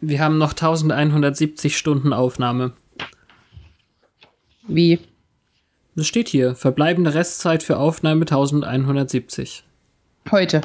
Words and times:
Wir 0.00 0.20
haben 0.20 0.38
noch 0.38 0.50
1170 0.52 1.76
Stunden 1.76 2.12
Aufnahme. 2.12 2.72
Wie? 4.66 4.98
Das 5.96 6.06
steht 6.06 6.28
hier. 6.28 6.54
Verbleibende 6.54 7.14
Restzeit 7.14 7.62
für 7.62 7.78
Aufnahme 7.78 8.20
1170. 8.22 9.64
Heute. 10.30 10.60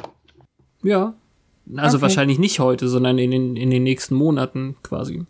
Ja. 0.82 1.14
Also 1.76 1.96
Okay. 1.96 2.02
wahrscheinlich 2.02 2.38
nicht 2.38 2.60
heute, 2.60 2.88
sondern 2.88 3.18
in 3.18 3.30
den, 3.30 3.56
in 3.56 3.70
den 3.70 3.82
nächsten 3.82 4.14
Monaten 4.14 4.76
quasi. 4.82 5.24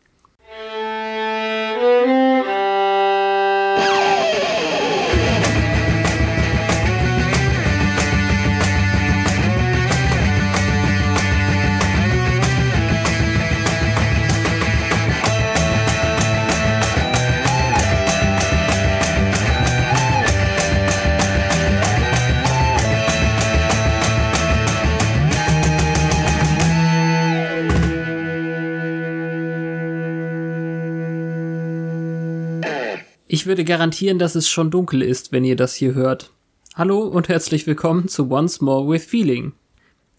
Ich 33.45 33.47
würde 33.47 33.65
garantieren, 33.65 34.19
dass 34.19 34.37
es 34.37 34.49
schon 34.49 34.71
dunkel 34.71 35.03
ist, 35.03 35.31
wenn 35.31 35.45
ihr 35.45 35.55
das 35.55 35.75
hier 35.75 35.93
hört. 35.93 36.31
Hallo 36.77 37.01
und 37.01 37.29
herzlich 37.29 37.67
willkommen 37.67 38.09
zu 38.09 38.31
Once 38.31 38.63
More 38.63 38.89
with 38.89 39.05
Feeling. 39.05 39.53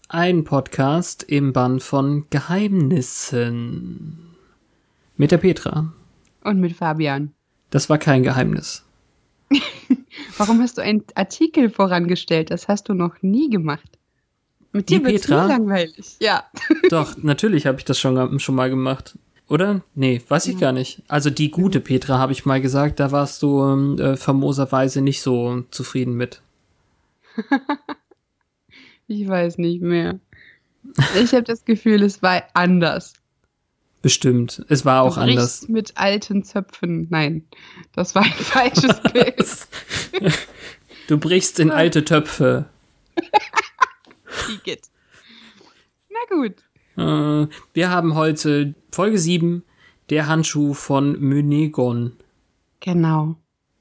Ein 0.08 0.44
Podcast 0.44 1.24
im 1.24 1.52
Bann 1.52 1.80
von 1.80 2.26
Geheimnissen. 2.30 4.36
Mit 5.16 5.32
der 5.32 5.38
Petra. 5.38 5.92
Und 6.44 6.60
mit 6.60 6.76
Fabian. 6.76 7.32
Das 7.70 7.90
war 7.90 7.98
kein 7.98 8.22
Geheimnis. 8.22 8.84
Warum 10.38 10.62
hast 10.62 10.78
du 10.78 10.82
einen 10.82 11.02
Artikel 11.16 11.68
vorangestellt? 11.68 12.52
Das 12.52 12.68
hast 12.68 12.88
du 12.88 12.94
noch 12.94 13.22
nie 13.22 13.50
gemacht. 13.50 13.98
Mit 14.70 14.88
dir 14.88 15.02
Petra? 15.02 15.46
nie 15.46 15.52
langweilig. 15.52 16.14
Ja. 16.20 16.44
Doch, 16.90 17.16
natürlich 17.24 17.66
habe 17.66 17.78
ich 17.78 17.84
das 17.84 17.98
schon, 17.98 18.38
schon 18.38 18.54
mal 18.54 18.70
gemacht. 18.70 19.18
Oder? 19.48 19.82
Nee, 19.94 20.20
weiß 20.26 20.46
ich 20.48 20.58
gar 20.58 20.72
nicht. 20.72 21.02
Also 21.06 21.30
die 21.30 21.50
gute 21.50 21.80
Petra 21.80 22.18
habe 22.18 22.32
ich 22.32 22.44
mal 22.46 22.60
gesagt, 22.60 22.98
da 22.98 23.12
warst 23.12 23.42
du 23.42 23.62
ähm, 23.62 23.98
äh, 23.98 24.16
famoserweise 24.16 25.00
nicht 25.02 25.22
so 25.22 25.62
zufrieden 25.70 26.14
mit. 26.14 26.42
Ich 29.08 29.28
weiß 29.28 29.58
nicht 29.58 29.82
mehr. 29.82 30.18
Ich 31.20 31.32
habe 31.32 31.44
das 31.44 31.64
Gefühl, 31.64 32.02
es 32.02 32.22
war 32.22 32.42
anders. 32.54 33.14
Bestimmt. 34.02 34.64
Es 34.68 34.84
war 34.84 35.02
auch 35.02 35.14
du 35.14 35.20
anders. 35.20 35.58
brichst 35.60 35.68
mit 35.68 35.92
alten 35.96 36.44
Zöpfen. 36.44 37.06
Nein, 37.10 37.44
das 37.92 38.14
war 38.14 38.22
ein 38.24 38.30
falsches 38.32 39.00
Bild. 39.12 40.34
Du 41.08 41.18
brichst 41.18 41.60
in 41.60 41.70
alte 41.72 42.04
Töpfe. 42.04 42.66
Igitt. 44.48 44.82
Na 46.10 46.36
gut. 46.36 46.54
Äh, 46.96 47.46
wir 47.74 47.90
haben 47.90 48.14
heute 48.14 48.74
Folge 48.90 49.18
7, 49.18 49.62
der 50.10 50.26
Handschuh 50.26 50.74
von 50.74 51.18
Mynegon. 51.20 52.12
Genau. 52.80 53.36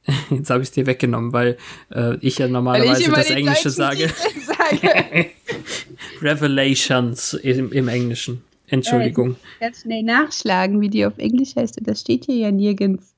Jetzt 0.29 0.49
habe 0.49 0.61
ich 0.61 0.69
es 0.69 0.71
dir 0.73 0.85
weggenommen, 0.85 1.33
weil 1.33 1.57
äh, 1.93 2.17
ich 2.17 2.37
ja 2.37 2.47
normalerweise 2.47 3.01
ich 3.01 3.09
das 3.09 3.29
Englische 3.29 3.69
sage. 3.69 4.09
Sage. 4.45 5.27
Revelations 6.21 7.33
im, 7.33 7.71
im 7.71 7.87
Englischen. 7.87 8.43
Entschuldigung. 8.67 9.35
Ganz 9.59 9.81
schnell 9.81 10.03
nachschlagen, 10.03 10.81
wie 10.81 10.89
die 10.89 11.05
auf 11.05 11.17
Englisch 11.17 11.55
heißt. 11.55 11.79
Das 11.81 12.01
steht 12.01 12.25
hier 12.25 12.35
ja 12.35 12.51
nirgends. 12.51 13.13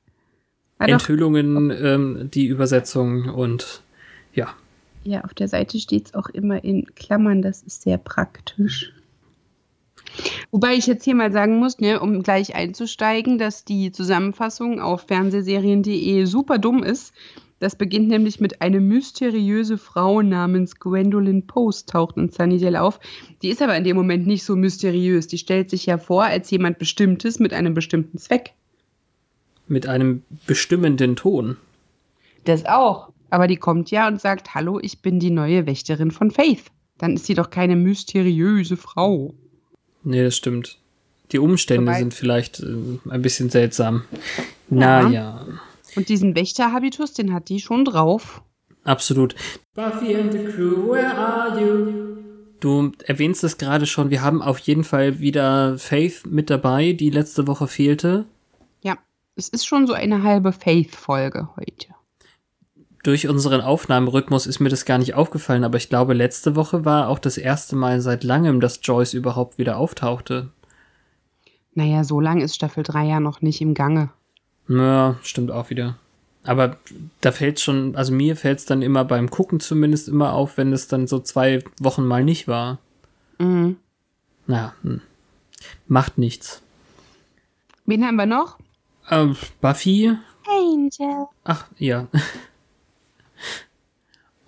Ah. 0.77 0.85
Enthüllungen, 0.85 1.71
ähm, 1.71 2.29
die 2.33 2.47
Übersetzung 2.47 3.29
und 3.29 3.81
ja. 4.33 4.53
Ja, 5.03 5.21
auf 5.21 5.33
der 5.33 5.47
Seite 5.47 5.80
steht 5.80 6.07
es 6.07 6.13
auch 6.13 6.27
immer 6.30 6.63
in 6.63 6.86
Klammern, 6.95 7.41
das 7.41 7.63
ist 7.63 7.83
sehr 7.83 7.97
praktisch. 7.97 8.91
Wobei 10.52 10.76
ich 10.76 10.88
jetzt 10.88 11.04
hier 11.04 11.16
mal 11.16 11.32
sagen 11.32 11.60
muss, 11.60 11.80
ne, 11.80 12.00
um 12.00 12.23
gleich 12.23 12.55
einzusteigen, 12.55 13.38
dass 13.38 13.66
die 13.66 13.92
Zusammenfassung 13.92 14.80
auf 14.80 15.02
fernsehserien.de 15.08 16.26
super 16.26 16.58
dumm 16.58 16.83
ist. 16.83 17.14
Das 17.60 17.76
beginnt 17.76 18.08
nämlich 18.08 18.39
mit 18.39 18.61
eine 18.61 18.80
mysteriöse 18.80 19.80
Frau 19.80 20.22
namens 20.22 20.80
Gwendolyn 20.80 21.48
Post 21.48 21.89
taucht 21.89 22.17
in 22.17 22.30
Sunnydale 22.30 22.82
auf. 22.82 23.00
Die 23.42 23.50
ist 23.50 23.64
aber 23.64 23.76
in 23.76 23.83
dem 23.83 23.98
Moment 23.98 24.28
nicht 24.28 24.44
so 24.44 24.55
mysteriös. 24.55 25.28
Die 25.28 25.39
stellt 25.39 25.72
sich 25.72 25.88
ja 25.88 25.98
vor 25.98 26.23
als 26.23 26.52
jemand 26.52 26.78
Bestimmtes 26.78 27.39
mit 27.39 27.54
einem 27.54 27.73
bestimmten 27.73 28.20
Zweck. 28.20 28.54
Mit 29.67 29.88
einem 29.88 30.23
bestimmenden 30.45 31.16
Ton. 31.16 31.58
Das 32.45 32.66
auch. 32.66 33.10
Aber 33.30 33.48
die 33.48 33.58
kommt 33.58 33.92
ja 33.92 34.08
und 34.08 34.22
sagt, 34.22 34.54
hallo, 34.54 34.80
ich 34.80 35.02
bin 35.02 35.20
die 35.20 35.32
neue 35.32 35.66
Wächterin 35.66 36.11
von 36.11 36.32
Faith. 36.32 36.66
Dann 36.98 37.16
ist 37.16 37.26
sie 37.26 37.34
doch 37.34 37.49
keine 37.49 37.76
mysteriöse 37.76 38.78
Frau. 38.78 39.34
Nee, 40.07 40.23
das 40.23 40.37
stimmt. 40.37 40.77
Die 41.33 41.39
Umstände 41.39 41.87
Wobei- 41.91 41.99
sind 41.99 42.13
vielleicht 42.13 42.61
äh, 42.61 42.65
ein 43.09 43.21
bisschen 43.21 43.49
seltsam. 43.49 44.03
Ja. 44.69 45.01
Naja. 45.03 45.45
Und 45.97 46.07
diesen 46.07 46.33
Wächterhabitus, 46.35 47.13
den 47.13 47.33
hat 47.33 47.49
die 47.49 47.59
schon 47.59 47.83
drauf. 47.83 48.41
Absolut. 48.85 49.35
Buffy 49.73 50.15
and 50.15 50.31
the 50.31 50.45
Crew, 50.45 50.89
where 50.93 51.13
are 51.13 51.59
you? 51.59 52.15
Du 52.61 52.93
erwähnst 53.05 53.43
es 53.43 53.57
gerade 53.57 53.85
schon, 53.85 54.09
wir 54.09 54.21
haben 54.21 54.41
auf 54.41 54.59
jeden 54.59 54.85
Fall 54.85 55.19
wieder 55.19 55.77
Faith 55.77 56.25
mit 56.25 56.49
dabei, 56.49 56.93
die 56.93 57.09
letzte 57.09 57.45
Woche 57.47 57.67
fehlte. 57.67 58.25
Ja, 58.81 58.97
es 59.35 59.49
ist 59.49 59.67
schon 59.67 59.87
so 59.87 59.93
eine 59.93 60.23
halbe 60.23 60.53
Faith-Folge 60.53 61.49
heute. 61.57 61.87
Durch 63.07 63.25
unseren 63.29 63.61
Aufnahmerhythmus 63.61 64.47
ist 64.47 64.59
mir 64.59 64.67
das 64.67 64.83
gar 64.83 64.97
nicht 64.97 65.13
aufgefallen, 65.13 65.63
aber 65.63 65.77
ich 65.77 65.87
glaube, 65.87 66.13
letzte 66.13 66.57
Woche 66.57 66.83
war 66.83 67.07
auch 67.07 67.19
das 67.19 67.37
erste 67.37 67.77
Mal 67.77 68.01
seit 68.01 68.25
langem, 68.25 68.59
dass 68.59 68.81
Joyce 68.83 69.13
überhaupt 69.13 69.57
wieder 69.57 69.77
auftauchte. 69.77 70.49
Naja, 71.73 72.03
so 72.03 72.19
lang 72.19 72.41
ist 72.41 72.53
Staffel 72.53 72.83
3 72.83 73.05
ja 73.05 73.19
noch 73.21 73.41
nicht 73.41 73.61
im 73.61 73.75
Gange. 73.75 74.09
Ja, 74.67 75.15
stimmt 75.23 75.51
auch 75.51 75.69
wieder. 75.69 75.95
Aber 76.43 76.75
da 77.21 77.31
fällt 77.31 77.61
schon, 77.61 77.95
also 77.95 78.11
mir 78.11 78.35
fällt 78.35 78.59
es 78.59 78.65
dann 78.65 78.81
immer 78.81 79.05
beim 79.05 79.29
Gucken 79.29 79.61
zumindest 79.61 80.09
immer 80.09 80.33
auf, 80.33 80.57
wenn 80.57 80.73
es 80.73 80.89
dann 80.89 81.07
so 81.07 81.19
zwei 81.19 81.63
Wochen 81.79 82.05
mal 82.05 82.25
nicht 82.25 82.49
war. 82.49 82.77
Mhm. 83.39 83.77
Na, 84.47 84.73
hm. 84.81 84.99
macht 85.87 86.17
nichts. 86.17 86.61
Wen 87.85 88.05
haben 88.05 88.17
wir 88.17 88.25
noch? 88.25 88.57
Ähm, 89.09 89.37
Buffy, 89.61 90.11
Angel. 90.45 91.27
ach 91.45 91.67
ja. 91.77 92.07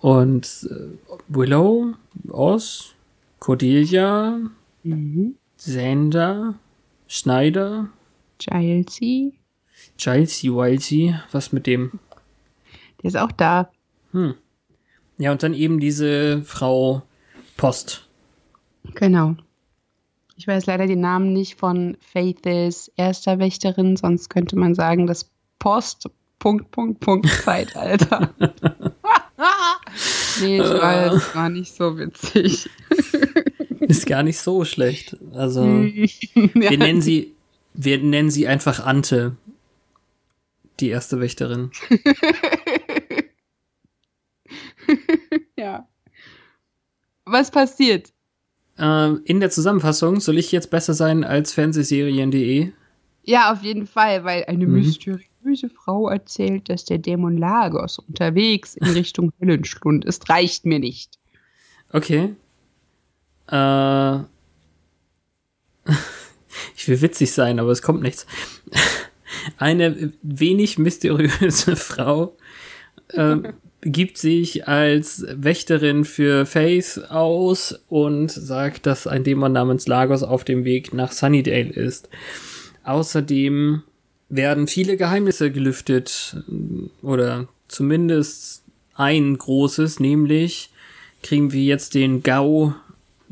Und 0.00 0.68
äh, 0.70 1.14
Willow, 1.28 1.94
Oz, 2.30 2.94
Cordelia, 3.38 4.38
Mhm. 4.82 5.34
Xander, 5.58 6.54
Schneider, 7.06 7.90
Gilesy. 8.38 9.34
Gilesy 9.98 10.48
Wilesy, 10.50 11.14
was 11.32 11.52
mit 11.52 11.66
dem? 11.66 11.92
Der 13.02 13.08
ist 13.08 13.16
auch 13.16 13.32
da. 13.32 13.70
Hm. 14.12 14.34
Ja, 15.18 15.32
und 15.32 15.42
dann 15.42 15.52
eben 15.52 15.80
diese 15.80 16.42
Frau 16.44 17.02
Post. 17.58 18.08
Genau. 18.94 19.36
Ich 20.36 20.46
weiß 20.46 20.64
leider 20.64 20.86
den 20.86 21.00
Namen 21.00 21.34
nicht 21.34 21.56
von 21.56 21.98
Faiths 22.00 22.90
erster 22.96 23.38
Wächterin, 23.38 23.96
sonst 23.96 24.30
könnte 24.30 24.56
man 24.56 24.74
sagen, 24.74 25.06
das 25.06 25.30
Post. 25.58 26.08
Punkt, 26.38 26.70
Punkt, 26.70 27.00
Punkt, 27.00 27.28
Zeitalter. 27.28 28.32
nee, 30.40 30.58
ich 30.58 30.62
weiß, 30.62 31.34
war 31.34 31.48
nicht 31.48 31.74
so 31.74 31.98
witzig. 31.98 32.68
Ist 33.80 34.06
gar 34.06 34.22
nicht 34.22 34.38
so 34.38 34.64
schlecht. 34.64 35.16
Also, 35.32 35.62
wir 35.64 36.78
nennen 36.78 37.00
sie, 37.00 37.34
wir 37.74 37.98
nennen 37.98 38.30
sie 38.30 38.46
einfach 38.46 38.84
Ante. 38.84 39.36
Die 40.80 40.88
erste 40.88 41.20
Wächterin. 41.20 41.70
ja. 45.56 45.86
Was 47.24 47.50
passiert? 47.50 48.12
Ähm, 48.78 49.20
in 49.24 49.40
der 49.40 49.50
Zusammenfassung 49.50 50.20
soll 50.20 50.38
ich 50.38 50.52
jetzt 50.52 50.70
besser 50.70 50.94
sein 50.94 51.22
als 51.22 51.52
Fernsehserien.de. 51.52 52.72
Ja, 53.24 53.52
auf 53.52 53.62
jeden 53.62 53.86
Fall, 53.86 54.24
weil 54.24 54.44
eine 54.46 54.66
Mhm. 54.66 54.74
Mysteriöse 55.42 55.68
Frau 55.70 56.08
erzählt, 56.08 56.68
dass 56.68 56.84
der 56.84 56.98
Dämon 56.98 57.36
Lagos 57.36 57.98
unterwegs 57.98 58.76
in 58.76 58.88
Richtung 58.88 59.32
Höllenstund 59.40 60.04
ist. 60.04 60.28
Reicht 60.28 60.66
mir 60.66 60.78
nicht. 60.78 61.18
Okay. 61.92 62.34
Äh, 63.48 64.18
ich 66.76 66.88
will 66.88 67.00
witzig 67.00 67.32
sein, 67.32 67.58
aber 67.58 67.70
es 67.70 67.82
kommt 67.82 68.02
nichts. 68.02 68.26
Eine 69.56 70.12
wenig 70.22 70.78
mysteriöse 70.78 71.76
Frau 71.76 72.36
äh, 73.08 73.36
gibt 73.82 74.18
sich 74.18 74.68
als 74.68 75.24
Wächterin 75.28 76.04
für 76.04 76.44
Faith 76.44 77.00
aus 77.08 77.80
und 77.88 78.30
sagt, 78.30 78.86
dass 78.86 79.06
ein 79.06 79.24
Dämon 79.24 79.52
namens 79.52 79.86
Lagos 79.86 80.22
auf 80.22 80.44
dem 80.44 80.64
Weg 80.64 80.92
nach 80.92 81.12
Sunnydale 81.12 81.70
ist. 81.70 82.10
Außerdem 82.84 83.82
werden 84.30 84.66
viele 84.66 84.96
Geheimnisse 84.96 85.50
gelüftet 85.50 86.42
oder 87.02 87.48
zumindest 87.68 88.62
ein 88.94 89.36
großes, 89.36 90.00
nämlich 90.00 90.70
kriegen 91.22 91.52
wir 91.52 91.62
jetzt 91.62 91.94
den 91.94 92.22
GAU, 92.22 92.74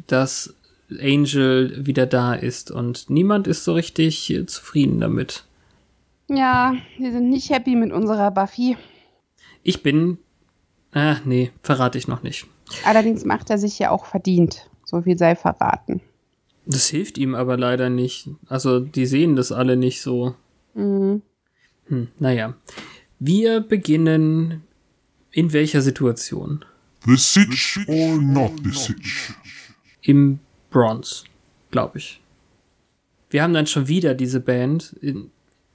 dass 0.06 0.54
Angel 1.00 1.86
wieder 1.86 2.06
da 2.06 2.34
ist 2.34 2.70
und 2.70 3.10
niemand 3.10 3.46
ist 3.46 3.64
so 3.64 3.74
richtig 3.74 4.34
zufrieden 4.46 5.00
damit. 5.00 5.44
Ja, 6.28 6.74
wir 6.98 7.12
sind 7.12 7.30
nicht 7.30 7.50
happy 7.50 7.74
mit 7.74 7.92
unserer 7.92 8.30
Buffy. 8.30 8.76
Ich 9.62 9.82
bin. 9.82 10.18
Ah, 10.92 11.16
nee, 11.24 11.50
verrate 11.62 11.98
ich 11.98 12.08
noch 12.08 12.22
nicht. 12.22 12.46
Allerdings 12.84 13.24
macht 13.24 13.50
er 13.50 13.58
sich 13.58 13.78
ja 13.78 13.90
auch 13.90 14.06
verdient. 14.06 14.68
So 14.84 15.02
viel 15.02 15.18
sei 15.18 15.36
verraten. 15.36 16.00
Das 16.66 16.88
hilft 16.88 17.18
ihm 17.18 17.34
aber 17.34 17.56
leider 17.56 17.88
nicht. 17.88 18.28
Also, 18.46 18.80
die 18.80 19.06
sehen 19.06 19.36
das 19.36 19.52
alle 19.52 19.76
nicht 19.76 20.02
so. 20.02 20.34
Mhm. 20.78 21.22
Hm, 21.88 22.08
naja. 22.18 22.54
Wir 23.18 23.60
beginnen 23.60 24.62
in 25.32 25.52
welcher 25.52 25.82
Situation? 25.82 26.64
The 27.04 27.16
Sitch 27.16 27.80
or 27.88 28.16
not 28.20 28.52
the 28.62 28.70
Sitch? 28.70 29.34
Im 30.02 30.38
Bronze, 30.70 31.24
glaube 31.70 31.98
ich. 31.98 32.20
Wir 33.30 33.42
haben 33.42 33.54
dann 33.54 33.66
schon 33.66 33.88
wieder 33.88 34.14
diese 34.14 34.40
Band. 34.40 34.96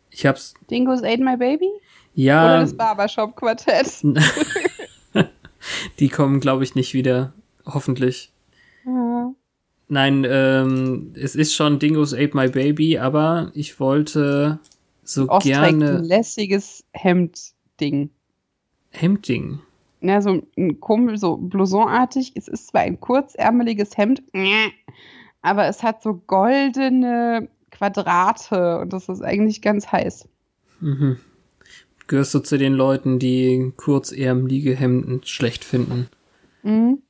Ich 0.10 0.26
hab's. 0.26 0.54
Dingo's 0.72 1.04
Ate 1.04 1.22
My 1.22 1.36
Baby? 1.36 1.70
Ja. 2.14 2.46
Oder 2.46 2.60
das 2.62 2.74
Barbershop 2.76 3.36
Quartett? 3.36 4.04
die 6.00 6.10
kommen, 6.10 6.40
glaube 6.40 6.64
ich, 6.64 6.76
nicht 6.76 6.94
wieder. 6.94 7.34
Hoffentlich. 7.66 8.32
Ja. 8.86 9.34
Nein, 9.90 10.26
ähm, 10.28 11.14
es 11.16 11.36
ist 11.36 11.54
schon 11.54 11.80
Dingo's 11.80 12.14
Ate 12.14 12.36
My 12.36 12.48
Baby, 12.48 12.98
aber 12.98 13.52
ich 13.54 13.80
wollte 13.80 14.60
so 15.04 15.30
Ost 15.30 15.46
gerne. 15.46 15.98
Ein 15.98 16.04
lässiges 16.04 16.84
Hemdding. 16.94 18.10
Hemdding? 18.92 19.60
Ja, 20.02 20.22
so 20.22 20.42
ein 20.58 20.80
komisch, 20.80 21.20
so 21.20 21.38
blousonartig. 21.38 22.34
Es 22.36 22.48
ist 22.48 22.68
zwar 22.68 22.82
ein 22.82 23.00
kurzärmeliges 23.00 23.98
Hemd, 23.98 24.22
aber 25.42 25.68
es 25.68 25.82
hat 25.82 26.04
so 26.04 26.22
goldene 26.28 27.48
Quadrate 27.72 28.80
und 28.80 28.92
das 28.92 29.10
ist 29.10 29.22
eigentlich 29.22 29.62
ganz 29.62 29.92
heiß. 29.92 30.28
Mhm. 30.82 31.18
Gehörst 32.08 32.34
du 32.34 32.40
zu 32.40 32.58
den 32.58 32.74
Leuten, 32.74 33.18
die 33.18 33.72
kurzärmelige 33.78 34.76
Hemden 34.76 35.22
schlecht 35.24 35.64
finden? 35.64 36.10
Mhm. 36.64 37.02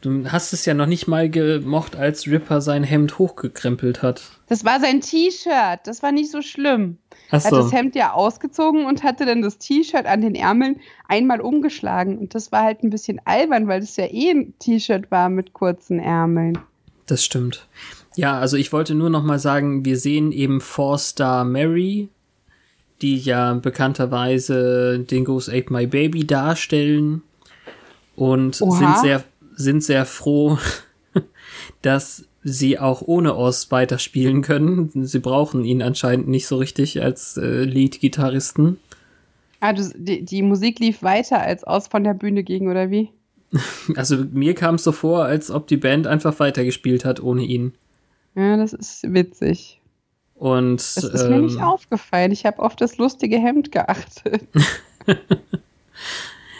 Du 0.00 0.30
hast 0.30 0.54
es 0.54 0.64
ja 0.64 0.72
noch 0.72 0.86
nicht 0.86 1.08
mal 1.08 1.28
gemocht, 1.28 1.94
als 1.94 2.26
Ripper 2.26 2.62
sein 2.62 2.84
Hemd 2.84 3.18
hochgekrempelt 3.18 4.02
hat. 4.02 4.22
Das 4.46 4.64
war 4.64 4.80
sein 4.80 5.02
T-Shirt. 5.02 5.80
Das 5.84 6.02
war 6.02 6.10
nicht 6.10 6.30
so 6.30 6.40
schlimm. 6.40 6.96
Ach 7.30 7.40
so. 7.40 7.48
Er 7.48 7.50
hat 7.50 7.64
das 7.64 7.72
Hemd 7.72 7.94
ja 7.94 8.12
ausgezogen 8.12 8.86
und 8.86 9.02
hatte 9.02 9.26
dann 9.26 9.42
das 9.42 9.58
T-Shirt 9.58 10.06
an 10.06 10.22
den 10.22 10.34
Ärmeln 10.34 10.80
einmal 11.06 11.42
umgeschlagen. 11.42 12.18
Und 12.18 12.34
das 12.34 12.50
war 12.50 12.62
halt 12.62 12.82
ein 12.82 12.88
bisschen 12.88 13.20
albern, 13.26 13.68
weil 13.68 13.80
das 13.80 13.96
ja 13.96 14.06
eh 14.06 14.30
ein 14.30 14.54
T-Shirt 14.58 15.10
war 15.10 15.28
mit 15.28 15.52
kurzen 15.52 15.98
Ärmeln. 15.98 16.58
Das 17.04 17.22
stimmt. 17.22 17.68
Ja, 18.16 18.38
also 18.38 18.56
ich 18.56 18.72
wollte 18.72 18.94
nur 18.94 19.10
noch 19.10 19.22
mal 19.22 19.38
sagen, 19.38 19.84
wir 19.84 19.98
sehen 19.98 20.32
eben 20.32 20.62
Four-Star 20.62 21.44
Mary, 21.44 22.08
die 23.02 23.16
ja 23.16 23.52
bekannterweise 23.54 24.98
Dingo's 25.00 25.48
Ate 25.48 25.72
My 25.72 25.86
Baby 25.86 26.26
darstellen 26.26 27.22
und 28.16 28.60
Oha. 28.62 28.78
sind 28.78 28.98
sehr 28.98 29.24
sind 29.60 29.84
sehr 29.84 30.06
froh, 30.06 30.58
dass 31.82 32.24
sie 32.42 32.78
auch 32.78 33.02
ohne 33.02 33.36
Oz 33.36 33.70
weiterspielen 33.70 34.42
können. 34.42 34.90
Sie 34.94 35.18
brauchen 35.18 35.64
ihn 35.64 35.82
anscheinend 35.82 36.28
nicht 36.28 36.46
so 36.46 36.56
richtig 36.56 37.02
als 37.02 37.36
äh, 37.36 37.64
Lead-Gitarristen. 37.64 38.78
Ah, 39.60 39.74
du, 39.74 39.90
die, 39.94 40.24
die 40.24 40.42
Musik 40.42 40.78
lief 40.78 41.02
weiter, 41.02 41.40
als 41.40 41.66
Oz 41.66 41.88
von 41.88 42.02
der 42.02 42.14
Bühne 42.14 42.42
ging, 42.42 42.68
oder 42.68 42.90
wie? 42.90 43.10
Also 43.96 44.16
mir 44.32 44.54
kam 44.54 44.76
es 44.76 44.84
so 44.84 44.92
vor, 44.92 45.24
als 45.24 45.50
ob 45.50 45.66
die 45.66 45.76
Band 45.76 46.06
einfach 46.06 46.38
weitergespielt 46.38 47.04
hat 47.04 47.20
ohne 47.20 47.42
ihn. 47.42 47.74
Ja, 48.36 48.56
das 48.56 48.72
ist 48.72 49.12
witzig. 49.12 49.80
Und 50.36 50.76
das 50.76 51.04
ist 51.04 51.22
ähm, 51.24 51.30
mir 51.30 51.42
nicht 51.42 51.56
ähm, 51.56 51.62
aufgefallen. 51.62 52.32
Ich 52.32 52.46
habe 52.46 52.62
auf 52.62 52.76
das 52.76 52.96
lustige 52.96 53.36
Hemd 53.38 53.72
geachtet. 53.72 54.46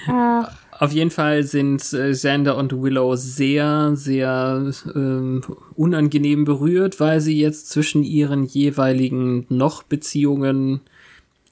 Ach. 0.07 0.60
Auf 0.81 0.93
jeden 0.93 1.11
Fall 1.11 1.43
sind 1.43 1.93
äh, 1.93 2.13
Xander 2.13 2.57
und 2.57 2.73
Willow 2.73 3.15
sehr, 3.15 3.91
sehr 3.97 4.73
ähm, 4.95 5.43
unangenehm 5.75 6.47
berührt, 6.47 7.01
weil 7.01 7.21
sie 7.21 7.39
jetzt 7.39 7.69
zwischen 7.69 8.03
ihren 8.03 8.45
jeweiligen 8.45 9.45
Noch-Beziehungen 9.51 10.81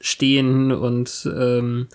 stehen 0.00 0.72
und 0.72 1.30
ähm, 1.38 1.88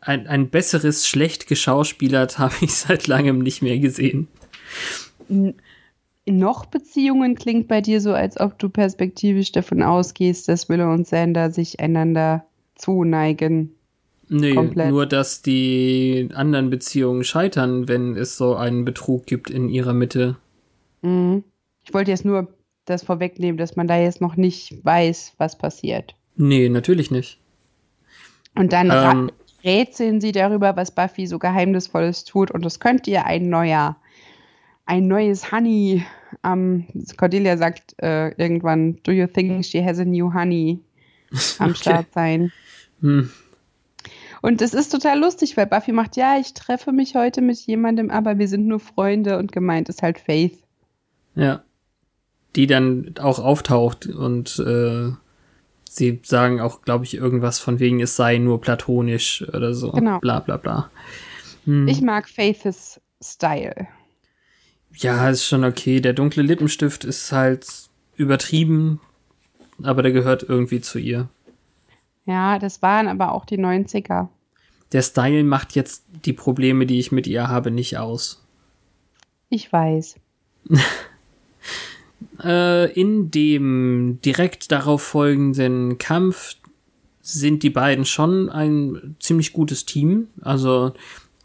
ein, 0.00 0.28
ein 0.28 0.50
besseres 0.50 1.08
schlecht 1.08 1.48
geschauspielert 1.48 2.38
habe 2.38 2.54
ich 2.60 2.74
seit 2.74 3.08
langem 3.08 3.40
nicht 3.40 3.62
mehr 3.62 3.80
gesehen. 3.80 4.28
Noch 6.26 6.66
Beziehungen 6.66 7.34
klingt 7.34 7.66
bei 7.66 7.80
dir 7.80 8.00
so, 8.00 8.12
als 8.12 8.38
ob 8.38 8.56
du 8.60 8.68
perspektivisch 8.68 9.50
davon 9.50 9.82
ausgehst, 9.82 10.48
dass 10.48 10.68
Willow 10.68 10.92
und 10.92 11.06
Xander 11.06 11.50
sich 11.50 11.80
einander 11.80 12.46
zuneigen. 12.76 13.74
Nee, 14.28 14.54
komplett. 14.54 14.90
nur 14.90 15.06
dass 15.06 15.42
die 15.42 16.28
anderen 16.34 16.70
Beziehungen 16.70 17.24
scheitern, 17.24 17.88
wenn 17.88 18.16
es 18.16 18.36
so 18.36 18.54
einen 18.54 18.84
Betrug 18.84 19.26
gibt 19.26 19.50
in 19.50 19.68
ihrer 19.68 19.94
Mitte. 19.94 20.36
Mhm. 21.02 21.44
Ich 21.84 21.94
wollte 21.94 22.10
jetzt 22.10 22.24
nur 22.24 22.48
das 22.84 23.02
vorwegnehmen, 23.02 23.56
dass 23.56 23.76
man 23.76 23.86
da 23.86 23.98
jetzt 23.98 24.20
noch 24.20 24.36
nicht 24.36 24.84
weiß, 24.84 25.34
was 25.38 25.56
passiert. 25.56 26.14
Nee, 26.36 26.68
natürlich 26.68 27.10
nicht. 27.10 27.38
Und 28.54 28.72
dann 28.72 28.90
ähm, 28.90 29.30
rätseln 29.64 30.20
sie 30.20 30.32
darüber, 30.32 30.76
was 30.76 30.90
Buffy 30.90 31.26
so 31.26 31.38
Geheimnisvolles 31.38 32.24
tut. 32.24 32.50
Und 32.50 32.64
es 32.66 32.80
könnte 32.80 33.10
ja 33.10 33.24
ein 33.24 33.48
neuer, 33.48 33.96
ein 34.86 35.06
neues 35.06 35.52
Honey. 35.52 36.04
Ähm, 36.44 36.86
Cordelia 37.16 37.56
sagt 37.56 37.94
äh, 38.02 38.30
irgendwann, 38.36 38.98
do 39.02 39.12
you 39.12 39.26
think 39.26 39.64
she 39.64 39.84
has 39.84 39.98
a 39.98 40.04
new 40.04 40.32
honey 40.32 40.80
am 41.58 41.70
okay. 41.70 41.78
Start 41.78 42.06
sein? 42.14 42.52
Hm. 43.00 43.30
Und 44.42 44.62
es 44.62 44.74
ist 44.74 44.90
total 44.90 45.18
lustig, 45.18 45.56
weil 45.56 45.66
Buffy 45.66 45.92
macht, 45.92 46.16
ja, 46.16 46.38
ich 46.38 46.54
treffe 46.54 46.92
mich 46.92 47.14
heute 47.14 47.40
mit 47.40 47.58
jemandem, 47.66 48.10
aber 48.10 48.38
wir 48.38 48.48
sind 48.48 48.66
nur 48.66 48.80
Freunde 48.80 49.38
und 49.38 49.52
gemeint 49.52 49.88
ist 49.88 50.02
halt 50.02 50.18
Faith. 50.18 50.58
Ja. 51.34 51.62
Die 52.56 52.66
dann 52.66 53.14
auch 53.20 53.38
auftaucht 53.38 54.06
und 54.06 54.58
äh, 54.58 55.12
sie 55.88 56.20
sagen 56.24 56.60
auch, 56.60 56.82
glaube 56.82 57.04
ich, 57.04 57.14
irgendwas 57.14 57.58
von 57.58 57.78
wegen, 57.78 58.00
es 58.00 58.16
sei 58.16 58.38
nur 58.38 58.60
platonisch 58.60 59.46
oder 59.48 59.74
so. 59.74 59.92
Genau. 59.92 60.18
Bla 60.20 60.40
bla 60.40 60.56
bla. 60.56 60.90
Hm. 61.64 61.86
Ich 61.88 62.00
mag 62.00 62.28
Faiths 62.28 63.00
Style. 63.22 63.88
Ja, 64.94 65.28
ist 65.28 65.46
schon 65.46 65.64
okay. 65.64 66.00
Der 66.00 66.12
dunkle 66.12 66.42
Lippenstift 66.42 67.04
ist 67.04 67.30
halt 67.32 67.66
übertrieben, 68.16 69.00
aber 69.82 70.02
der 70.02 70.12
gehört 70.12 70.42
irgendwie 70.42 70.80
zu 70.80 70.98
ihr. 70.98 71.28
Ja, 72.26 72.58
das 72.58 72.82
waren 72.82 73.08
aber 73.08 73.32
auch 73.32 73.44
die 73.44 73.58
90er. 73.58 74.28
Der 74.92 75.02
Style 75.02 75.44
macht 75.44 75.74
jetzt 75.74 76.04
die 76.24 76.32
Probleme, 76.32 76.86
die 76.86 76.98
ich 76.98 77.12
mit 77.12 77.26
ihr 77.26 77.48
habe, 77.48 77.70
nicht 77.70 77.98
aus. 77.98 78.44
Ich 79.50 79.72
weiß. 79.72 80.16
äh, 82.44 82.92
in 82.92 83.30
dem 83.30 84.18
direkt 84.24 84.72
darauf 84.72 85.02
folgenden 85.02 85.98
Kampf 85.98 86.56
sind 87.20 87.62
die 87.62 87.70
beiden 87.70 88.06
schon 88.06 88.48
ein 88.48 89.16
ziemlich 89.20 89.52
gutes 89.52 89.84
Team. 89.84 90.28
Also 90.40 90.94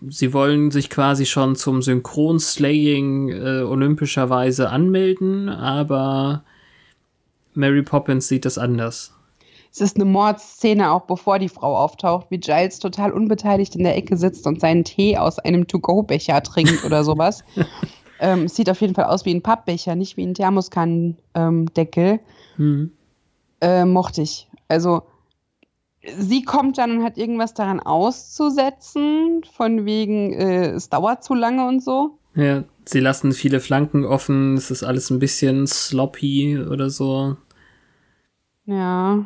sie 0.08 0.32
wollen 0.32 0.72
sich 0.72 0.90
quasi 0.90 1.26
schon 1.26 1.58
zum 1.58 1.82
Synchronslaying 1.82 3.30
äh, 3.30 3.64
olympischerweise 3.64 4.70
anmelden, 4.70 5.50
aber 5.50 6.44
Mary 7.54 7.84
Poppins 7.84 8.30
sieht 8.30 8.46
das 8.46 8.58
anders 8.58 9.14
es 9.74 9.82
ist 9.82 9.96
eine 9.96 10.06
Mordszene, 10.06 10.92
auch 10.92 11.02
bevor 11.02 11.40
die 11.40 11.50
Frau 11.50 11.76
auftaucht, 11.76 12.28
wie 12.30 12.38
Giles 12.38 12.78
total 12.78 13.12
unbeteiligt 13.12 13.76
in 13.76 13.84
der 13.84 13.98
Ecke 13.98 14.18
sitzt 14.18 14.46
und 14.46 14.62
seinen 14.62 14.84
Tee 14.84 15.18
aus 15.18 15.40
einem 15.40 15.66
To-Go-Becher 15.66 16.44
trinkt 16.44 16.86
oder 16.86 17.04
sowas. 17.04 17.44
ähm, 18.20 18.44
es 18.44 18.56
sieht 18.56 18.70
auf 18.70 18.82
jeden 18.82 18.94
Fall 18.94 19.06
aus 19.06 19.26
wie 19.26 19.34
ein 19.34 19.42
Pappbecher, 19.42 19.96
nicht 19.96 20.16
wie 20.16 20.28
ein 20.28 20.36
Thermoskannendeckel. 20.36 22.20
Mhm. 22.58 22.92
Äh, 23.62 23.86
mochte 23.86 24.22
ich. 24.22 24.48
Also, 24.68 25.02
sie 26.20 26.44
kommt 26.44 26.78
dann 26.78 27.00
und 27.00 27.04
hat 27.04 27.18
irgendwas 27.18 27.56
daran 27.56 27.80
auszusetzen, 27.80 29.44
von 29.56 29.86
wegen, 29.86 30.34
äh, 30.34 30.68
es 30.68 30.90
dauert 30.90 31.24
zu 31.24 31.34
lange 31.34 31.68
und 31.68 31.84
so. 31.84 32.20
Ja, 32.36 32.64
sie 32.86 33.00
lassen 33.00 33.32
viele 33.32 33.60
Flanken 33.60 34.06
offen, 34.06 34.56
es 34.56 34.70
ist 34.70 34.84
alles 34.84 35.10
ein 35.10 35.18
bisschen 35.18 35.66
sloppy 35.66 36.60
oder 36.60 36.92
so. 36.92 37.38
Ja. 38.66 39.26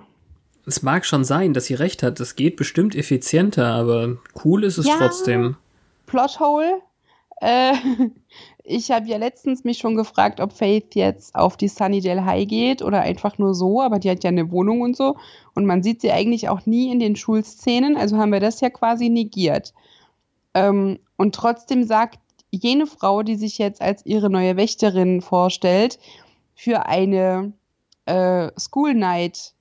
Es 0.68 0.84
mag 0.84 1.06
schon 1.06 1.24
sein, 1.24 1.54
dass 1.54 1.66
sie 1.66 1.76
recht 1.76 2.04
hat. 2.04 2.20
Das 2.20 2.36
geht 2.36 2.58
bestimmt 2.58 2.94
effizienter, 2.94 3.68
aber 3.68 4.18
cool 4.44 4.66
ist 4.66 4.78
es 4.78 4.86
Ja. 4.86 4.96
trotzdem. 4.98 5.56
Plothole. 6.06 6.82
Äh, 7.40 7.74
ich 8.64 8.92
habe 8.92 9.08
ja 9.08 9.18
letztens 9.18 9.64
mich 9.64 9.78
schon 9.78 9.96
gefragt, 9.96 10.42
ob 10.42 10.52
Faith 10.52 10.94
jetzt 10.94 11.34
auf 11.36 11.56
die 11.56 11.70
Sunnydale 11.70 12.26
High 12.26 12.48
geht 12.48 12.82
oder 12.82 13.02
einfach 13.02 13.38
nur 13.38 13.56
so, 13.56 13.82
aber 13.82 13.98
die 13.98 14.10
hat 14.10 14.26
ja 14.26 14.30
eine 14.30 14.52
Wohnung 14.52 14.82
und 14.82 14.98
so. 14.98 15.16
Und 15.56 15.66
man 15.66 15.84
sieht 15.84 16.02
sie 16.02 16.12
eigentlich 16.12 16.50
auch 16.50 16.66
nie 16.66 16.92
in 16.92 17.00
den 17.00 17.16
Schulszenen, 17.16 17.96
also 17.96 18.18
haben 18.18 18.34
wir 18.34 18.42
das 18.42 18.60
ja 18.60 18.70
quasi 18.70 19.08
negiert. 19.08 19.74
Ähm, 20.54 21.00
und 21.16 21.34
trotzdem 21.34 21.86
sagt 21.86 22.20
jene 22.52 22.88
Frau, 22.88 23.24
die 23.24 23.36
sich 23.36 23.58
jetzt 23.58 23.82
als 23.82 24.06
ihre 24.06 24.30
neue 24.30 24.58
Wächterin 24.58 25.22
vorstellt, 25.22 25.98
für 26.56 26.88
eine 26.88 27.54
äh, 28.06 28.52
School 28.60 28.94
Night 28.96 29.54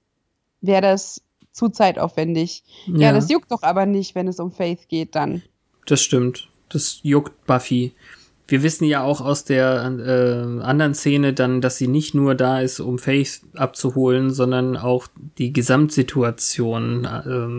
wäre 0.61 0.83
das 0.83 1.23
zu 1.53 1.69
zeitaufwendig. 1.69 2.63
Ja. 2.87 3.13
das 3.13 3.31
juckt 3.31 3.51
doch 3.51 3.63
aber 3.63 3.87
nicht, 3.87 4.15
wenn 4.15 4.29
es 4.29 4.39
um 4.41 4.53
Faith 4.53 4.89
geht 4.89 5.15
dann. 5.15 5.43
Das 5.87 6.03
stimmt. 6.03 6.49
Das 6.69 7.01
juckt 7.03 7.47
Buffy. 7.47 7.95
Wir 8.49 8.63
wissen 8.63 8.85
ja 8.85 9.03
auch 9.03 9.21
aus 9.21 9.45
der 9.45 9.83
äh, 9.99 10.63
anderen 10.63 10.95
Szene 10.95 11.33
dann, 11.33 11.61
dass 11.61 11.79
sie 11.79 11.89
nicht 11.89 12.15
nur 12.15 12.35
da 12.37 12.61
ist, 12.61 12.79
um 12.79 12.99
Faith 12.99 13.41
abzuholen, 13.55 14.31
sondern 14.31 14.77
auch 14.77 15.09
die 15.39 15.53
Gesamtsituation 15.53 17.05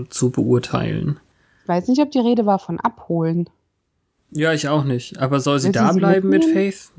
äh, 0.05 0.09
zu 0.09 0.29
beurteilen. 0.29 1.19
Ich 1.63 1.67
weiß 1.69 1.87
nicht, 1.89 2.01
ob 2.01 2.11
die 2.11 2.19
Rede 2.19 2.45
war 2.45 2.59
von 2.59 2.79
abholen. 2.79 3.49
Ja, 4.31 4.53
ich 4.53 4.67
auch 4.67 4.83
nicht. 4.83 5.19
Aber 5.19 5.39
soll 5.39 5.59
sie 5.59 5.67
Will 5.67 5.73
sie 5.73 5.79
da 5.79 5.93
sie 5.93 5.99
bleiben 5.99 6.29
mit 6.29 6.45
mitnehmen? 6.45 6.71
Faith? 6.71 6.91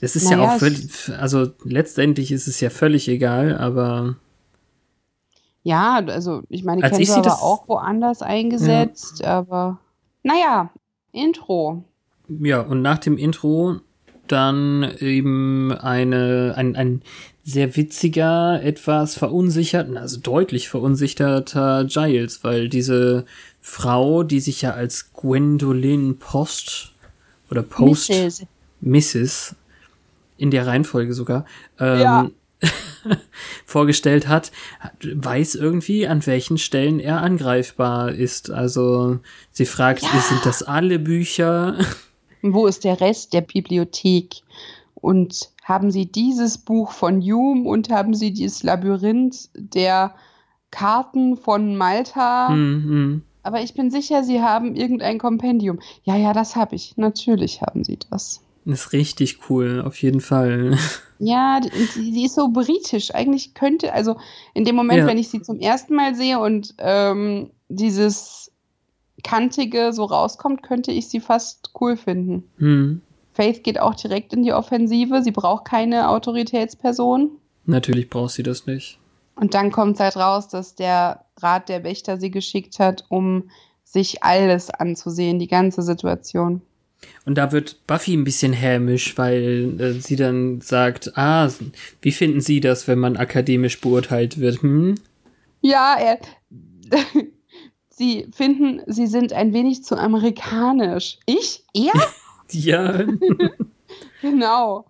Das 0.00 0.16
ist 0.16 0.30
ja 0.30 0.36
Naja, 0.36 0.48
auch 0.50 0.54
es- 0.54 0.58
völlig, 0.60 1.20
also 1.20 1.48
letztendlich 1.64 2.30
ist 2.32 2.46
es 2.48 2.60
ja 2.60 2.70
völlig 2.70 3.08
egal, 3.08 3.56
aber 3.56 4.16
Ja, 5.64 6.02
also 6.06 6.42
ich 6.48 6.64
meine, 6.64 6.82
Als 6.82 6.92
kennen 6.92 7.02
ich 7.02 7.08
das- 7.08 7.40
auch 7.40 7.68
woanders 7.68 8.22
eingesetzt, 8.22 9.24
aber 9.24 9.78
naja, 10.22 10.70
Intro. 11.12 11.84
Ja, 12.28 12.60
und 12.62 12.82
nach 12.82 12.98
dem 12.98 13.16
Intro 13.18 13.76
dann 14.28 14.90
eben 15.00 15.72
eine, 15.72 16.54
ein, 16.56 16.74
ein 16.76 17.02
sehr 17.44 17.76
witziger, 17.76 18.62
etwas 18.62 19.16
verunsicherten, 19.16 19.96
also 19.96 20.20
deutlich 20.20 20.68
verunsicherter 20.68 21.84
Giles, 21.84 22.42
weil 22.44 22.68
diese 22.68 23.24
Frau, 23.60 24.22
die 24.22 24.40
sich 24.40 24.62
ja 24.62 24.72
als 24.72 25.12
Gwendolyn 25.12 26.18
Post 26.18 26.92
oder 27.50 27.62
Post 27.62 28.10
Mrs. 28.10 28.46
Mrs. 28.80 29.54
in 30.38 30.50
der 30.50 30.66
Reihenfolge 30.66 31.14
sogar 31.14 31.44
ähm, 31.78 32.00
Ja. 32.00 32.30
vorgestellt 33.66 34.28
hat, 34.28 34.52
weiß 35.02 35.54
irgendwie, 35.54 36.06
an 36.06 36.24
welchen 36.26 36.58
Stellen 36.58 37.00
er 37.00 37.22
angreifbar 37.22 38.12
ist. 38.12 38.50
Also 38.50 39.18
sie 39.50 39.66
fragt, 39.66 40.00
sind 40.00 40.44
das 40.44 40.62
alle 40.62 40.98
Bücher? 40.98 41.76
Wo 42.42 42.66
ist 42.66 42.84
der 42.84 43.00
Rest 43.00 43.32
der 43.32 43.42
Bibliothek? 43.42 44.42
Und 44.94 45.50
haben 45.64 45.90
Sie 45.90 46.06
dieses 46.06 46.58
Buch 46.58 46.92
von 46.92 47.20
Hume 47.20 47.68
und 47.68 47.90
haben 47.90 48.14
Sie 48.14 48.32
dieses 48.32 48.62
Labyrinth 48.62 49.48
der 49.54 50.14
Karten 50.70 51.36
von 51.36 51.76
Malta? 51.76 52.48
Hm, 52.48 52.84
hm. 52.84 53.22
Aber 53.44 53.60
ich 53.60 53.74
bin 53.74 53.90
sicher, 53.90 54.22
Sie 54.22 54.40
haben 54.40 54.76
irgendein 54.76 55.18
Kompendium. 55.18 55.80
Ja, 56.04 56.16
ja, 56.16 56.32
das 56.32 56.54
habe 56.54 56.76
ich. 56.76 56.96
Natürlich 56.96 57.62
haben 57.62 57.82
Sie 57.84 57.98
das. 58.10 58.40
Ist 58.64 58.92
richtig 58.92 59.50
cool, 59.50 59.82
auf 59.84 60.00
jeden 60.00 60.20
Fall. 60.20 60.78
Ja, 61.24 61.60
die, 61.60 62.10
die 62.10 62.24
ist 62.24 62.34
so 62.34 62.48
britisch. 62.48 63.14
Eigentlich 63.14 63.54
könnte, 63.54 63.92
also 63.92 64.16
in 64.54 64.64
dem 64.64 64.74
Moment, 64.74 65.00
Ja. 65.00 65.06
wenn 65.06 65.18
ich 65.18 65.28
sie 65.28 65.40
zum 65.40 65.60
ersten 65.60 65.94
Mal 65.94 66.16
sehe 66.16 66.40
und 66.40 66.74
ähm, 66.78 67.50
dieses 67.68 68.50
Kantige 69.22 69.92
so 69.92 70.04
rauskommt, 70.04 70.64
könnte 70.64 70.90
ich 70.90 71.08
sie 71.08 71.20
fast 71.20 71.70
cool 71.80 71.96
finden. 71.96 72.50
Hm. 72.58 73.02
Faith 73.34 73.62
geht 73.62 73.78
auch 73.78 73.94
direkt 73.94 74.32
in 74.32 74.42
die 74.42 74.52
Offensive. 74.52 75.22
Sie 75.22 75.30
braucht 75.30 75.64
keine 75.64 76.08
Autoritätsperson. 76.08 77.30
Natürlich 77.66 78.10
braucht 78.10 78.32
sie 78.32 78.42
das 78.42 78.66
nicht. 78.66 78.98
Und 79.36 79.54
dann 79.54 79.70
kommt 79.70 80.00
halt 80.00 80.16
raus, 80.16 80.48
dass 80.48 80.74
der 80.74 81.24
Rat 81.38 81.68
der 81.68 81.84
Wächter 81.84 82.18
sie 82.18 82.32
geschickt 82.32 82.80
hat, 82.80 83.04
um 83.08 83.48
sich 83.84 84.24
alles 84.24 84.70
anzusehen, 84.70 85.38
die 85.38 85.46
ganze 85.46 85.82
Situation. 85.82 86.62
Und 87.24 87.38
da 87.38 87.52
wird 87.52 87.86
Buffy 87.86 88.14
ein 88.14 88.24
bisschen 88.24 88.52
hämisch, 88.52 89.16
weil 89.16 89.80
äh, 89.80 89.92
sie 89.92 90.16
dann 90.16 90.60
sagt, 90.60 91.16
ah, 91.16 91.48
wie 92.00 92.12
finden 92.12 92.40
Sie 92.40 92.60
das, 92.60 92.88
wenn 92.88 92.98
man 92.98 93.16
akademisch 93.16 93.80
beurteilt 93.80 94.38
wird? 94.40 94.62
Hm? 94.62 94.96
Ja, 95.60 95.96
er, 96.00 96.18
sie 97.90 98.26
finden, 98.32 98.82
sie 98.86 99.06
sind 99.06 99.32
ein 99.32 99.52
wenig 99.52 99.84
zu 99.84 99.96
amerikanisch. 99.96 101.18
Ich? 101.26 101.64
Er? 101.74 101.92
Ja, 102.54 103.04
Genau. 104.20 104.84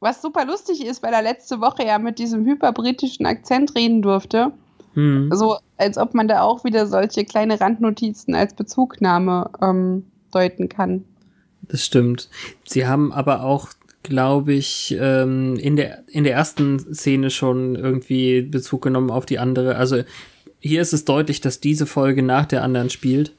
Was 0.00 0.20
super 0.22 0.44
lustig 0.44 0.84
ist, 0.84 1.02
weil 1.02 1.12
er 1.12 1.22
letzte 1.22 1.60
Woche 1.60 1.86
ja 1.86 1.98
mit 1.98 2.18
diesem 2.18 2.44
hyperbritischen 2.44 3.26
Akzent 3.26 3.74
reden 3.76 4.02
durfte. 4.02 4.52
hm. 4.94 5.30
So, 5.32 5.58
als 5.76 5.98
ob 5.98 6.14
man 6.14 6.26
da 6.26 6.42
auch 6.42 6.64
wieder 6.64 6.86
solche 6.86 7.24
kleine 7.24 7.60
Randnotizen 7.60 8.34
als 8.34 8.54
Bezugnahme 8.54 9.50
ähm, 9.60 10.06
deuten 10.32 10.68
kann. 10.68 11.04
Das 11.72 11.86
stimmt. 11.86 12.28
Sie 12.64 12.86
haben 12.86 13.12
aber 13.12 13.44
auch, 13.44 13.70
glaube 14.02 14.52
ich, 14.52 14.94
ähm, 15.00 15.56
in 15.56 15.74
der 15.76 16.04
in 16.06 16.22
der 16.22 16.34
ersten 16.34 16.78
Szene 16.94 17.30
schon 17.30 17.76
irgendwie 17.76 18.42
Bezug 18.42 18.82
genommen 18.82 19.10
auf 19.10 19.24
die 19.24 19.38
andere. 19.38 19.76
Also 19.76 20.02
hier 20.60 20.82
ist 20.82 20.92
es 20.92 21.06
deutlich, 21.06 21.40
dass 21.40 21.60
diese 21.60 21.86
Folge 21.86 22.22
nach 22.22 22.44
der 22.44 22.62
anderen 22.62 22.90
spielt, 22.90 23.32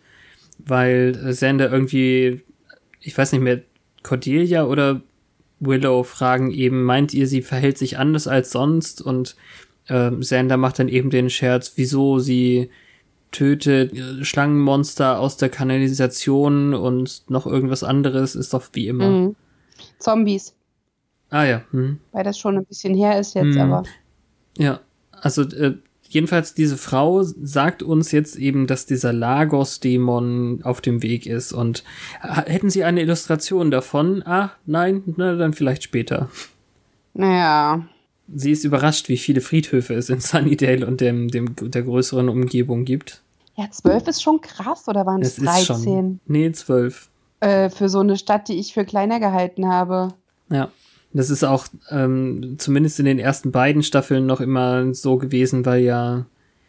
weil 0.58 1.16
äh, 1.24 1.34
Sander 1.34 1.72
irgendwie, 1.72 2.42
ich 3.02 3.16
weiß 3.16 3.34
nicht 3.34 3.42
mehr, 3.42 3.62
Cordelia 4.02 4.66
oder 4.66 5.02
Willow 5.60 6.02
fragen 6.02 6.50
eben, 6.50 6.84
meint 6.84 7.14
ihr, 7.14 7.28
sie 7.28 7.44
verhält 7.44 7.78
sich 7.78 8.00
anders 8.00 8.28
als 8.28 8.50
sonst? 8.50 9.00
Und 9.00 9.36
ähm, 9.90 10.24
Sander 10.24 10.58
macht 10.58 10.80
dann 10.80 10.90
eben 10.90 11.12
den 11.12 11.30
Scherz, 11.30 11.74
wieso 11.76 12.18
sie 12.18 12.72
tötet 13.34 13.94
äh, 13.94 14.24
Schlangenmonster 14.24 15.20
aus 15.20 15.36
der 15.36 15.50
Kanalisation 15.50 16.74
und 16.74 17.24
noch 17.30 17.46
irgendwas 17.46 17.84
anderes, 17.84 18.36
ist 18.36 18.54
doch 18.54 18.64
wie 18.72 18.88
immer. 18.88 19.10
Mhm. 19.10 19.36
Zombies. 20.00 20.56
Ah 21.30 21.44
ja, 21.44 21.62
hm. 21.72 22.00
Weil 22.14 22.24
das 22.24 22.38
schon 22.38 22.58
ein 22.58 22.66
bisschen 22.66 22.94
her 22.96 23.20
ist 23.20 23.34
jetzt, 23.36 23.56
Mhm. 23.56 23.60
aber. 23.60 23.84
ja. 24.58 24.80
Also 25.22 25.42
äh, 25.44 25.78
jedenfalls 26.10 26.54
diese 26.54 26.78
Frau 26.78 27.24
sagt 27.24 27.82
uns 27.82 28.12
jetzt 28.12 28.36
eben, 28.36 28.68
dass 28.68 28.86
dieser 28.86 29.14
Lagos-Dämon 29.14 30.62
auf 30.64 30.82
dem 30.82 31.02
Weg 31.02 31.26
ist 31.26 31.54
und 31.54 31.84
hätten 32.22 32.70
Sie 32.70 32.84
eine 32.84 33.02
Illustration 33.02 33.72
davon? 33.72 34.22
Ah, 34.26 34.52
nein, 34.66 35.02
na 35.18 35.36
dann 35.36 35.54
vielleicht 35.54 35.84
später. 35.84 36.30
Naja. 37.14 37.86
Sie 38.34 38.52
ist 38.52 38.64
überrascht, 38.64 39.10
wie 39.10 39.18
viele 39.18 39.42
Friedhöfe 39.42 39.94
es 39.96 40.10
in 40.10 40.20
Sunnydale 40.20 40.86
und 40.86 41.02
dem, 41.02 41.30
dem 41.30 41.56
der 41.58 41.84
größeren 41.84 42.30
Umgebung 42.30 42.86
gibt. 42.86 43.22
Ja, 43.56 43.70
zwölf 43.70 44.08
ist 44.08 44.24
schon 44.24 44.42
krass, 44.42 44.88
oder 44.88 45.06
waren 45.06 45.22
es 45.22 45.36
Das 45.36 45.44
ist 45.44 45.68
13? 45.68 45.84
schon. 45.84 46.20
Nee, 46.26 46.52
zwölf. 46.54 47.10
Äh, 47.40 47.70
für 47.70 47.90
so 47.90 48.00
eine 48.00 48.18
Stadt, 48.18 48.48
die 48.48 48.60
ich 48.60 48.74
für 48.74 48.86
kleiner 48.86 49.20
gehalten 49.20 49.68
habe. 49.68 50.10
Ja. 50.50 50.72
Das 51.16 51.30
ist 51.30 51.44
auch 51.44 51.68
ähm, 51.92 52.56
zumindest 52.58 53.00
in 53.00 53.06
den 53.06 53.20
ersten 53.20 53.52
beiden 53.52 53.84
Staffeln 53.84 54.26
noch 54.26 54.42
immer 54.42 54.96
so 54.96 55.18
gewesen, 55.18 55.64
weil 55.64 55.84
ja, 55.84 56.26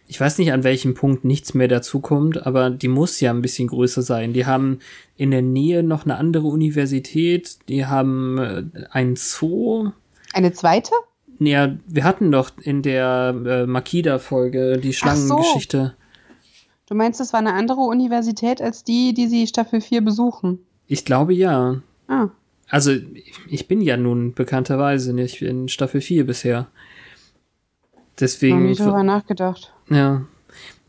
ich 0.07 0.21
weiß 0.21 0.37
nicht, 0.37 0.53
an 0.53 0.65
welchem 0.65 0.93
Punkt 0.93 1.25
nichts 1.25 1.55
mehr 1.55 1.69
dazukommt, 1.69 2.47
aber 2.47 2.69
die 2.69 2.89
muss 2.89 3.21
ja 3.21 3.31
ein 3.31 3.41
bisschen 3.41 3.69
größer 3.69 4.03
sein. 4.03 4.35
Die 4.35 4.45
haben 4.45 4.81
in 5.17 5.31
der 5.31 5.41
Nähe 5.41 5.83
noch 5.83 6.05
eine 6.05 6.17
andere 6.17 6.47
Universität, 6.49 7.57
die 7.69 7.87
haben 7.87 8.39
äh, 8.39 8.65
ein 8.91 9.17
Zoo. 9.17 9.93
Eine 10.35 10.53
zweite? 10.53 10.93
Ja, 11.39 11.75
wir 11.87 12.05
hatten 12.05 12.31
doch 12.31 12.51
in 12.61 12.83
der 12.83 13.35
äh, 13.47 13.67
Makida-Folge 13.67 14.79
die 14.79 14.95
Ach 15.03 15.17
so. 15.17 15.27
Schlangengeschichte. 15.27 15.95
Du 16.87 16.95
meinst, 16.95 17.19
das 17.19 17.33
war 17.33 17.41
eine 17.41 17.55
andere 17.55 17.81
Universität 17.81 18.61
als 18.61 18.85
die, 18.85 19.15
die 19.15 19.27
sie 19.27 19.47
Staffel 19.47 19.81
4 19.81 20.03
besuchen? 20.03 20.59
Ich 20.87 21.05
glaube 21.05 21.33
ja. 21.33 21.81
Ah. 22.09 22.29
Also, 22.69 22.93
ich 23.49 23.69
bin 23.69 23.81
ja 23.81 23.97
nun 23.97 24.35
bekannterweise 24.35 25.13
nicht 25.13 25.43
in 25.43 25.69
Staffel 25.69 26.01
4 26.01 26.27
bisher. 26.27 26.69
Deswegen. 28.21 28.67
nie 28.67 28.75
drüber 28.75 29.03
nachgedacht. 29.03 29.73
Ja. 29.91 30.25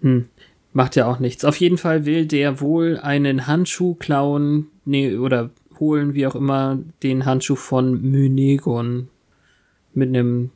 Hm. 0.02 0.28
Macht 0.74 0.96
ja 0.98 1.08
auch 1.08 1.20
nichts. 1.20 1.46
Auf 1.46 1.56
jeden 1.58 1.78
Fall 1.78 2.06
will 2.06 2.26
der 2.26 2.60
wohl 2.60 3.00
einen 3.02 3.48
Handschuh 3.48 3.96
klauen, 3.96 4.68
nee, 4.84 5.16
oder 5.16 5.50
holen, 5.80 6.14
wie 6.14 6.28
auch 6.28 6.36
immer, 6.36 6.80
den 7.02 7.26
Handschuh 7.26 7.56
von 7.56 8.02
Mynegon. 8.02 9.08
Mit 9.96 10.10
einem 10.10 10.52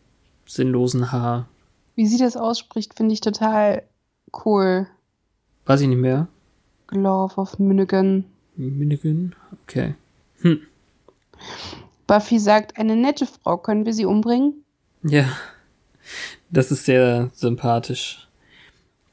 sinnlosen 0.45 1.11
Haar. 1.11 1.47
Wie 1.95 2.05
sie 2.05 2.19
das 2.19 2.37
ausspricht, 2.37 2.93
finde 2.95 3.13
ich 3.13 3.21
total 3.21 3.83
cool. 4.45 4.87
Weiß 5.65 5.81
ich 5.81 5.87
nicht 5.87 5.97
mehr. 5.97 6.27
Glove 6.87 7.35
of 7.37 7.57
Minigan. 7.57 8.25
Mynegon? 8.55 9.35
Okay. 9.63 9.95
Buffy 12.07 12.39
sagt, 12.39 12.77
eine 12.77 12.95
nette 12.95 13.25
Frau, 13.25 13.57
können 13.57 13.85
wir 13.85 13.93
sie 13.93 14.05
umbringen? 14.05 14.63
Ja. 15.03 15.25
Das 16.49 16.71
ist 16.71 16.85
sehr 16.85 17.29
sympathisch. 17.33 18.27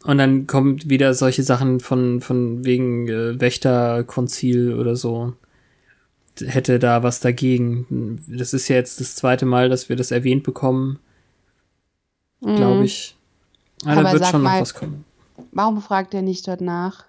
Und 0.05 0.19
dann 0.19 0.47
kommt 0.47 0.89
wieder 0.89 1.15
solche 1.15 1.43
Sachen 1.43 1.81
von, 1.81 2.21
von 2.21 2.65
wegen 2.65 3.09
äh, 3.09 3.41
Wächterkonzil 3.41 4.75
oder 4.75 4.97
so. 4.97 5.35
Hätte 6.45 6.79
da 6.79 7.03
was 7.03 7.21
dagegen. 7.21 8.23
Das 8.29 8.53
ist 8.53 8.69
ja 8.69 8.77
jetzt 8.77 9.01
das 9.01 9.15
zweite 9.15 9.47
Mal, 9.47 9.69
dass 9.69 9.89
wir 9.89 9.97
das 9.97 10.11
erwähnt 10.11 10.43
bekommen. 10.43 10.99
Glaube 12.41 12.85
ich. 12.85 13.17
Ah, 13.85 13.95
da 13.95 14.01
Mhm. 14.01 14.07
Aber 14.07 14.13
wird 14.13 14.23
sag 14.25 14.31
schon 14.33 14.43
noch 14.43 14.51
mal- 14.51 14.61
was 14.61 14.75
kommen. 14.75 15.05
Warum 15.53 15.81
fragt 15.81 16.15
er 16.15 16.23
nicht 16.23 16.47
dort 16.49 16.61
nach? 16.61 17.05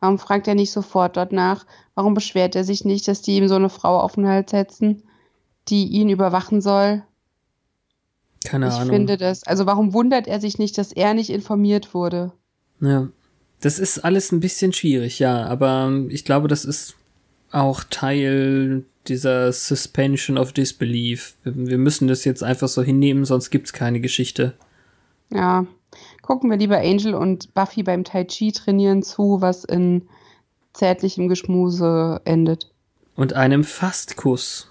Warum 0.00 0.18
fragt 0.18 0.48
er 0.48 0.54
nicht 0.54 0.70
sofort 0.72 1.16
dort 1.16 1.32
nach? 1.32 1.66
Warum 1.94 2.14
beschwert 2.14 2.54
er 2.56 2.64
sich 2.64 2.84
nicht, 2.84 3.06
dass 3.08 3.22
die 3.22 3.36
ihm 3.36 3.48
so 3.48 3.56
eine 3.56 3.68
Frau 3.68 4.00
auf 4.00 4.14
den 4.14 4.26
Hals 4.26 4.50
setzen, 4.50 5.02
die 5.68 5.86
ihn 5.86 6.08
überwachen 6.08 6.60
soll? 6.62 7.02
Keine 8.44 8.68
ich 8.68 8.74
Ahnung. 8.74 8.94
finde 8.94 9.16
das. 9.18 9.42
Also 9.44 9.66
warum 9.66 9.92
wundert 9.92 10.26
er 10.26 10.40
sich 10.40 10.58
nicht, 10.58 10.78
dass 10.78 10.92
er 10.92 11.12
nicht 11.14 11.28
informiert 11.30 11.92
wurde? 11.92 12.32
Ja. 12.80 13.08
Das 13.60 13.78
ist 13.78 13.98
alles 13.98 14.32
ein 14.32 14.40
bisschen 14.40 14.72
schwierig, 14.72 15.18
ja, 15.18 15.44
aber 15.44 15.92
ich 16.08 16.24
glaube, 16.24 16.48
das 16.48 16.64
ist 16.64 16.94
auch 17.50 17.84
Teil 17.84 18.84
dieser 19.08 19.52
Suspension 19.52 20.38
of 20.38 20.52
Disbelief. 20.52 21.34
Wir, 21.44 21.78
müssen 21.78 22.08
das 22.08 22.24
jetzt 22.24 22.42
einfach 22.42 22.68
so 22.68 22.82
hinnehmen, 22.82 23.24
sonst 23.24 23.50
gibt's 23.50 23.72
keine 23.72 24.00
Geschichte. 24.00 24.54
Ja. 25.32 25.66
Gucken 26.22 26.50
wir 26.50 26.56
lieber 26.56 26.78
Angel 26.78 27.14
und 27.14 27.52
Buffy 27.54 27.82
beim 27.82 28.04
Tai 28.04 28.24
Chi 28.24 28.52
trainieren 28.52 29.02
zu, 29.02 29.40
was 29.40 29.64
in 29.64 30.02
zärtlichem 30.72 31.28
Geschmuse 31.28 32.20
endet. 32.24 32.70
Und 33.16 33.32
einem 33.32 33.64
Fastkuss. 33.64 34.68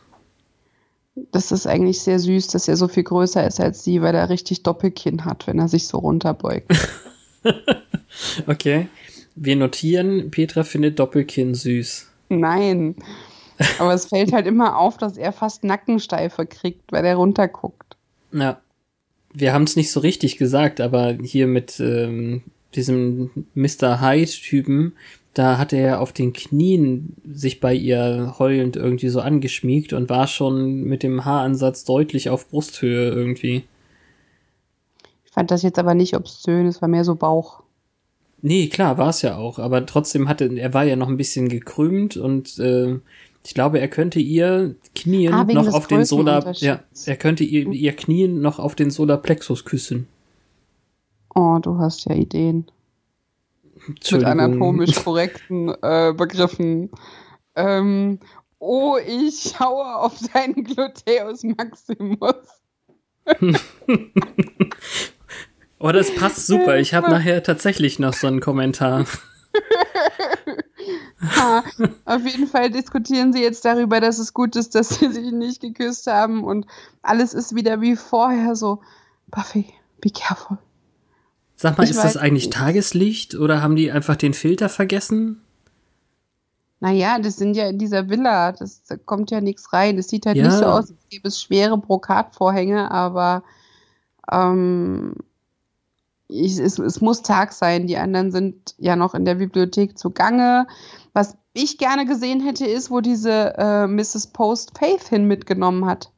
Das 1.31 1.51
ist 1.51 1.67
eigentlich 1.67 2.01
sehr 2.01 2.19
süß, 2.19 2.47
dass 2.47 2.69
er 2.69 2.77
so 2.77 2.87
viel 2.87 3.03
größer 3.03 3.45
ist 3.45 3.59
als 3.59 3.83
sie, 3.83 4.01
weil 4.01 4.15
er 4.15 4.29
richtig 4.29 4.63
Doppelkinn 4.63 5.25
hat, 5.25 5.47
wenn 5.47 5.59
er 5.59 5.67
sich 5.67 5.87
so 5.87 5.97
runterbeugt. 5.97 6.71
Okay. 8.47 8.87
Wir 9.35 9.55
notieren, 9.55 10.31
Petra 10.31 10.63
findet 10.63 10.99
Doppelkinn 10.99 11.55
süß. 11.55 12.08
Nein. 12.29 12.95
Aber 13.77 13.93
es 13.93 14.05
fällt 14.05 14.31
halt 14.31 14.47
immer 14.47 14.77
auf, 14.77 14.97
dass 14.97 15.17
er 15.17 15.33
fast 15.33 15.63
Nackensteife 15.63 16.45
kriegt, 16.45 16.91
weil 16.91 17.05
er 17.05 17.15
runterguckt. 17.15 17.97
Ja. 18.31 18.61
Wir 19.31 19.53
haben 19.53 19.63
es 19.63 19.75
nicht 19.75 19.91
so 19.91 19.99
richtig 19.99 20.37
gesagt, 20.37 20.81
aber 20.81 21.17
hier 21.21 21.45
mit 21.45 21.79
ähm, 21.79 22.41
diesem 22.73 23.29
Mr. 23.53 24.01
Hyde-Typen, 24.01 24.93
da 25.33 25.57
hat 25.57 25.71
er 25.71 26.01
auf 26.01 26.13
den 26.13 26.33
Knien 26.33 27.15
sich 27.23 27.59
bei 27.59 27.73
ihr 27.73 28.35
heulend 28.39 28.75
irgendwie 28.75 29.09
so 29.09 29.21
angeschmiegt 29.21 29.93
und 29.93 30.09
war 30.09 30.27
schon 30.27 30.83
mit 30.83 31.03
dem 31.03 31.25
Haaransatz 31.25 31.83
deutlich 31.83 32.29
auf 32.29 32.49
Brusthöhe 32.49 33.09
irgendwie. 33.11 33.65
Ich 35.25 35.31
fand 35.31 35.51
das 35.51 35.61
jetzt 35.61 35.77
aber 35.77 35.93
nicht 35.93 36.15
obszön, 36.15 36.65
es 36.65 36.81
war 36.81 36.89
mehr 36.89 37.03
so 37.03 37.15
Bauch. 37.15 37.61
Nee, 38.41 38.67
klar, 38.67 38.97
war 38.97 39.09
es 39.09 39.21
ja 39.21 39.37
auch, 39.37 39.59
aber 39.59 39.85
trotzdem 39.85 40.29
hatte, 40.29 40.45
er 40.57 40.73
war 40.73 40.83
ja 40.85 40.95
noch 40.95 41.09
ein 41.09 41.17
bisschen 41.17 41.49
gekrümmt 41.49 42.15
und 42.17 42.57
äh, 42.59 42.99
ich 43.43 43.53
glaube, 43.53 43.79
er 43.79 43.87
könnte 43.87 44.19
ihr 44.19 44.75
Knien 44.95 45.33
Ah, 45.33 45.43
noch 45.43 45.73
auf 45.73 45.87
den 45.87 46.05
Solar, 46.05 46.53
ja, 46.57 46.81
er 47.05 47.15
könnte 47.17 47.43
ihr, 47.43 47.67
ihr 47.67 47.95
Knien 47.95 48.41
noch 48.41 48.59
auf 48.59 48.75
den 48.75 48.91
Solarplexus 48.91 49.65
küssen. 49.65 50.07
Oh, 51.35 51.59
du 51.61 51.77
hast 51.77 52.05
ja 52.05 52.15
Ideen. 52.15 52.65
Mit 53.87 54.23
anatomisch 54.23 54.95
korrekten 55.03 55.69
äh, 55.81 56.13
Begriffen. 56.15 56.89
Ähm, 57.55 58.19
oh, 58.59 58.97
ich 59.05 59.53
schaue 59.55 59.95
auf 59.95 60.17
deinen 60.33 60.63
Gluteus 60.63 61.43
Maximus. 61.43 62.35
Oh, 65.79 65.91
das 65.91 66.13
passt 66.15 66.45
super. 66.47 66.77
Ich 66.77 66.93
habe 66.93 67.09
nachher 67.11 67.41
tatsächlich 67.43 67.99
noch 67.99 68.13
so 68.13 68.27
einen 68.27 68.39
Kommentar. 68.41 69.05
Ha, 71.21 71.63
auf 72.05 72.25
jeden 72.25 72.47
Fall 72.47 72.69
diskutieren 72.71 73.33
sie 73.33 73.41
jetzt 73.41 73.65
darüber, 73.65 73.99
dass 73.99 74.19
es 74.19 74.33
gut 74.33 74.55
ist, 74.55 74.73
dass 74.73 74.89
sie 74.89 75.11
sich 75.11 75.31
nicht 75.31 75.61
geküsst 75.61 76.07
haben 76.07 76.43
und 76.45 76.65
alles 77.01 77.33
ist 77.33 77.53
wieder 77.55 77.81
wie 77.81 77.95
vorher 77.97 78.55
so. 78.55 78.81
Buffy, 79.27 79.65
be 80.01 80.09
careful. 80.09 80.57
Sag 81.55 81.77
mal, 81.77 81.83
Ich 81.83 81.89
ist 81.91 82.01
das 82.03 82.15
eigentlich 82.17 82.45
nicht. 82.45 82.53
Tageslicht 82.53 83.35
oder 83.35 83.61
haben 83.61 83.75
die 83.75 83.91
einfach 83.91 84.15
den 84.15 84.33
Filter 84.33 84.69
vergessen? 84.69 85.41
Naja, 86.79 87.19
das 87.19 87.35
sind 87.35 87.55
ja 87.55 87.67
in 87.67 87.77
dieser 87.77 88.09
Villa, 88.09 88.53
das, 88.53 88.83
da 88.83 88.95
kommt 88.95 89.29
ja 89.29 89.41
nichts 89.41 89.73
rein. 89.73 89.97
Es 89.97 90.07
sieht 90.07 90.25
halt 90.25 90.37
Ja. 90.37 90.45
nicht 90.45 90.57
so 90.57 90.65
aus, 90.65 90.89
als 90.89 90.93
gäbe 91.09 91.27
es 91.27 91.41
schwere 91.41 91.77
Brokatvorhänge, 91.77 92.89
aber 92.89 93.43
ähm, 94.31 95.15
ich, 96.29 96.57
es, 96.59 96.79
es 96.79 97.01
muss 97.01 97.21
Tag 97.23 97.51
sein. 97.51 97.87
Die 97.87 97.97
anderen 97.97 98.31
sind 98.31 98.75
ja 98.77 98.95
noch 98.95 99.13
in 99.15 99.25
der 99.25 99.35
Bibliothek 99.35 99.97
zugange. 99.97 100.67
Was 101.13 101.35
ich 101.53 101.77
gerne 101.77 102.05
gesehen 102.05 102.39
hätte, 102.39 102.65
ist, 102.65 102.91
wo 102.91 103.01
diese 103.01 103.55
äh, 103.57 103.87
Mrs. 103.87 104.27
Post 104.27 104.77
Faith 104.77 105.09
hin 105.09 105.25
mitgenommen 105.25 105.85
hat. 105.85 106.11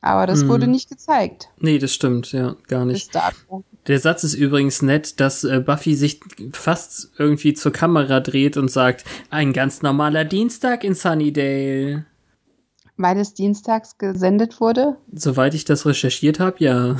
Aber 0.00 0.26
das 0.26 0.42
Hm. 0.42 0.48
wurde 0.48 0.66
nicht 0.66 0.90
gezeigt. 0.90 1.48
Nee, 1.58 1.78
das 1.78 1.94
stimmt, 1.94 2.32
ja, 2.32 2.56
gar 2.68 2.84
nicht. 2.84 3.10
Der 3.86 4.00
Satz 4.00 4.24
ist 4.24 4.34
übrigens 4.34 4.82
nett, 4.82 5.18
dass 5.20 5.44
äh, 5.44 5.60
Buffy 5.60 5.94
sich 5.94 6.20
fast 6.52 7.12
irgendwie 7.16 7.54
zur 7.54 7.72
Kamera 7.72 8.20
dreht 8.20 8.56
und 8.56 8.70
sagt, 8.70 9.04
ein 9.30 9.52
ganz 9.52 9.80
normaler 9.80 10.24
Dienstag 10.24 10.84
in 10.84 10.94
Sunnydale. 10.94 12.04
Weil 12.96 13.18
es 13.18 13.32
dienstags 13.34 13.96
gesendet 13.96 14.60
wurde. 14.60 14.96
Soweit 15.12 15.54
ich 15.54 15.64
das 15.64 15.86
recherchiert 15.86 16.38
habe, 16.38 16.56
ja. 16.58 16.96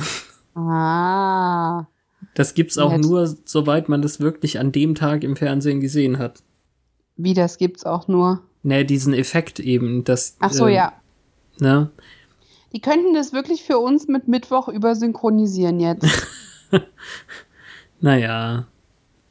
Ah. 0.55 1.85
Das 2.33 2.53
gibt's 2.53 2.77
auch 2.77 2.97
nur, 2.97 3.35
soweit 3.45 3.89
man 3.89 4.01
das 4.01 4.19
wirklich 4.19 4.59
an 4.59 4.71
dem 4.71 4.95
Tag 4.95 5.23
im 5.23 5.35
Fernsehen 5.35 5.79
gesehen 5.79 6.17
hat. 6.17 6.43
Wie, 7.15 7.33
das 7.33 7.57
gibt's 7.57 7.85
auch 7.85 8.07
nur. 8.07 8.41
Ne, 8.63 8.83
diesen 8.83 9.13
Effekt 9.13 9.59
eben, 9.59 10.03
dass. 10.03 10.35
Ach 10.39 10.51
so, 10.51 10.67
ähm, 10.67 10.73
ja. 10.73 10.93
Ne? 11.59 11.91
Die 12.73 12.81
könnten 12.81 13.13
das 13.13 13.31
wirklich 13.31 13.63
für 13.63 13.77
uns 13.77 14.07
mit 14.07 14.27
Mittwoch 14.27 14.67
übersynchronisieren 14.67 15.79
jetzt. 15.79 16.07
Naja. 17.99 18.67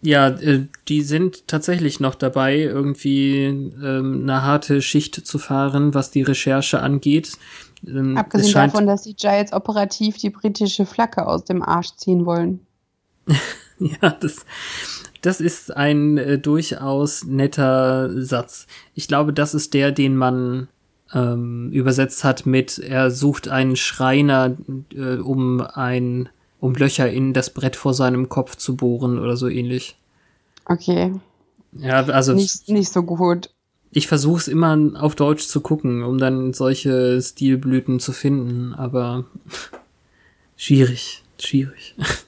Ja, 0.03 0.29
äh, 0.29 0.67
die 0.89 1.01
sind 1.01 1.49
tatsächlich 1.49 1.99
noch 1.99 2.15
dabei, 2.15 2.59
irgendwie 2.59 3.45
ähm, 3.45 4.21
eine 4.23 4.43
harte 4.43 4.83
Schicht 4.83 5.15
zu 5.15 5.39
fahren, 5.39 5.95
was 5.95 6.11
die 6.11 6.23
Recherche 6.23 6.81
angeht. 6.81 7.39
Ähm, 7.87 8.13
es 8.13 8.19
Abgesehen 8.19 8.55
davon, 8.55 8.87
dass 8.87 9.03
die 9.03 9.15
Giants 9.15 9.53
operativ 9.53 10.19
die 10.19 10.31
britische 10.31 10.85
Flagge 10.85 11.27
aus 11.27 11.45
dem 11.45 11.63
Arsch 11.63 11.95
ziehen 11.97 12.27
wollen. 12.27 12.67
Ja, 13.81 14.11
das, 14.11 14.47
das 15.21 15.41
ist 15.41 15.77
ein 15.77 16.17
äh, 16.17 16.39
durchaus 16.39 17.25
netter 17.25 18.09
Satz. 18.23 18.69
Ich 18.95 19.09
glaube, 19.09 19.33
das 19.33 19.53
ist 19.53 19.75
der, 19.75 19.91
den 19.91 20.17
man 20.17 20.69
ähm, 21.13 21.71
übersetzt 21.73 22.23
hat 22.23 22.47
mit, 22.47 22.79
er 22.79 23.11
sucht 23.11 23.49
einen 23.49 23.75
Schreiner, 23.75 24.57
äh, 24.95 25.17
um 25.17 25.61
ein, 25.61 26.29
um 26.61 26.75
Löcher 26.77 27.11
in 27.11 27.33
das 27.33 27.51
Brett 27.51 27.75
vor 27.75 27.95
seinem 27.95 28.29
Kopf 28.29 28.55
zu 28.57 28.77
bohren 28.77 29.19
oder 29.19 29.37
so 29.37 29.49
ähnlich. 29.49 29.97
Okay, 30.67 31.13
Ja, 31.73 32.05
also 32.07 32.33
nicht, 32.33 32.69
nicht 32.69 32.93
so 32.93 33.03
gut. 33.03 33.51
ich 33.91 34.07
versuche 34.07 34.39
es 34.39 34.49
immer 34.49 34.93
auf 34.95 35.17
Deutsch 35.17 35.47
zu 35.49 35.61
gucken, 35.61 36.05
um 36.05 36.17
dann 36.19 36.53
solche 36.53 37.21
Stilblüten 37.21 37.99
zu 37.99 38.13
finden, 38.13 38.73
aber 38.73 39.25
schwierig, 40.57 41.25
schwierig. 41.41 41.97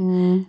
Hm. 0.00 0.46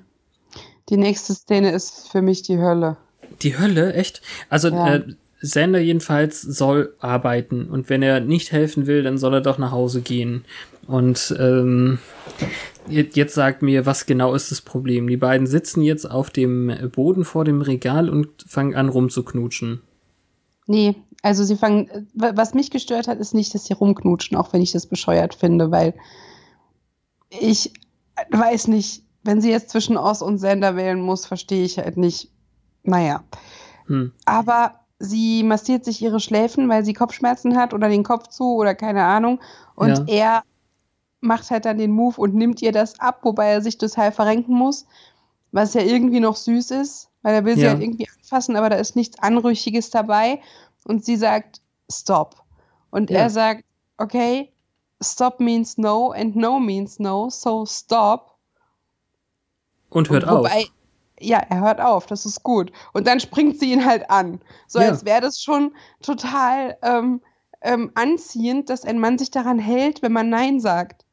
Die 0.89 0.97
nächste 0.97 1.33
Szene 1.33 1.71
ist 1.71 2.09
für 2.09 2.21
mich 2.21 2.41
die 2.41 2.57
Hölle. 2.57 2.97
Die 3.41 3.57
Hölle, 3.57 3.93
echt? 3.93 4.21
Also 4.49 4.69
Ja. 4.69 4.95
äh, 4.95 5.03
Sander 5.41 5.79
jedenfalls 5.79 6.41
soll 6.41 6.95
arbeiten 6.99 7.65
und 7.65 7.89
wenn 7.89 8.03
er 8.03 8.19
nicht 8.19 8.51
helfen 8.51 8.85
will, 8.87 9.01
dann 9.03 9.17
soll 9.17 9.33
er 9.33 9.41
doch 9.41 9.57
nach 9.57 9.71
Hause 9.71 10.01
gehen. 10.01 10.45
Und 10.87 11.35
ähm, 11.39 11.97
jetzt, 12.87 13.33
sagt 13.33 13.61
mir, 13.63 13.85
was 13.87 14.05
genau 14.05 14.35
ist 14.35 14.51
das 14.51 14.61
Problem? 14.61 15.07
Die 15.07 15.17
beiden 15.17 15.47
sitzen 15.47 15.81
jetzt 15.81 16.09
auf 16.09 16.29
dem 16.29 16.71
Boden 16.93 17.25
vor 17.25 17.43
dem 17.43 17.61
Regal 17.61 18.09
und 18.09 18.29
fangen 18.47 18.75
an 18.75 18.87
rumzuknutschen. 18.89 19.81
Nee, 20.67 20.95
also 21.23 21.43
sie 21.43 21.55
fangen, 21.55 22.07
wa- 22.13 22.33
was 22.35 22.53
mich 22.53 22.69
gestört 22.69 23.07
hat, 23.07 23.19
ist 23.19 23.33
nicht, 23.33 23.53
dass 23.55 23.65
sie 23.65 23.73
rumknutschen, 23.73 24.37
auch 24.37 24.53
wenn 24.53 24.61
ich 24.61 24.71
das 24.73 24.85
bescheuert 24.85 25.33
finde, 25.33 25.71
weil 25.71 25.95
ich 27.39 27.71
weiß 28.29 28.67
nicht, 28.67 29.03
wenn 29.23 29.41
sie 29.41 29.51
jetzt 29.51 29.69
zwischen 29.69 29.97
Oz 29.97 30.21
und 30.21 30.37
Sender 30.37 30.75
wählen 30.75 31.01
muss, 31.01 31.25
verstehe 31.25 31.63
ich 31.63 31.77
halt 31.77 31.97
nicht. 31.97 32.31
Naja. 32.83 33.23
Hm. 33.87 34.11
Aber 34.25 34.75
sie 34.99 35.43
massiert 35.43 35.85
sich 35.85 36.01
ihre 36.01 36.19
Schläfen, 36.19 36.69
weil 36.69 36.85
sie 36.85 36.93
Kopfschmerzen 36.93 37.57
hat 37.57 37.73
oder 37.73 37.89
den 37.89 38.03
Kopf 38.03 38.27
zu 38.27 38.55
oder 38.55 38.75
keine 38.75 39.03
Ahnung. 39.03 39.39
Und 39.75 39.89
Ja. 39.89 40.03
er 40.07 40.43
macht 41.21 41.49
halt 41.51 41.65
dann 41.65 41.77
den 41.77 41.91
Move 41.91 42.19
und 42.19 42.33
nimmt 42.35 42.61
ihr 42.61 42.71
das 42.71 42.99
ab, 42.99 43.19
wobei 43.23 43.47
er 43.47 43.61
sich 43.61 43.77
total 43.77 44.11
verrenken 44.11 44.55
muss, 44.55 44.85
was 45.51 45.73
ja 45.73 45.81
irgendwie 45.81 46.19
noch 46.19 46.35
süß 46.35 46.71
ist, 46.71 47.09
weil 47.21 47.35
er 47.35 47.45
will 47.45 47.55
sie 47.55 47.63
Ja. 47.63 47.71
halt 47.71 47.81
irgendwie 47.81 48.07
anfassen, 48.17 48.55
aber 48.55 48.69
da 48.69 48.77
ist 48.77 48.95
nichts 48.95 49.19
Anrüchiges 49.19 49.91
dabei. 49.91 50.41
Und 50.85 51.05
sie 51.05 51.15
sagt, 51.15 51.61
stop. 51.91 52.43
Und 52.89 53.11
Ja. 53.11 53.19
er 53.19 53.29
sagt, 53.29 53.63
okay, 53.97 54.51
stop 55.01 55.39
means 55.39 55.77
no 55.77 56.09
and 56.11 56.35
no 56.35 56.59
means 56.59 56.97
no, 56.99 57.29
so 57.29 57.65
stop. 57.67 58.30
Und 59.91 60.09
hört 60.09 60.23
Und 60.23 60.29
auf. 60.29 60.51
Ja, 61.19 61.37
er 61.37 61.61
hört 61.61 61.79
auf, 61.79 62.07
das 62.07 62.25
ist 62.25 62.41
gut. 62.41 62.71
Und 62.93 63.05
dann 63.05 63.19
springt 63.19 63.59
sie 63.59 63.71
ihn 63.71 63.85
halt 63.85 64.09
an. 64.09 64.41
So 64.67 64.79
Ja. 64.79 64.87
als 64.89 65.05
wäre 65.05 65.21
das 65.21 65.39
schon 65.39 65.71
total 66.01 66.77
ähm, 66.81 67.21
ähm, 67.61 67.91
anziehend, 67.93 68.71
dass 68.71 68.85
ein 68.85 68.97
Mann 68.99 69.19
sich 69.19 69.29
daran 69.29 69.59
hält, 69.59 70.01
wenn 70.01 70.13
man 70.13 70.29
Nein 70.29 70.59
sagt. 70.59 71.05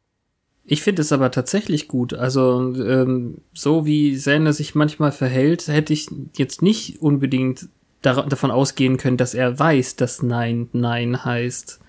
Ich 0.64 0.82
finde 0.82 1.02
es 1.02 1.12
aber 1.12 1.30
tatsächlich 1.30 1.88
gut. 1.88 2.14
Also, 2.14 2.74
ähm, 2.74 3.42
so 3.52 3.84
wie 3.84 4.16
Sander 4.16 4.54
sich 4.54 4.74
manchmal 4.74 5.12
verhält, 5.12 5.68
hätte 5.68 5.92
ich 5.92 6.08
jetzt 6.36 6.62
nicht 6.62 7.02
unbedingt 7.02 7.68
davon 8.00 8.50
ausgehen 8.50 8.96
können, 8.96 9.16
dass 9.18 9.34
er 9.34 9.58
weiß, 9.58 9.96
dass 9.96 10.22
Nein 10.22 10.68
Nein 10.72 11.24
heißt. 11.24 11.80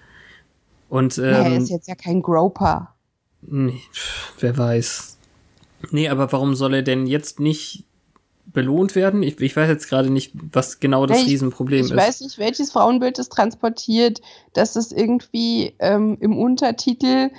Und 0.90 1.18
Ja, 1.18 1.24
er 1.24 1.46
ähm, 1.46 1.58
ist 1.64 1.70
jetzt 1.70 1.88
ja 1.88 1.96
kein 1.96 2.22
Groper. 2.22 2.96
nee, 3.42 3.80
pf, 3.94 4.34
wer 4.40 4.58
weiß. 4.58 5.19
Nee, 5.92 6.10
aber 6.10 6.32
warum 6.32 6.56
soll 6.56 6.74
er 6.76 6.82
denn 6.82 7.06
jetzt 7.08 7.40
nicht 7.40 7.86
belohnt 8.46 8.96
werden? 8.96 9.24
Ich, 9.24 9.40
ich 9.40 9.56
weiß 9.56 9.68
jetzt 9.70 9.90
gerade 9.90 10.10
nicht, 10.10 10.32
was 10.52 10.80
genau 10.80 11.06
das 11.06 11.20
ich- 11.20 11.28
Riesenproblem 11.28 11.86
Ich 11.86 11.92
ist. 11.92 11.98
weiß 11.98 12.22
nicht, 12.22 12.38
welches 12.38 12.72
Frauenbild 12.72 13.20
es 13.20 13.30
transportiert, 13.30 14.22
dass 14.54 14.76
es 14.76 14.92
irgendwie 14.92 15.74
ähm, 15.80 16.18
im 16.20 16.38
Untertitel 16.38 17.30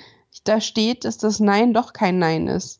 da 0.45 0.61
steht, 0.61 1.05
dass 1.05 1.17
das 1.17 1.39
Nein 1.39 1.73
doch 1.73 1.93
kein 1.93 2.17
Nein 2.19 2.47
ist. 2.47 2.79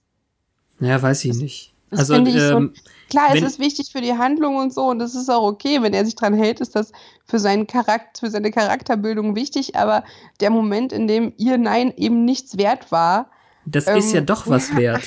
Ja, 0.80 1.02
weiß 1.02 1.26
ich 1.26 1.36
nicht. 1.36 1.74
das 1.90 2.00
Also, 2.00 2.16
finde 2.16 2.32
ich 2.32 2.38
so- 2.38 2.58
ähm, 2.58 2.74
Klar, 3.10 3.34
Wenn- 3.34 3.44
es 3.44 3.54
ist 3.54 3.60
wichtig 3.60 3.90
für 3.92 4.00
die 4.00 4.14
Handlung 4.14 4.56
und 4.56 4.74
so, 4.74 4.86
und 4.86 5.00
das 5.00 5.16
ist 5.16 5.30
auch 5.30 5.44
okay, 5.44 5.82
wenn 5.82 5.94
er 5.94 6.06
sich 6.06 6.16
dran 6.16 6.34
hält, 6.34 6.62
ist 6.62 6.78
das 6.78 6.94
für 7.26 7.40
seinen 7.40 7.68
Charakter, 7.68 8.22
für 8.22 8.32
seine 8.32 8.52
Charakterbildung 8.52 9.36
wichtig, 9.36 9.76
aber 9.76 10.06
der 10.40 10.50
Moment, 10.50 10.94
in 10.94 11.08
dem 11.10 11.34
ihr 11.36 11.58
Nein 11.58 11.94
eben 11.98 12.24
nichts 12.24 12.58
wert 12.58 12.90
war, 12.90 13.30
das 13.66 13.88
ist 13.88 14.10
ähm, 14.10 14.16
ja 14.16 14.22
doch 14.22 14.48
was 14.48 14.76
wert. 14.76 15.04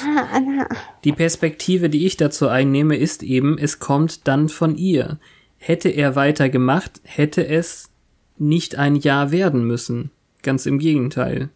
Die 1.04 1.12
Perspektive, 1.12 1.90
die 1.90 2.06
ich 2.06 2.16
dazu 2.16 2.48
einnehme, 2.48 2.96
ist 2.96 3.22
eben, 3.22 3.58
es 3.58 3.78
kommt 3.78 4.26
dann 4.26 4.48
von 4.48 4.76
ihr. 4.76 5.18
Hätte 5.58 5.88
er 5.88 6.14
weitergemacht, 6.14 7.00
hätte 7.04 7.46
es 7.46 7.90
nicht 8.38 8.76
ein 8.76 8.96
Ja 8.96 9.30
werden 9.30 9.64
müssen. 9.64 10.10
Ganz 10.42 10.66
im 10.66 10.78
Gegenteil. 10.78 11.50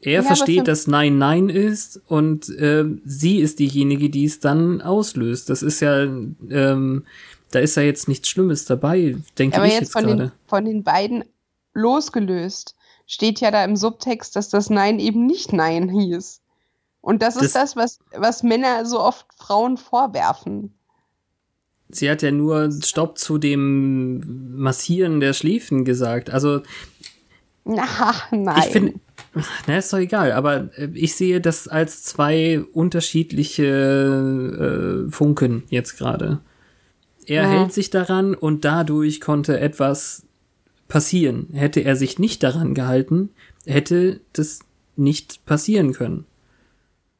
Er 0.00 0.12
Ja, 0.12 0.22
versteht, 0.22 0.68
dass 0.68 0.86
Nein 0.86 1.18
Nein 1.18 1.48
ist 1.48 2.00
und 2.06 2.48
äh, 2.50 2.84
sie 3.04 3.40
ist 3.40 3.58
diejenige, 3.58 4.10
die 4.10 4.24
es 4.24 4.38
dann 4.38 4.80
auslöst. 4.80 5.50
Das 5.50 5.62
ist 5.62 5.80
ja, 5.80 6.04
ähm, 6.04 7.04
da 7.50 7.58
ist 7.58 7.76
ja 7.76 7.82
jetzt 7.82 8.06
nichts 8.06 8.28
Schlimmes 8.28 8.64
dabei, 8.64 9.16
denke 9.38 9.56
aber 9.56 9.66
ich 9.66 9.72
jetzt 9.72 9.80
jetzt 9.80 9.92
von 9.92 10.06
den, 10.06 10.18
gerade. 10.18 10.32
von 10.46 10.64
den 10.64 10.84
beiden 10.84 11.24
losgelöst, 11.74 12.76
steht 13.08 13.40
ja 13.40 13.50
da 13.50 13.64
im 13.64 13.74
Subtext, 13.74 14.36
dass 14.36 14.50
das 14.50 14.70
Nein 14.70 15.00
eben 15.00 15.26
nicht 15.26 15.52
Nein 15.52 15.88
hieß. 15.88 16.40
Und 17.00 17.22
das 17.22 17.36
ist 17.36 17.56
das, 17.56 17.74
was, 17.74 18.00
was 18.14 18.42
Männer 18.42 18.84
so 18.84 19.00
oft 19.00 19.26
Frauen 19.34 19.78
vorwerfen. 19.78 20.74
Sie 21.88 22.10
hat 22.10 22.20
ja 22.22 22.30
nur 22.30 22.70
Stopp 22.84 23.16
zu 23.18 23.38
dem 23.38 24.60
Massieren 24.60 25.20
der 25.20 25.32
Schläfen 25.32 25.86
gesagt. 25.86 26.28
Also 26.28 26.60
Na, 27.64 27.86
nein. 28.30 28.58
Ich 28.58 28.66
finde, 28.66 29.00
na, 29.66 29.78
ist 29.78 29.90
doch 29.92 29.98
egal, 29.98 30.32
aber 30.32 30.68
äh, 30.76 30.90
ich 30.92 31.16
sehe 31.16 31.40
das 31.40 31.66
als 31.66 32.02
zwei 32.02 32.60
unterschiedliche 32.74 35.06
äh, 35.08 35.10
Funken 35.10 35.62
jetzt 35.70 35.96
gerade. 35.96 36.40
Er 37.24 37.44
Ja. 37.44 37.48
hält 37.48 37.72
sich 37.72 37.88
daran 37.88 38.34
und 38.34 38.66
dadurch 38.66 39.22
konnte 39.22 39.58
etwas 39.58 40.27
passieren. 40.88 41.48
Hätte 41.52 41.80
er 41.80 41.96
sich 41.96 42.18
nicht 42.18 42.42
daran 42.42 42.74
gehalten, 42.74 43.30
hätte 43.66 44.20
das 44.32 44.60
nicht 44.96 45.44
passieren 45.46 45.92
können. 45.92 46.24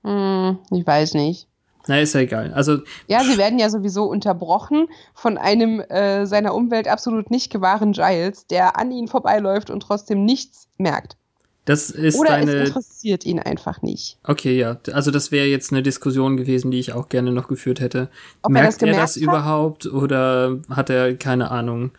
Hm, 0.04 0.59
ich 0.70 0.87
weiß 0.87 1.14
nicht. 1.14 1.46
Na, 1.87 2.00
ist 2.00 2.14
ja 2.14 2.20
egal. 2.20 2.52
Also, 2.52 2.78
Ja, 3.07 3.24
sie 3.24 3.38
werden 3.38 3.59
ja 3.59 3.70
sowieso 3.70 4.04
unterbrochen 4.04 4.88
von 5.14 5.38
einem 5.38 5.81
äh, 5.81 6.26
seiner 6.26 6.54
Umwelt 6.54 6.87
absolut 6.87 7.31
nicht 7.31 7.50
gewahren 7.50 7.92
Giles, 7.92 8.46
der 8.46 8.78
an 8.78 8.90
ihnen 8.90 9.09
vorbeiläuft 9.09 9.70
und 9.70 9.81
trotzdem 9.81 10.24
nichts 10.24 10.68
merkt. 10.76 11.16
das 11.64 11.90
ist 11.90 12.18
Oder 12.18 12.31
es 12.40 12.48
eine. 12.48 12.64
interessiert 12.66 13.24
ihn 13.24 13.38
einfach 13.38 13.81
nicht. 13.83 14.18
Okay, 14.24 14.59
ja. 14.59 14.76
Also, 14.92 15.11
das 15.11 15.33
wäre 15.33 15.46
jetzt 15.46 15.72
eine 15.72 15.83
Diskussion 15.83 16.37
gewesen, 16.37 16.70
die 16.70 16.78
ich 16.78 16.92
auch 16.92 17.09
gerne 17.09 17.33
noch 17.33 17.48
geführt 17.48 17.81
hätte. 17.81 18.11
Ob 18.42 18.50
er 18.54 18.62
Merkt 18.62 18.83
das 18.83 18.88
er 18.88 18.94
das 18.94 19.16
überhaupt 19.16 19.87
oder 19.87 20.59
hat 20.68 20.90
er 20.90 21.14
keine 21.16 21.50
Ahnung? 21.50 21.92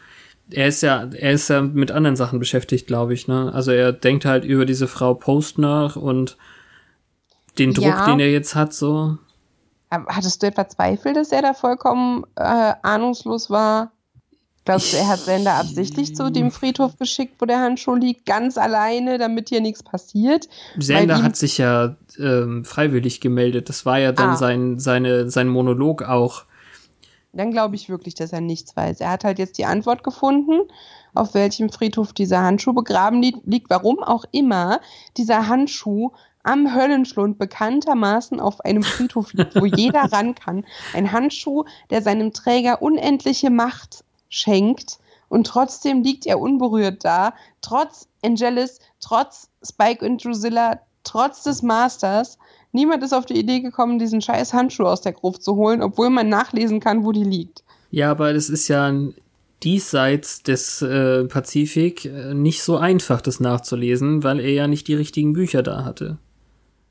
Er 0.51 0.67
ist 0.67 0.81
ja, 0.81 1.07
er 1.13 1.31
ist 1.31 1.47
ja 1.49 1.62
mit 1.62 1.91
anderen 1.91 2.15
Sachen 2.15 2.39
beschäftigt, 2.39 2.88
glaube 2.88 3.13
ich, 3.13 3.27
ne? 3.27 3.51
Also 3.53 3.71
er 3.71 3.91
denkt 3.93 4.25
halt 4.25 4.43
über 4.45 4.65
diese 4.65 4.88
Frau 4.88 5.13
Post 5.13 5.57
nach 5.59 5.95
und 5.95 6.38
den 7.57 7.73
Druck, 7.73 7.85
Ja. 7.85 8.05
den 8.05 8.19
er 8.19 8.31
jetzt 8.31 8.55
hat, 8.55 8.73
so. 8.73 9.17
Hattest 9.91 10.41
du 10.43 10.47
etwa 10.47 10.67
Zweifel, 10.67 11.13
dass 11.13 11.31
er 11.31 11.41
da 11.41 11.53
vollkommen 11.53 12.23
äh, 12.35 12.73
ahnungslos 12.83 13.49
war? 13.49 13.91
Glaubst 14.65 14.93
du, 14.93 14.97
er 14.97 15.07
hat 15.07 15.19
Sender 15.19 15.55
absichtlich 15.55 16.15
zu 16.15 16.31
dem 16.31 16.51
Friedhof 16.51 16.95
geschickt, 16.99 17.35
wo 17.39 17.45
der 17.45 17.59
Handschuh 17.59 17.95
liegt, 17.95 18.27
ganz 18.27 18.55
alleine, 18.57 19.17
damit 19.17 19.49
hier 19.49 19.62
nichts 19.62 19.81
passiert? 19.81 20.47
Sender 20.77 21.23
hat 21.23 21.35
sich 21.35 21.57
ja 21.57 21.95
ähm, 22.19 22.65
freiwillig 22.65 23.19
gemeldet. 23.19 23.69
Das 23.69 23.85
war 23.88 23.97
ja 23.97 24.12
dann 24.12 24.31
Ah. 24.31 24.35
sein, 24.35 24.77
seine, 24.77 25.29
sein 25.31 25.47
Monolog 25.47 26.03
auch. 26.03 26.43
Dann 27.31 27.51
glaube 27.51 27.75
ich 27.75 27.89
wirklich, 27.89 28.15
dass 28.15 28.33
er 28.33 28.41
nichts 28.41 28.75
weiß. 28.75 29.01
Er 29.01 29.11
hat 29.11 29.23
halt 29.23 29.37
jetzt 29.39 29.57
die 29.57 29.65
Antwort 29.65 30.03
gefunden, 30.03 30.61
auf 31.13 31.33
welchem 31.33 31.69
Friedhof 31.69 32.13
dieser 32.13 32.41
Handschuh 32.41 32.73
begraben 32.73 33.21
li 33.21 33.35
liegt. 33.45 33.69
Warum 33.69 33.99
auch 33.99 34.25
immer 34.31 34.79
dieser 35.15 35.47
Handschuh 35.47 36.11
am 36.43 36.73
Höllenschlund 36.73 37.37
bekanntermaßen 37.37 38.39
auf 38.39 38.61
einem 38.61 38.83
Friedhof 38.83 39.33
liegt, 39.33 39.55
wo 39.55 39.65
jeder 39.65 40.03
ran 40.11 40.35
kann. 40.35 40.65
Ein 40.93 41.11
Handschuh, 41.11 41.65
der 41.89 42.01
seinem 42.01 42.33
Träger 42.33 42.81
unendliche 42.81 43.49
Macht 43.49 44.03
schenkt 44.29 44.99
und 45.27 45.45
trotzdem 45.45 46.01
liegt 46.01 46.25
er 46.25 46.39
unberührt 46.39 47.05
da, 47.05 47.33
trotz 47.61 48.07
Angelus, 48.23 48.79
trotz 48.99 49.49
Spike 49.63 50.05
und 50.05 50.23
Drusilla, 50.23 50.79
trotz 51.03 51.43
des 51.43 51.61
Masters. 51.61 52.37
Niemand 52.71 53.03
ist 53.03 53.13
auf 53.13 53.25
die 53.25 53.38
Idee 53.38 53.62
gekommen, 53.62 53.99
diesen 53.99 54.21
scheiß 54.21 54.53
Handschuh 54.53 54.84
aus 54.84 55.01
der 55.01 55.13
Gruft 55.13 55.43
zu 55.43 55.55
holen, 55.55 55.82
obwohl 55.82 56.10
man 56.10 56.29
nachlesen 56.29 56.79
kann, 56.79 57.03
wo 57.03 57.12
die 57.12 57.23
liegt. 57.23 57.63
Ja, 57.91 58.12
aber 58.12 58.34
das 58.34 58.49
ist 58.49 58.67
ja 58.67 58.93
diesseits 59.63 60.43
des 60.43 60.82
äh, 60.82 61.25
Pazifik 61.25 62.05
äh, 62.05 62.34
nicht 62.34 62.63
so 62.63 62.77
einfach, 62.77 63.21
das 63.21 63.39
nachzulesen, 63.39 64.23
weil 64.23 64.39
er 64.39 64.51
ja 64.51 64.67
nicht 64.67 64.88
die 64.88 64.93
richtigen 64.93 65.34
Bücher 65.34 65.63
da 65.63 65.84
hatte. 65.84 66.17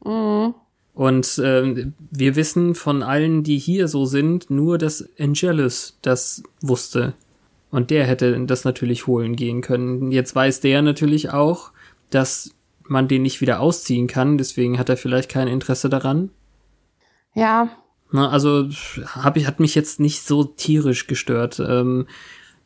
Mhm. 0.04 0.54
Und 0.94 1.40
ähm, 1.44 1.94
wir 2.10 2.34
wissen 2.34 2.74
von 2.74 3.04
allen, 3.04 3.44
die 3.44 3.58
hier 3.58 3.86
so 3.86 4.04
sind, 4.04 4.50
nur, 4.50 4.78
dass 4.78 5.08
Angelus 5.18 5.96
das 6.02 6.42
wusste. 6.60 7.14
Und 7.70 7.90
der 7.90 8.04
hätte 8.04 8.38
das 8.46 8.64
natürlich 8.64 9.06
holen 9.06 9.36
gehen 9.36 9.60
können. 9.60 10.10
Jetzt 10.10 10.34
weiß 10.34 10.60
der 10.60 10.82
natürlich 10.82 11.30
auch, 11.30 11.70
dass 12.10 12.50
man 12.90 13.08
den 13.08 13.22
nicht 13.22 13.40
wieder 13.40 13.60
ausziehen 13.60 14.06
kann, 14.06 14.38
deswegen 14.38 14.78
hat 14.78 14.88
er 14.88 14.96
vielleicht 14.96 15.30
kein 15.30 15.48
Interesse 15.48 15.88
daran. 15.88 16.30
Ja, 17.34 17.70
Na, 18.10 18.30
also 18.30 18.68
hab 19.06 19.36
ich, 19.36 19.46
hat 19.46 19.60
mich 19.60 19.74
jetzt 19.74 20.00
nicht 20.00 20.22
so 20.22 20.44
tierisch 20.44 21.06
gestört. 21.06 21.60
Ähm, 21.60 22.06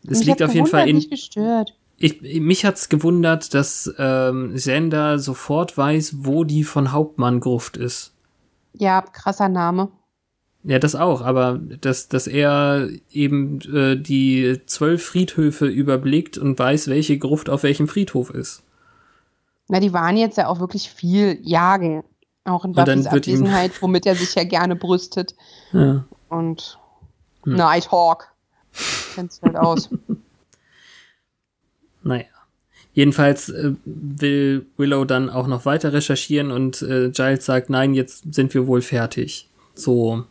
es 0.06 0.18
mich 0.18 0.28
liegt 0.28 0.42
auf 0.42 0.54
jeden 0.54 0.66
Fall 0.66 0.88
in. 0.88 0.96
nicht 0.96 1.11
gestört. 1.11 1.74
Ich, 1.98 2.20
mich 2.40 2.64
hat's 2.64 2.88
gewundert, 2.88 3.54
dass 3.54 3.92
ähm, 3.98 4.56
Sender 4.58 5.18
sofort 5.18 5.76
weiß, 5.78 6.16
wo 6.18 6.42
die 6.42 6.64
von 6.64 6.90
Hauptmann 6.90 7.38
Gruft 7.38 7.76
ist. 7.76 8.12
Ja, 8.74 9.02
krasser 9.02 9.48
Name. 9.48 9.88
Ja, 10.64 10.78
das 10.78 10.94
auch, 10.94 11.22
aber 11.22 11.61
dass, 11.80 12.08
dass 12.08 12.26
er 12.26 12.88
eben 13.11 13.61
äh, 13.72 13.96
die 13.96 14.61
zwölf 14.66 15.04
Friedhöfe 15.04 15.66
überblickt 15.66 16.38
und 16.38 16.58
weiß, 16.58 16.88
welche 16.88 17.18
Gruft 17.18 17.50
auf 17.50 17.64
welchem 17.64 17.88
Friedhof 17.88 18.30
ist. 18.30 18.62
Na, 19.72 19.80
die 19.80 19.94
waren 19.94 20.18
jetzt 20.18 20.37
ja 20.37 20.48
auch 20.48 20.61
wirklich 20.61 20.90
viel 20.90 21.38
jagen. 21.40 22.04
Auch 22.44 22.66
in 22.66 22.72
Buffys 22.72 23.06
Abwesenheit, 23.06 23.80
womit 23.80 24.04
er 24.04 24.14
sich 24.14 24.35
ja 24.35 24.44
gerne 24.44 24.76
brüstet. 24.76 25.35
Ja. 25.72 26.04
Und 26.28 26.78
Hm. 27.44 27.54
Nighthawk. 27.54 28.28
Kennt 29.14 29.32
sich 29.32 29.42
halt 29.42 29.56
aus. 29.56 29.88
Naja. 32.02 32.26
Jedenfalls 32.92 33.48
äh, 33.48 33.72
will 33.85 34.66
Willow 34.76 35.06
dann 35.06 35.30
auch 35.30 35.46
noch 35.46 35.64
weiter 35.64 35.94
recherchieren 35.94 36.50
und 36.50 36.82
äh, 36.82 37.11
Giles 37.11 37.46
sagt, 37.46 37.70
nein, 37.70 37.94
jetzt 37.94 38.35
sind 38.35 38.52
wir 38.52 38.66
wohl 38.66 38.82
fertig. 38.82 39.48
So 39.74 40.24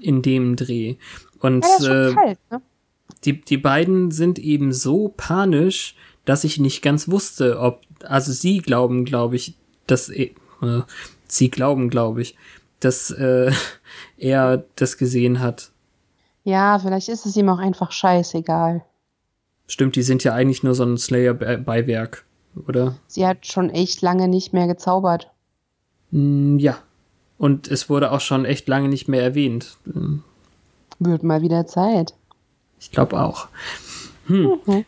in 0.00 0.22
dem 0.22 0.54
Dreh. 0.54 0.94
Und 1.40 1.66
Ja, 1.80 2.10
äh, 2.10 2.14
kalt, 2.14 2.38
ne? 2.50 2.62
die, 3.24 3.40
die 3.40 3.56
beiden 3.56 4.12
sind 4.12 4.38
eben 4.38 4.72
so 4.72 5.12
panisch, 5.16 5.96
dass 6.28 6.44
ich 6.44 6.58
nicht 6.58 6.82
ganz 6.82 7.08
wusste, 7.08 7.58
ob, 7.58 7.80
also 8.04 8.32
sie 8.32 8.58
glauben, 8.58 9.06
glaube 9.06 9.36
ich, 9.36 9.54
dass, 9.86 10.10
äh, 10.10 10.30
sie 11.26 11.48
glauben, 11.48 11.88
glaube 11.88 12.20
ich, 12.20 12.36
dass 12.80 13.10
äh, 13.10 13.50
er 14.18 14.62
das 14.76 14.98
gesehen 14.98 15.40
hat. 15.40 15.70
Ja, 16.44 16.78
vielleicht 16.78 17.08
ist 17.08 17.24
es 17.24 17.34
ihm 17.34 17.48
auch 17.48 17.58
einfach 17.58 17.92
scheißegal. 17.92 18.84
Stimmt, 19.66 19.96
die 19.96 20.02
sind 20.02 20.22
ja 20.22 20.34
eigentlich 20.34 20.62
nur 20.62 20.74
so 20.74 20.84
ein 20.84 20.98
Slayer-Beiwerk, 20.98 22.26
oder? 22.66 22.98
Sie 23.06 23.26
hat 23.26 23.46
schon 23.46 23.70
echt 23.70 24.02
lange 24.02 24.28
nicht 24.28 24.52
mehr 24.52 24.66
gezaubert. 24.66 25.30
Hm, 26.12 26.58
ja. 26.58 26.76
Und 27.38 27.68
es 27.68 27.88
wurde 27.88 28.12
auch 28.12 28.20
schon 28.20 28.44
echt 28.44 28.68
lange 28.68 28.88
nicht 28.88 29.08
mehr 29.08 29.22
erwähnt. 29.22 29.78
Wird 30.98 31.22
mal 31.22 31.40
wieder 31.40 31.66
Zeit. 31.66 32.12
Ich 32.78 32.90
glaube 32.90 33.18
auch. 33.18 33.48
Hm. 34.26 34.58
Mhm. 34.66 34.84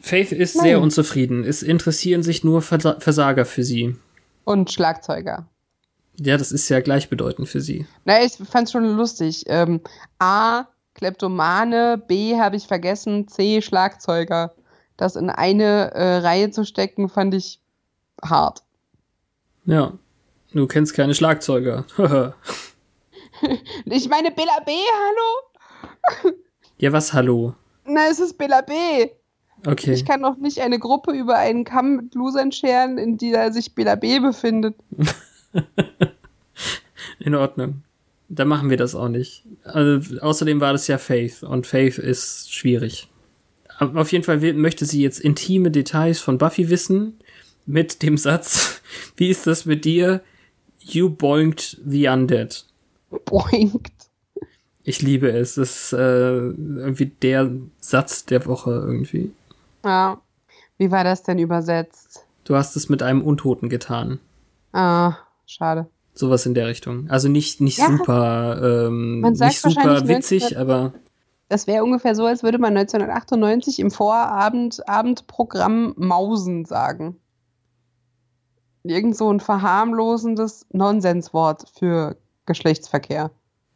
Faith 0.00 0.32
ist 0.32 0.56
Nein. 0.56 0.64
sehr 0.64 0.80
unzufrieden. 0.80 1.44
Es 1.44 1.62
interessieren 1.62 2.22
sich 2.22 2.42
nur 2.42 2.62
Versa 2.62 2.98
Versager 3.00 3.44
für 3.44 3.64
sie. 3.64 3.96
Und 4.44 4.72
Schlagzeuger. 4.72 5.46
Ja, 6.18 6.36
das 6.36 6.52
ist 6.52 6.68
ja 6.68 6.80
gleichbedeutend 6.80 7.48
für 7.48 7.60
sie. 7.60 7.86
Na, 8.04 8.22
ich 8.22 8.32
fand's 8.32 8.72
schon 8.72 8.84
lustig. 8.96 9.44
Ähm, 9.46 9.80
A, 10.18 10.66
Kleptomane, 10.94 12.02
B, 12.06 12.38
habe 12.38 12.56
ich 12.56 12.66
vergessen, 12.66 13.28
C, 13.28 13.62
Schlagzeuger. 13.62 14.54
Das 14.96 15.16
in 15.16 15.30
eine 15.30 15.92
äh, 15.94 16.16
Reihe 16.18 16.50
zu 16.50 16.64
stecken, 16.64 17.08
fand 17.08 17.34
ich 17.34 17.60
hart. 18.22 18.62
Ja. 19.64 19.92
Du 20.52 20.66
kennst 20.66 20.94
keine 20.94 21.14
Schlagzeuger. 21.14 21.84
Ich 23.86 24.08
meine 24.08 24.30
Bella 24.30 24.60
B, 24.66 24.72
hallo? 24.72 26.34
ja, 26.76 26.92
was 26.92 27.14
hallo? 27.14 27.54
Na, 27.86 28.08
es 28.10 28.20
ist 28.20 28.36
Bella 28.36 28.60
B. 28.60 29.08
Okay. 29.66 29.92
Ich 29.92 30.04
kann 30.04 30.22
doch 30.22 30.36
nicht 30.36 30.60
eine 30.60 30.78
Gruppe 30.78 31.12
über 31.12 31.36
einen 31.36 31.64
Kamm 31.64 31.96
mit 31.96 32.14
Losern 32.14 32.52
scheren, 32.52 32.98
in 32.98 33.18
der 33.18 33.52
sich 33.52 33.74
Bella 33.74 33.94
B 33.94 34.20
befindet. 34.20 34.74
In 37.18 37.34
Ordnung. 37.34 37.82
Da 38.28 38.44
machen 38.44 38.70
wir 38.70 38.76
das 38.76 38.94
auch 38.94 39.08
nicht. 39.08 39.44
Also, 39.64 40.20
außerdem 40.20 40.60
war 40.60 40.72
das 40.72 40.86
ja 40.86 40.98
Faith 40.98 41.42
und 41.42 41.66
Faith 41.66 41.98
ist 41.98 42.54
schwierig. 42.54 43.08
Aber 43.78 44.00
auf 44.00 44.12
jeden 44.12 44.24
Fall 44.24 44.38
möchte 44.54 44.86
sie 44.86 45.02
jetzt 45.02 45.20
intime 45.20 45.70
Details 45.70 46.20
von 46.20 46.38
Buffy 46.38 46.70
wissen 46.70 47.18
mit 47.66 48.02
dem 48.02 48.16
Satz, 48.16 48.80
wie 49.16 49.30
ist 49.30 49.46
das 49.46 49.66
mit 49.66 49.84
dir? 49.84 50.22
You 50.78 51.10
boinked 51.10 51.80
the 51.84 52.08
undead. 52.08 52.64
Boinkt. 53.24 53.92
Ich 54.84 55.02
liebe 55.02 55.30
es. 55.30 55.56
Das 55.56 55.70
ist 55.70 55.92
äh, 55.92 55.98
irgendwie 55.98 57.06
der 57.06 57.50
Satz 57.80 58.24
der 58.24 58.46
Woche 58.46 58.70
irgendwie. 58.70 59.32
Ja. 59.84 60.20
Wie 60.78 60.90
war 60.90 61.04
das 61.04 61.22
denn 61.22 61.38
übersetzt? 61.38 62.26
Du 62.44 62.56
hast 62.56 62.76
es 62.76 62.88
mit 62.88 63.02
einem 63.02 63.22
Untoten 63.22 63.68
getan. 63.68 64.18
Ah, 64.72 65.14
schade. 65.46 65.88
Sowas 66.14 66.46
in 66.46 66.54
der 66.54 66.66
Richtung. 66.66 67.08
Also 67.10 67.28
nicht, 67.28 67.60
nicht 67.60 67.78
Ja. 67.78 67.86
super, 67.86 68.86
ähm, 68.88 69.20
Man 69.20 69.34
sagt 69.34 69.52
nicht 69.64 69.74
super 69.76 70.08
witzig, 70.08 70.42
19 70.42 70.58
aber 70.58 70.92
Das 71.48 71.66
wäre 71.66 71.82
ungefähr 71.84 72.14
so, 72.14 72.24
als 72.26 72.42
würde 72.42 72.58
man 72.58 72.74
1998 72.76 73.78
im 73.80 73.90
Vorabend 73.90 74.86
Abendprogramm 74.88 75.94
Mausen 75.96 76.64
sagen. 76.64 77.16
Irgend 78.82 79.16
so 79.16 79.30
ein 79.32 79.40
verharmlosendes 79.40 80.66
Nonsenswort 80.72 81.64
für 81.78 82.16
Geschlechtsverkehr. 82.46 83.30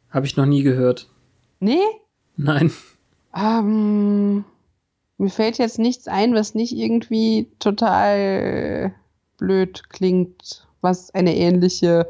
habe 0.09 0.25
ich 0.25 0.37
noch 0.37 0.45
nie 0.45 0.63
gehört. 0.63 1.09
Nee? 1.59 1.79
Nein. 2.37 2.71
Ähm, 3.35 4.43
mir 5.17 5.29
fällt 5.29 5.57
jetzt 5.57 5.79
nichts 5.79 6.07
ein, 6.07 6.33
was 6.33 6.55
nicht 6.55 6.73
irgendwie 6.75 7.49
total 7.59 8.93
blöd 9.37 9.89
klingt, 9.89 10.67
was 10.81 11.11
eine 11.11 11.35
ähnliche, 11.35 12.07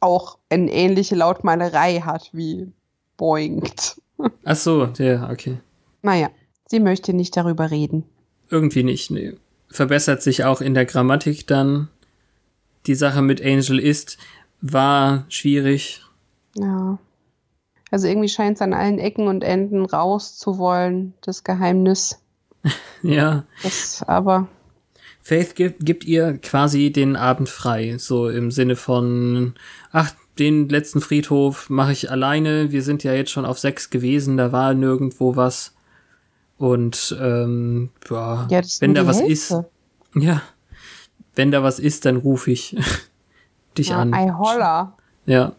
auch 0.00 0.38
eine 0.48 0.72
ähnliche 0.72 1.14
Lautmalerei 1.14 2.00
hat 2.00 2.30
wie 2.32 2.72
boingt. 3.16 4.00
Ach 4.44 4.56
so, 4.56 4.84
ja, 4.98 5.30
okay. 5.30 5.58
Naja, 6.02 6.30
sie 6.66 6.80
möchte 6.80 7.12
nicht 7.12 7.36
darüber 7.36 7.70
reden. 7.70 8.04
Irgendwie 8.48 8.82
nicht, 8.82 9.10
nee. 9.10 9.34
Verbessert 9.68 10.22
sich 10.22 10.44
auch 10.44 10.60
in 10.60 10.74
der 10.74 10.84
Grammatik 10.84 11.46
dann. 11.46 11.88
Die 12.86 12.94
Sache 12.94 13.22
mit 13.22 13.44
Angel 13.44 13.78
ist, 13.78 14.18
war 14.60 15.26
schwierig. 15.28 16.02
Ja. 16.56 16.98
Also 17.90 18.06
irgendwie 18.06 18.28
scheint 18.28 18.56
es 18.56 18.62
an 18.62 18.72
allen 18.72 18.98
Ecken 18.98 19.26
und 19.26 19.42
Enden 19.42 19.84
raus 19.84 20.38
zu 20.38 20.58
wollen, 20.58 21.14
das 21.22 21.44
Geheimnis. 21.44 22.20
Ja. 23.02 23.44
Das 23.62 24.02
aber, 24.06 24.46
Faith 25.22 25.54
gibt, 25.54 25.84
gibt 25.86 26.04
ihr 26.04 26.38
quasi 26.38 26.90
den 26.92 27.16
Abend 27.16 27.48
frei, 27.48 27.96
so 27.98 28.28
im 28.28 28.50
Sinne 28.50 28.76
von, 28.76 29.54
ach, 29.92 30.12
den 30.38 30.68
letzten 30.68 31.00
Friedhof 31.00 31.68
mache 31.70 31.92
ich 31.92 32.10
alleine. 32.10 32.72
Wir 32.72 32.82
sind 32.82 33.04
ja 33.04 33.12
jetzt 33.12 33.30
schon 33.30 33.44
auf 33.44 33.58
sechs 33.58 33.90
gewesen, 33.90 34.36
da 34.36 34.52
war 34.52 34.74
nirgendwo 34.74 35.36
was. 35.36 35.74
Und 36.56 37.16
ähm, 37.20 37.90
ja, 38.10 38.46
ja, 38.50 38.60
wenn 38.80 38.94
da 38.94 39.06
was 39.06 39.20
Hälfte. 39.20 39.32
ist, 39.32 39.54
ja, 40.14 40.42
wenn 41.34 41.50
da 41.50 41.62
was 41.62 41.78
ist, 41.78 42.04
dann 42.06 42.16
rufe 42.16 42.50
ich 42.50 42.76
dich 43.78 43.90
Ja, 43.90 43.98
an. 43.98 44.12
I 44.12 44.30
holla. 44.32 44.96
Ja. 45.26 45.52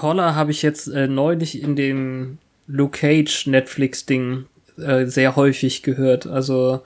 Holler 0.00 0.34
habe 0.34 0.50
ich 0.50 0.62
jetzt 0.62 0.88
äh, 0.88 1.08
neulich 1.08 1.62
in 1.62 1.76
dem 1.76 2.38
Luke 2.66 2.98
Cage 2.98 3.46
Netflix-Ding 3.46 4.46
äh, 4.78 5.06
sehr 5.06 5.36
häufig 5.36 5.82
gehört. 5.82 6.26
Also 6.26 6.80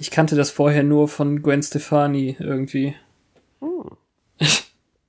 ich 0.00 0.10
kannte 0.10 0.36
das 0.36 0.50
vorher 0.50 0.82
nur 0.82 1.08
von 1.08 1.42
Gwen 1.42 1.62
Stefani 1.62 2.36
irgendwie. 2.38 2.94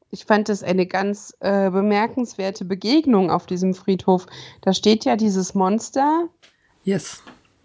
Ich 0.10 0.24
fand 0.24 0.48
es 0.48 0.64
eine 0.64 0.86
ganz 0.86 1.36
äh, 1.42 1.70
bemerkenswerte 1.70 2.64
Begegnung 2.64 3.30
auf 3.30 3.46
diesem 3.46 3.74
Friedhof. 3.74 4.26
Da 4.62 4.72
steht 4.72 5.04
ja 5.04 5.18
dieses 5.18 5.54
Monster 5.54 6.30
Yes. 6.86 7.22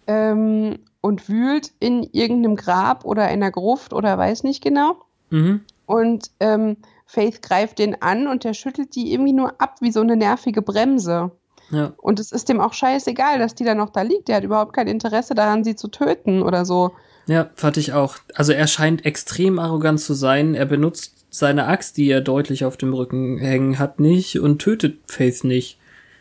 ähm, 0.08 0.80
und 1.00 1.28
wühlt 1.28 1.70
in 1.78 2.02
irgendeinem 2.12 2.56
Grab 2.56 3.04
oder 3.04 3.26
einer 3.26 3.52
Gruft 3.52 3.92
oder 3.92 4.18
weiß 4.18 4.42
nicht 4.42 4.62
genau. 4.62 4.96
Mhm. 5.30 5.60
Und 5.86 6.32
ähm, 6.40 6.78
Faith 7.06 7.42
greift 7.42 7.78
den 7.78 8.00
an 8.00 8.26
und 8.26 8.44
der 8.44 8.54
schüttelt 8.54 8.94
die 8.94 9.12
irgendwie 9.12 9.32
nur 9.32 9.60
ab 9.60 9.76
wie 9.80 9.92
so 9.92 10.00
eine 10.00 10.16
nervige 10.16 10.62
Bremse. 10.62 11.30
Ja. 11.70 11.92
Und 11.96 12.20
es 12.20 12.32
ist 12.32 12.48
dem 12.48 12.60
auch 12.60 12.74
scheißegal, 12.74 13.38
dass 13.38 13.54
die 13.54 13.64
da 13.64 13.74
noch 13.74 13.90
da 13.90 14.02
liegt. 14.02 14.28
Der 14.28 14.36
hat 14.36 14.44
überhaupt 14.44 14.74
kein 14.74 14.88
Interesse 14.88 15.34
daran, 15.34 15.64
sie 15.64 15.74
zu 15.74 15.88
töten 15.88 16.42
oder 16.42 16.64
so. 16.64 16.92
Ja, 17.26 17.50
fand 17.54 17.76
ich 17.76 17.92
auch. 17.92 18.16
Also 18.34 18.52
er 18.52 18.66
scheint 18.66 19.04
extrem 19.06 19.58
arrogant 19.58 20.00
zu 20.00 20.14
sein. 20.14 20.54
Er 20.54 20.66
benutzt 20.66 21.24
seine 21.30 21.66
Axt, 21.66 21.96
die 21.96 22.10
er 22.10 22.20
deutlich 22.20 22.64
auf 22.64 22.76
dem 22.76 22.92
Rücken 22.92 23.38
hängen 23.38 23.78
hat, 23.78 24.00
nicht 24.00 24.38
und 24.38 24.58
tötet 24.58 24.98
Faith 25.06 25.44
nicht. 25.44 25.78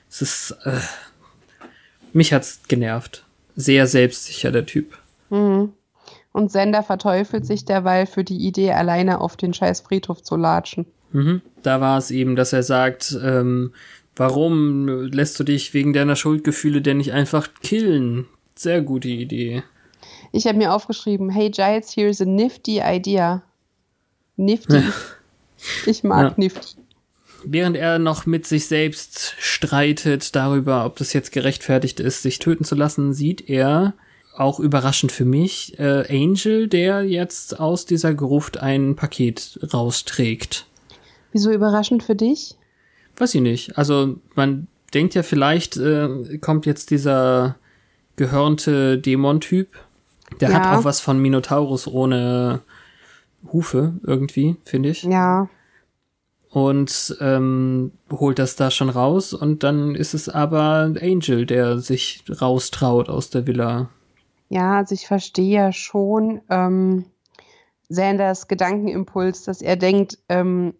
Es 0.09 0.21
ist. 0.21 0.57
Äh, 0.63 0.79
mich 2.13 2.33
hat's 2.33 2.61
genervt. 2.67 3.25
Sehr 3.55 3.87
selbstsicher, 3.87 4.51
der 4.51 4.65
Typ. 4.65 4.97
Mhm. 5.29 5.73
Und 6.33 6.51
Sender 6.51 6.81
verteufelt 6.83 7.45
sich 7.45 7.65
derweil 7.65 8.05
für 8.05 8.23
die 8.23 8.37
Idee, 8.47 8.71
alleine 8.71 9.19
auf 9.19 9.35
den 9.35 9.53
scheiß 9.53 9.81
Friedhof 9.81 10.23
zu 10.23 10.35
latschen. 10.37 10.85
Mhm. 11.11 11.41
Da 11.61 11.81
war 11.81 11.97
es 11.97 12.09
eben, 12.09 12.35
dass 12.37 12.53
er 12.53 12.63
sagt, 12.63 13.17
ähm, 13.21 13.73
warum 14.15 14.87
lässt 14.87 15.39
du 15.39 15.43
dich 15.43 15.73
wegen 15.73 15.91
deiner 15.93 16.15
Schuldgefühle 16.15 16.81
denn 16.81 16.97
nicht 16.97 17.11
einfach 17.11 17.49
killen? 17.61 18.27
Sehr 18.55 18.81
gute 18.81 19.09
Idee. 19.09 19.63
Ich 20.31 20.47
habe 20.47 20.57
mir 20.57 20.73
aufgeschrieben, 20.73 21.29
hey 21.29 21.49
Giles, 21.49 21.95
here's 21.95 22.21
a 22.21 22.25
nifty 22.25 22.79
idea. 22.83 23.41
Nifty. 24.37 24.81
Ich 25.85 26.03
mag 26.03 26.29
Ja. 26.31 26.33
nifty. 26.37 26.77
Während 27.43 27.77
er 27.77 27.99
noch 27.99 28.25
mit 28.25 28.47
sich 28.47 28.65
selbst 28.67 29.35
streitet 29.37 30.35
darüber, 30.35 30.85
ob 30.85 30.95
das 30.97 31.13
jetzt 31.13 31.31
gerechtfertigt 31.31 31.99
ist, 31.99 32.23
sich 32.23 32.39
töten 32.39 32.63
zu 32.63 32.73
lassen, 32.73 33.13
sieht 33.13 33.47
er, 33.47 33.93
auch 34.35 34.59
überraschend 34.59 35.11
für 35.11 35.25
mich, 35.25 35.77
äh, 35.79 36.05
Angel, 36.09 36.67
der 36.67 37.03
jetzt 37.03 37.59
aus 37.59 37.85
dieser 37.85 38.13
Gruft 38.13 38.57
ein 38.59 38.95
Paket 38.95 39.59
rausträgt. 39.73 40.65
Wieso 41.31 41.51
überraschend 41.51 42.03
für 42.03 42.15
dich? 42.15 42.55
Weiß 43.17 43.35
ich 43.35 43.41
nicht. 43.41 43.77
Also 43.77 44.19
man 44.35 44.67
denkt 44.93 45.13
ja 45.15 45.23
vielleicht, 45.23 45.77
äh, 45.77 46.37
kommt 46.39 46.65
jetzt 46.65 46.91
dieser 46.91 47.55
gehörnte 48.15 48.97
Dämon-Typ. 48.97 49.69
Der 50.39 50.49
Ja. 50.49 50.55
hat 50.55 50.77
auch 50.79 50.83
was 50.83 50.99
von 50.99 51.19
Minotaurus 51.19 51.87
ohne 51.87 52.61
Hufe 53.51 53.93
irgendwie, 54.03 54.55
finde 54.65 54.89
ich. 54.89 55.03
Ja. 55.03 55.49
Und 56.49 57.15
ähm, 57.21 57.91
holt 58.11 58.37
das 58.37 58.57
da 58.57 58.71
schon 58.71 58.89
raus 58.89 59.33
und 59.33 59.63
dann 59.63 59.95
ist 59.95 60.13
es 60.13 60.27
aber 60.27 60.93
Angel, 61.01 61.45
der 61.45 61.79
sich 61.79 62.23
raustraut 62.41 63.07
aus 63.07 63.29
der 63.29 63.47
Villa. 63.47 63.89
Ja, 64.51 64.79
also 64.79 64.93
ich 64.93 65.07
verstehe 65.07 65.49
ja 65.49 65.71
schon 65.71 66.41
ähm, 66.49 67.05
Sanders 67.87 68.49
Gedankenimpuls, 68.49 69.43
dass 69.43 69.61
er 69.61 69.77
denkt, 69.77 70.17
ähm, 70.27 70.73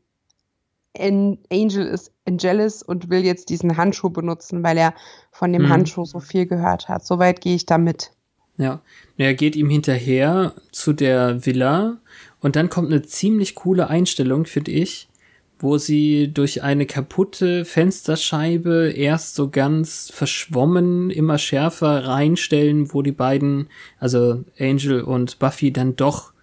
An- 0.98 1.38
Angel 1.50 1.88
ist 1.88 2.12
Angelus 2.28 2.84
und 2.84 3.10
will 3.10 3.24
jetzt 3.24 3.48
diesen 3.48 3.78
Handschuh 3.78 4.10
benutzen, 4.10 4.62
weil 4.62 4.78
er 4.78 4.94
von 5.32 5.54
dem 5.54 5.64
Hm. 5.64 5.70
Handschuh 5.70 6.04
so 6.04 6.20
viel 6.20 6.48
gehört 6.48 6.90
hat. 6.90 7.06
Soweit 7.06 7.40
gehe 7.40 7.56
ich 7.56 7.66
damit. 7.66 8.12
Ja. 8.58 8.82
Er 9.16 9.36
geht 9.36 9.56
ihm 9.56 9.70
hinterher 9.70 10.54
zu 10.74 10.92
der 10.92 11.46
Villa 11.46 12.02
und 12.42 12.58
dann 12.58 12.70
kommt 12.70 12.92
eine 12.92 13.04
ziemlich 13.04 13.56
coole 13.56 13.88
Einstellung, 13.88 14.46
finde 14.46 14.72
ich, 14.72 15.08
wo 15.62 15.78
sie 15.78 16.32
durch 16.34 16.64
eine 16.64 16.86
kaputte 16.86 17.66
Fensterscheibe 17.66 18.92
erst 18.92 19.36
so 19.36 19.50
ganz 19.50 20.12
verschwommen 20.14 21.10
immer 21.10 21.38
schärfer 21.38 22.08
reinstellen, 22.08 22.94
wo 22.94 23.02
die 23.02 23.12
beiden, 23.12 23.70
also 24.00 24.44
Angel 24.60 25.02
und 25.02 25.40
Buffy, 25.40 25.72
dann 25.72 25.96
doch 25.96 26.34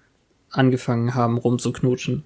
angefangen 0.51 1.15
haben 1.15 1.39
rumzuknutschen. 1.39 2.25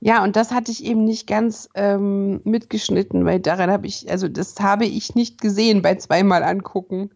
Ja, 0.00 0.22
und 0.22 0.36
das 0.36 0.52
hatte 0.52 0.70
ich 0.70 0.84
eben 0.84 1.04
nicht 1.04 1.26
ganz 1.26 1.68
ähm, 1.74 2.40
mitgeschnitten, 2.44 3.24
weil 3.24 3.40
daran 3.40 3.70
habe 3.70 3.86
ich, 3.86 4.08
also 4.10 4.28
das 4.28 4.58
habe 4.60 4.86
ich 4.86 5.14
nicht 5.14 5.40
gesehen 5.40 5.82
bei 5.82 5.96
zweimal 5.96 6.42
angucken. 6.42 7.10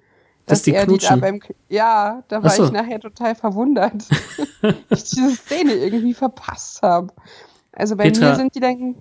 Dass 0.47 0.63
die 0.63 0.75
er 0.75 0.87
die 0.87 0.99
da 0.99 1.15
beim, 1.15 1.41
ja, 1.69 2.25
da 2.27 2.43
war 2.43 2.51
so. 2.51 2.65
ich 2.65 2.73
nachher 2.73 2.99
total 2.99 3.37
verwundert, 3.37 3.93
ich 4.91 5.05
diese 5.05 5.37
Szene 5.37 5.75
irgendwie 5.75 6.15
verpasst 6.15 6.83
habe. 6.83 7.13
Also 7.73 7.97
bei 7.97 8.05
Petra. 8.05 8.31
mir 8.31 8.37
sind 8.37 8.55
die 8.55 8.61
dann, 8.61 8.95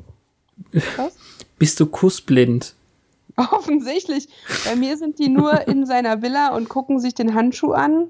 was? 0.98 1.16
Bist 1.60 1.80
du 1.80 1.86
kussblind? 1.86 2.76
Offensichtlich. 3.38 4.28
Bei 4.66 4.76
mir 4.76 4.98
sind 4.98 5.20
die 5.20 5.30
nur 5.30 5.68
in 5.68 5.86
seiner 5.86 6.22
Villa 6.22 6.56
und 6.56 6.70
gucken 6.70 7.00
sich 7.00 7.14
den 7.14 7.34
Handschuh 7.36 7.72
an. 7.74 8.08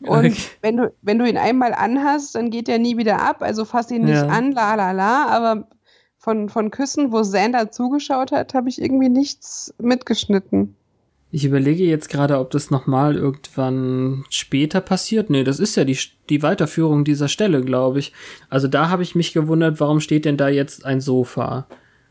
Und 0.00 0.26
Okay. 0.26 0.34
wenn, 0.62 0.76
du, 0.76 0.92
wenn 1.02 1.18
du 1.18 1.26
ihn 1.28 1.38
einmal 1.38 1.72
anhast, 1.72 2.34
dann 2.34 2.50
geht 2.50 2.68
er 2.68 2.78
nie 2.78 2.96
wieder 2.98 3.20
ab. 3.22 3.42
Also 3.42 3.64
fass 3.64 3.90
ihn 3.90 4.04
nicht 4.04 4.14
Ja. 4.14 4.26
an, 4.28 4.52
la 4.52 4.74
la 4.74 4.92
la. 4.92 5.26
Aber 5.26 5.68
von, 6.18 6.48
von 6.48 6.70
Küssen, 6.70 7.12
wo 7.12 7.22
Sander 7.22 7.70
zugeschaut 7.70 8.32
hat, 8.32 8.52
habe 8.54 8.68
ich 8.68 8.80
irgendwie 8.80 9.08
nichts 9.08 9.72
mitgeschnitten. 9.78 10.76
Ich 11.32 11.44
überlege 11.44 11.84
jetzt 11.84 12.08
gerade, 12.08 12.38
ob 12.38 12.50
das 12.50 12.70
nochmal 12.70 13.16
irgendwann 13.16 14.24
später 14.30 14.80
passiert. 14.80 15.28
Nee, 15.28 15.44
das 15.44 15.58
ist 15.58 15.76
ja 15.76 15.84
die, 15.84 15.98
die 16.30 16.42
Weiterführung 16.42 17.04
dieser 17.04 17.28
Stelle, 17.28 17.62
glaube 17.62 17.98
ich. 17.98 18.12
Also 18.48 18.68
da 18.68 18.88
habe 18.88 19.02
ich 19.02 19.14
mich 19.14 19.32
gewundert, 19.32 19.80
warum 19.80 20.00
steht 20.00 20.24
denn 20.24 20.36
da 20.36 20.48
jetzt 20.48 20.84
ein 20.84 21.00
Sofa? 21.00 21.66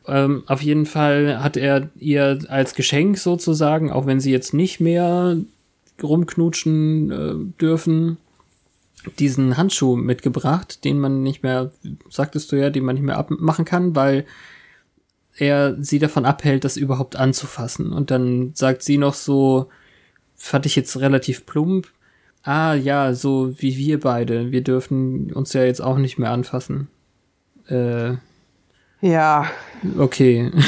Ähm, 0.07 0.43
auf 0.47 0.61
jeden 0.61 0.85
Fall 0.85 1.41
hat 1.41 1.57
er 1.57 1.89
ihr 1.97 2.39
als 2.49 2.75
Geschenk 2.75 3.17
sozusagen, 3.17 3.91
auch 3.91 4.05
wenn 4.05 4.19
sie 4.19 4.31
jetzt 4.31 4.53
nicht 4.53 4.79
mehr 4.79 5.37
rumknutschen 6.03 7.11
äh, 7.11 7.59
dürfen, 7.61 8.17
diesen 9.19 9.57
Handschuh 9.57 9.95
mitgebracht, 9.95 10.83
den 10.83 10.99
man 10.99 11.23
nicht 11.23 11.43
mehr, 11.43 11.71
sagtest 12.09 12.51
du 12.51 12.57
ja, 12.57 12.69
den 12.69 12.83
man 12.83 12.95
nicht 12.95 13.05
mehr 13.05 13.17
abmachen 13.17 13.65
kann, 13.65 13.95
weil 13.95 14.25
er 15.37 15.75
sie 15.79 15.99
davon 15.99 16.25
abhält, 16.25 16.63
das 16.63 16.77
überhaupt 16.77 17.15
anzufassen. 17.15 17.91
Und 17.91 18.11
dann 18.11 18.51
sagt 18.53 18.83
sie 18.83 18.97
noch 18.97 19.13
so, 19.13 19.69
fand 20.35 20.65
ich 20.65 20.75
jetzt 20.75 20.99
relativ 20.99 21.45
plump, 21.45 21.87
ah 22.43 22.73
ja, 22.73 23.13
so 23.13 23.53
wie 23.59 23.77
wir 23.77 23.99
beide, 23.99 24.51
wir 24.51 24.61
dürfen 24.61 25.31
uns 25.33 25.53
ja 25.53 25.63
jetzt 25.63 25.81
auch 25.81 25.97
nicht 25.97 26.17
mehr 26.17 26.31
anfassen. 26.31 26.87
Äh, 27.67 28.13
Ja. 29.01 29.49
okay. 29.97 30.51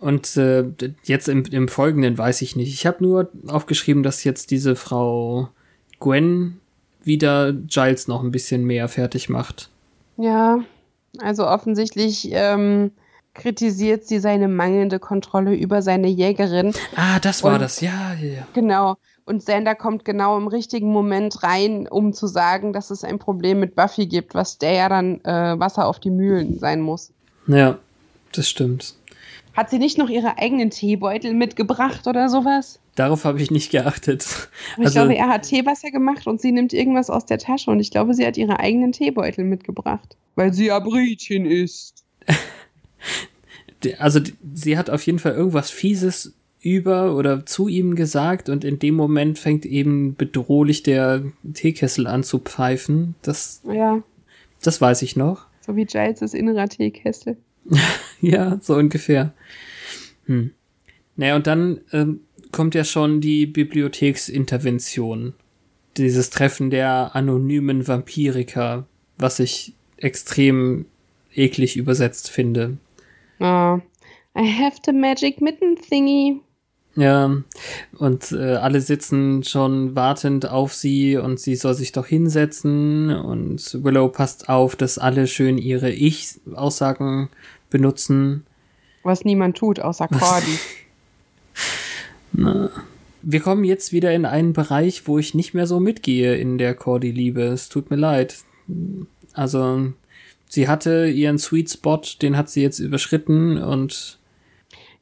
Und 0.00 0.36
äh, 0.36 0.64
jetzt 1.04 1.28
im, 1.28 1.44
im 1.44 1.68
Folgenden 1.68 2.18
weiß 2.18 2.42
ich 2.42 2.56
nicht. 2.56 2.74
Ich 2.74 2.86
habe 2.86 3.04
nur 3.04 3.30
aufgeschrieben, 3.46 4.02
dass 4.02 4.24
jetzt 4.24 4.50
diese 4.50 4.74
Frau 4.74 5.48
Gwen 6.00 6.58
wieder 7.04 7.52
Giles 7.52 8.08
noch 8.08 8.24
ein 8.24 8.32
bisschen 8.32 8.64
mehr 8.64 8.88
fertig 8.88 9.28
macht. 9.28 9.70
Ja. 10.16 10.58
Also 11.20 11.46
offensichtlich 11.46 12.28
ähm, 12.32 12.92
kritisiert 13.34 14.04
sie 14.06 14.18
seine 14.18 14.48
mangelnde 14.48 14.98
Kontrolle 14.98 15.54
über 15.54 15.82
seine 15.82 16.08
Jägerin. 16.08 16.72
Ah, 16.96 17.18
das 17.20 17.42
war 17.42 17.54
Und- 17.54 17.62
das, 17.62 17.80
ja, 17.80 18.14
ja, 18.20 18.28
ja. 18.28 18.46
Genau. 18.54 18.96
Und 19.24 19.42
Sander 19.44 19.74
kommt 19.76 20.04
genau 20.04 20.36
im 20.36 20.48
richtigen 20.48 20.90
Moment 20.90 21.44
rein, 21.44 21.86
um 21.88 22.12
zu 22.12 22.26
sagen, 22.26 22.72
dass 22.72 22.90
es 22.90 23.04
ein 23.04 23.18
Problem 23.20 23.60
mit 23.60 23.76
Buffy 23.76 24.06
gibt, 24.06 24.34
was 24.34 24.58
der 24.58 24.72
ja 24.72 24.88
dann 24.88 25.20
äh, 25.24 25.58
Wasser 25.60 25.86
auf 25.86 26.00
die 26.00 26.10
Mühlen 26.10 26.58
sein 26.58 26.80
muss. 26.80 27.12
Ja, 27.46 27.78
das 28.32 28.48
stimmt. 28.48 28.94
Hat 29.54 29.68
sie 29.70 29.78
nicht 29.78 29.98
noch 29.98 30.08
ihre 30.08 30.38
eigenen 30.38 30.70
Teebeutel 30.70 31.34
mitgebracht 31.34 32.06
oder 32.06 32.28
sowas? 32.28 32.78
Darauf 32.94 33.24
habe 33.24 33.40
ich 33.42 33.50
nicht 33.50 33.70
geachtet. 33.70 34.26
Ich 34.78 34.84
Also, 34.86 35.00
glaube, 35.00 35.14
er 35.16 35.28
hat 35.28 35.42
Teewasser 35.44 35.90
gemacht 35.90 36.26
und 36.26 36.40
sie 36.40 36.52
nimmt 36.52 36.72
irgendwas 36.72 37.10
aus 37.10 37.26
der 37.26 37.38
Tasche 37.38 37.70
und 37.70 37.80
ich 37.80 37.90
glaube, 37.90 38.14
sie 38.14 38.26
hat 38.26 38.36
ihre 38.36 38.60
eigenen 38.60 38.92
Teebeutel 38.92 39.44
mitgebracht. 39.44 40.16
Weil 40.36 40.52
sie 40.54 40.66
ja 40.66 40.78
Brötchen 40.78 41.44
isst. 41.46 42.04
d- 43.84 43.94
also 43.96 44.20
sie 44.54 44.78
hat 44.78 44.90
auf 44.90 45.04
jeden 45.06 45.18
Fall 45.18 45.32
irgendwas 45.32 45.70
Fieses 45.70 46.34
über 46.60 47.16
oder 47.16 47.44
zu 47.44 47.66
ihm 47.68 47.96
gesagt 47.96 48.48
und 48.48 48.62
in 48.64 48.78
dem 48.78 48.94
Moment 48.94 49.38
fängt 49.38 49.66
eben 49.66 50.14
bedrohlich 50.14 50.82
der 50.84 51.22
Teekessel 51.54 52.06
an 52.06 52.22
zu 52.22 52.38
pfeifen. 52.38 53.16
Das, 53.22 53.60
Ja, 53.70 54.02
das 54.62 54.80
weiß 54.80 55.02
ich 55.02 55.16
noch. 55.16 55.46
so 55.66 55.74
wie 55.76 55.84
Giles' 55.86 56.34
innerer 56.34 56.68
Teekessel. 56.68 57.36
Ja, 58.20 58.58
so 58.60 58.76
ungefähr. 58.76 59.34
Hm. 60.26 60.52
Naja, 61.16 61.34
und 61.34 61.48
dann 61.48 61.80
ähm, 61.92 62.20
kommt 62.52 62.76
ja 62.76 62.84
schon 62.84 63.20
die 63.20 63.46
Bibliotheksintervention. 63.46 65.34
Dieses 65.96 66.30
Treffen 66.30 66.70
der 66.70 67.16
anonymen 67.16 67.88
Vampiriker, 67.88 68.86
was 69.18 69.40
ich 69.40 69.74
extrem 69.96 70.86
eklig 71.34 71.76
übersetzt 71.76 72.30
finde. 72.30 72.78
Ah, 73.40 73.80
I 74.36 74.46
have 74.46 74.76
the 74.86 74.92
magic 74.92 75.40
mitten 75.40 75.76
thingy. 75.76 76.40
Ja, 76.94 77.36
und 77.96 78.32
äh, 78.32 78.56
alle 78.56 78.82
sitzen 78.82 79.44
schon 79.44 79.96
wartend 79.96 80.48
auf 80.50 80.74
sie 80.74 81.16
und 81.16 81.40
sie 81.40 81.56
soll 81.56 81.72
sich 81.74 81.92
doch 81.92 82.06
hinsetzen 82.06 83.10
und 83.10 83.82
Willow 83.82 84.08
passt 84.08 84.50
auf, 84.50 84.76
dass 84.76 84.98
alle 84.98 85.26
schön 85.26 85.56
ihre 85.56 85.90
Ich-Aussagen 85.90 87.30
benutzen. 87.70 88.44
Was 89.02 89.24
niemand 89.24 89.56
tut, 89.56 89.80
außer 89.80 90.06
Cordy. 90.08 90.58
Wir 93.22 93.40
kommen 93.40 93.64
jetzt 93.64 93.92
wieder 93.92 94.12
in 94.12 94.24
einen 94.24 94.52
Bereich, 94.52 95.06
wo 95.06 95.18
ich 95.18 95.34
nicht 95.34 95.54
mehr 95.54 95.66
so 95.66 95.80
mitgehe 95.80 96.36
in 96.36 96.58
der 96.58 96.74
Cordy-Liebe. 96.74 97.42
Es 97.42 97.68
tut 97.68 97.90
mir 97.90 97.96
leid. 97.96 98.38
Also, 99.32 99.92
sie 100.48 100.68
hatte 100.68 101.06
ihren 101.06 101.38
Sweet 101.38 101.70
Spot, 101.70 102.00
den 102.20 102.36
hat 102.36 102.50
sie 102.50 102.62
jetzt 102.62 102.80
überschritten 102.80 103.58
und 103.58 104.18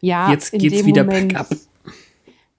Ja, 0.00 0.30
Jetzt 0.30 0.52
geht's 0.52 0.84
wieder 0.84 1.04
Moment, 1.04 1.32
bergab. 1.32 1.48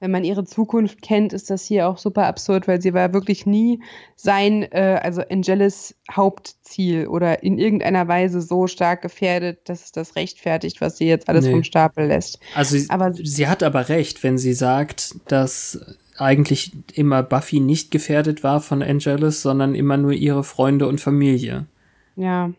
Wenn 0.02 0.10
man 0.12 0.24
ihre 0.24 0.44
Zukunft 0.46 1.04
kennt, 1.04 1.32
ist 1.32 1.52
das 1.52 1.64
hier 1.64 1.88
auch 1.88 2.00
super 2.00 2.26
absurd, 2.26 2.68
weil 2.68 2.82
sie 2.82 2.94
war 2.96 3.14
wirklich 3.14 3.46
nie 3.46 3.82
sein, 4.16 4.64
äh, 4.72 5.00
also 5.02 5.22
Angelis 5.30 5.96
Hauptziel 6.12 7.06
oder 7.08 7.44
in 7.44 7.60
irgendeiner 7.60 8.08
Weise 8.08 8.42
so 8.42 8.66
stark 8.66 9.04
gefährdet, 9.04 9.60
dass 9.70 9.84
es 9.86 9.92
das 9.92 10.16
rechtfertigt, 10.16 10.82
was 10.82 10.98
sie 10.98 11.06
jetzt 11.06 11.30
alles 11.30 11.46
Nee. 11.46 11.52
vom 11.52 11.64
Stapel 11.64 12.08
lässt. 12.08 12.40
Also 12.56 12.78
sie, 12.80 12.90
Aber- 12.90 13.14
sie 13.14 13.48
hat 13.48 13.62
aber 13.62 13.90
recht, 13.90 14.24
wenn 14.24 14.40
sie 14.40 14.54
sagt, 14.54 15.16
dass 15.28 15.80
eigentlich 16.18 16.72
immer 16.96 17.22
Buffy 17.22 17.60
nicht 17.60 17.92
gefährdet 17.92 18.44
war 18.44 18.60
von 18.60 18.82
Angelus, 18.82 19.44
sondern 19.44 19.76
immer 19.76 19.98
nur 19.98 20.14
ihre 20.14 20.44
Freunde 20.44 20.88
und 20.88 21.00
Familie. 21.00 21.68
Ja. 22.16 22.52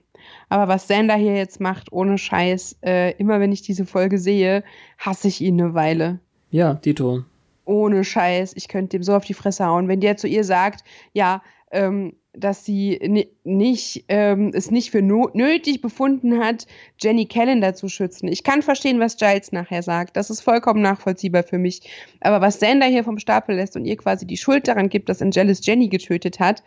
Aber 0.49 0.69
was 0.69 0.87
Sander 0.87 1.17
hier 1.17 1.35
jetzt 1.35 1.61
macht, 1.61 1.91
ohne 1.93 2.19
Scheiß, 2.19 2.77
äh, 2.85 3.17
immer 3.19 3.41
wenn 3.41 3.51
ich 3.51 3.63
diese 3.63 3.85
Folge 3.85 4.19
sehe, 4.19 4.63
hasse 4.99 5.27
ich 5.27 5.41
ihn 5.41 5.61
eine 5.61 5.75
Weile. 5.75 6.21
Ja, 6.51 6.75
Dito. 6.75 7.25
Ohne 7.65 8.05
Scheiß, 8.05 8.53
ich 8.57 8.69
könnte 8.69 8.97
dem 8.97 9.03
so 9.03 9.15
auf 9.15 9.25
die 9.25 9.35
Fresse 9.35 9.67
hauen, 9.67 9.89
wenn 9.89 10.01
der 10.01 10.17
zu 10.17 10.27
ihr 10.27 10.45
sagt, 10.45 10.85
ja, 11.13 11.43
ähm, 11.71 12.15
dass 12.35 12.65
sie 12.65 12.99
ni 13.03 13.29
nicht 13.45 14.05
ähm, 14.09 14.53
es 14.55 14.71
nicht 14.71 14.91
für 14.91 15.03
no 15.03 15.29
nötig 15.35 15.83
befunden 15.83 16.43
hat, 16.43 16.67
Jenny 16.99 17.27
Calendar 17.27 17.75
zu 17.75 17.89
schützen. 17.89 18.29
Ich 18.29 18.43
kann 18.43 18.63
verstehen, 18.63 19.01
was 19.01 19.19
Giles 19.19 19.53
nachher 19.53 19.83
sagt. 19.83 20.17
Das 20.17 20.31
ist 20.31 20.41
vollkommen 20.41 20.81
nachvollziehbar 20.81 21.43
für 21.43 21.59
mich. 21.59 21.83
Aber 22.21 22.41
was 22.41 22.59
Sander 22.59 22.87
hier 22.87 23.05
vom 23.05 23.19
Stapel 23.19 23.57
lässt 23.57 23.77
und 23.77 23.85
ihr 23.85 23.97
quasi 23.97 24.27
die 24.27 24.39
Schuld 24.39 24.67
daran 24.67 24.89
gibt, 24.89 25.09
dass 25.09 25.21
Angelus 25.21 25.65
Jenny 25.65 25.89
getötet 25.89 26.41
hat, 26.41 26.63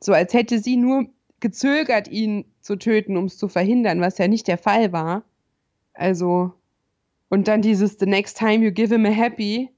so 0.00 0.12
als 0.12 0.34
hätte 0.34 0.58
sie 0.58 0.76
nur 0.76 1.06
gezögert, 1.40 2.08
ihn 2.08 2.44
zu 2.60 2.76
töten, 2.76 3.16
um 3.16 3.26
es 3.26 3.38
zu 3.38 3.48
verhindern, 3.48 4.00
was 4.00 4.18
ja 4.18 4.28
nicht 4.28 4.48
der 4.48 4.58
Fall 4.58 4.92
war. 4.92 5.22
Also 5.94 6.52
und 7.28 7.48
dann 7.48 7.62
dieses 7.62 7.98
The 7.98 8.06
next 8.06 8.38
time 8.38 8.64
you 8.64 8.70
give 8.70 8.94
him 8.94 9.06
a 9.06 9.10
happy, 9.10 9.70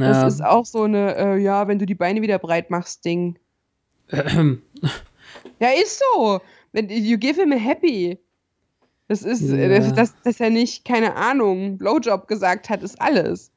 Ja, 0.00 0.24
das 0.24 0.34
ist 0.34 0.40
auch 0.44 0.64
so 0.64 0.82
eine, 0.84 1.14
äh, 1.16 1.36
ja, 1.38 1.68
wenn 1.68 1.78
du 1.78 1.86
die 1.86 1.94
Beine 1.94 2.22
wieder 2.22 2.38
breit 2.38 2.70
machst, 2.70 3.04
Ding. 3.04 3.38
Ja, 5.60 5.68
ist 5.80 6.02
so. 6.14 6.40
You 6.74 7.16
give 7.18 7.40
him 7.40 7.52
a 7.52 7.56
happy. 7.56 8.18
Das 9.08 9.22
ist, 9.22 9.42
Ja. 9.42 9.56
äh, 9.56 9.68
das, 9.68 9.92
das, 9.94 10.14
dass 10.24 10.40
er 10.40 10.50
nicht, 10.50 10.84
keine 10.84 11.14
Ahnung, 11.16 11.78
Blowjob 11.78 12.26
gesagt 12.28 12.68
hat, 12.70 12.82
ist 12.82 13.00
alles. 13.00 13.50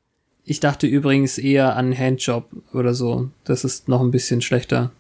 ich 0.43 0.60
dachte 0.60 0.86
übrigens 0.88 1.38
eher 1.38 1.76
an 1.76 1.98
Handjob 1.98 2.50
oder 2.73 2.94
so. 2.94 3.29
Das 3.46 3.63
ist 3.63 3.88
noch 3.88 4.02
ein 4.02 4.12
bisschen 4.12 4.42
schlechter. 4.42 4.92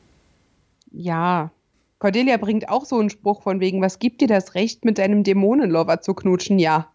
Ja. 0.91 1.51
Cordelia 1.99 2.37
bringt 2.37 2.67
auch 2.69 2.85
so 2.85 2.99
einen 2.99 3.09
Spruch 3.09 3.43
von 3.43 3.59
wegen, 3.59 3.81
was 3.81 3.99
gibt 3.99 4.21
dir 4.21 4.27
das 4.27 4.55
Recht, 4.55 4.83
mit 4.85 4.97
deinem 4.97 5.23
Dämonenlover 5.23 6.01
zu 6.01 6.13
knutschen? 6.13 6.57
Ja. 6.59 6.91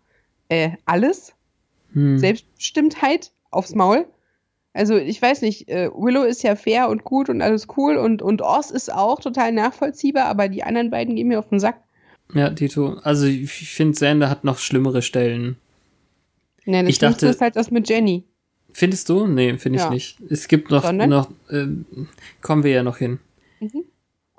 Äh, 0.49 0.73
alles? 0.85 1.33
Hm. 1.93 2.19
Selbstbestimmtheit 2.19 3.31
aufs 3.51 3.75
Maul? 3.75 4.07
Also, 4.73 4.97
ich 4.97 5.21
weiß 5.21 5.43
nicht, 5.43 5.69
äh, 5.69 5.91
Willow 5.93 6.23
ist 6.23 6.43
ja 6.43 6.55
fair 6.55 6.89
und 6.89 7.03
gut 7.05 7.29
und 7.29 7.43
alles 7.43 7.67
cool 7.77 7.97
und, 7.97 8.23
und 8.23 8.41
Oz 8.43 8.71
ist 8.71 8.93
auch 8.93 9.19
total 9.21 9.51
nachvollziehbar, 9.53 10.27
aber 10.27 10.49
die 10.49 10.63
anderen 10.63 10.91
beiden 10.91 11.17
gehen 11.17 11.29
mir 11.29 11.39
auf 11.41 11.49
den 11.49 11.59
Sack. 11.59 11.81
Ja, 12.35 12.51
Dito. 12.51 12.99
Also 13.03 13.27
ich 13.27 13.51
finde, 13.51 13.99
Sander 13.99 14.31
hat 14.31 14.45
noch 14.45 14.59
schlimmere 14.59 15.03
Stellen. 15.03 15.57
Ne, 16.65 16.83
das 16.83 16.91
Ich 16.91 16.99
dachte- 17.01 17.27
ist 17.27 17.41
halt 17.41 17.57
das 17.57 17.73
mit 17.73 17.89
Jenny. 17.89 18.23
Findest 18.73 19.09
du? 19.09 19.27
Nee, 19.27 19.59
finde 19.59 19.79
ich 19.81 19.85
Ja. 19.85 19.91
nicht. 19.91 20.19
Es 20.31 20.47
gibt 20.47 20.71
noch, 20.71 20.85
Sondern? 20.85 21.11
noch 21.11 21.29
äh, 21.49 21.67
kommen 22.41 22.63
wir 22.63 22.71
ja 22.71 22.83
noch 22.85 22.99
hin. 22.99 23.19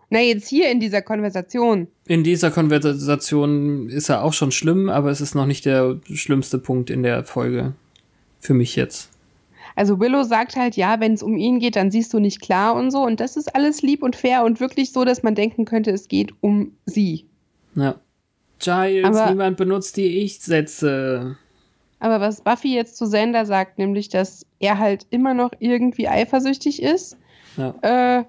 Na, 0.10 0.20
jetzt 0.22 0.48
hier 0.48 0.72
in 0.72 0.80
dieser 0.80 1.02
Konversation. 1.02 1.88
In 2.06 2.24
dieser 2.24 2.52
Konversation 2.52 3.90
ist 3.90 4.10
er 4.10 4.24
auch 4.24 4.34
schon 4.34 4.52
schlimm, 4.52 4.90
aber 4.90 5.10
es 5.12 5.20
ist 5.22 5.36
noch 5.36 5.46
nicht 5.46 5.66
der 5.66 6.00
schlimmste 6.06 6.60
Punkt 6.60 6.90
in 6.90 7.04
der 7.04 7.24
Folge. 7.26 7.74
Für 8.40 8.54
mich 8.54 8.76
jetzt. 8.78 9.10
Also 9.76 10.00
Willow 10.00 10.24
sagt 10.24 10.56
halt, 10.56 10.76
ja, 10.76 11.00
wenn 11.00 11.14
es 11.14 11.24
um 11.24 11.38
ihn 11.38 11.60
geht, 11.60 11.76
dann 11.76 11.92
siehst 11.92 12.14
du 12.14 12.20
nicht 12.20 12.42
klar 12.42 12.76
und 12.76 12.92
so. 12.92 13.02
Und 13.04 13.20
das 13.20 13.38
ist 13.38 13.56
alles 13.56 13.82
lieb 13.82 14.04
und 14.04 14.16
fair 14.16 14.44
und 14.44 14.60
wirklich 14.60 14.92
so, 14.92 15.06
dass 15.06 15.24
man 15.24 15.36
denken 15.36 15.66
könnte, 15.66 15.92
es 15.92 16.08
geht 16.08 16.34
um 16.42 16.74
sie. 16.86 17.26
Ja. 17.76 17.96
Giles, 18.60 19.06
Aber- 19.18 19.30
niemand 19.32 19.58
benutzt 19.58 19.98
die 19.98 20.20
Ich-Sätze. 20.22 21.38
Aber 22.00 22.20
was 22.20 22.42
Buffy 22.42 22.74
jetzt 22.76 22.98
zu 22.98 23.06
Xander 23.06 23.46
sagt, 23.46 23.78
nämlich, 23.78 24.10
dass 24.10 24.46
er 24.60 24.80
halt 24.80 25.06
immer 25.12 25.34
noch 25.34 25.52
irgendwie 25.60 26.08
eifersüchtig 26.08 26.82
ist, 26.82 27.16
Ja. 27.58 27.76
äh, 28.20 28.24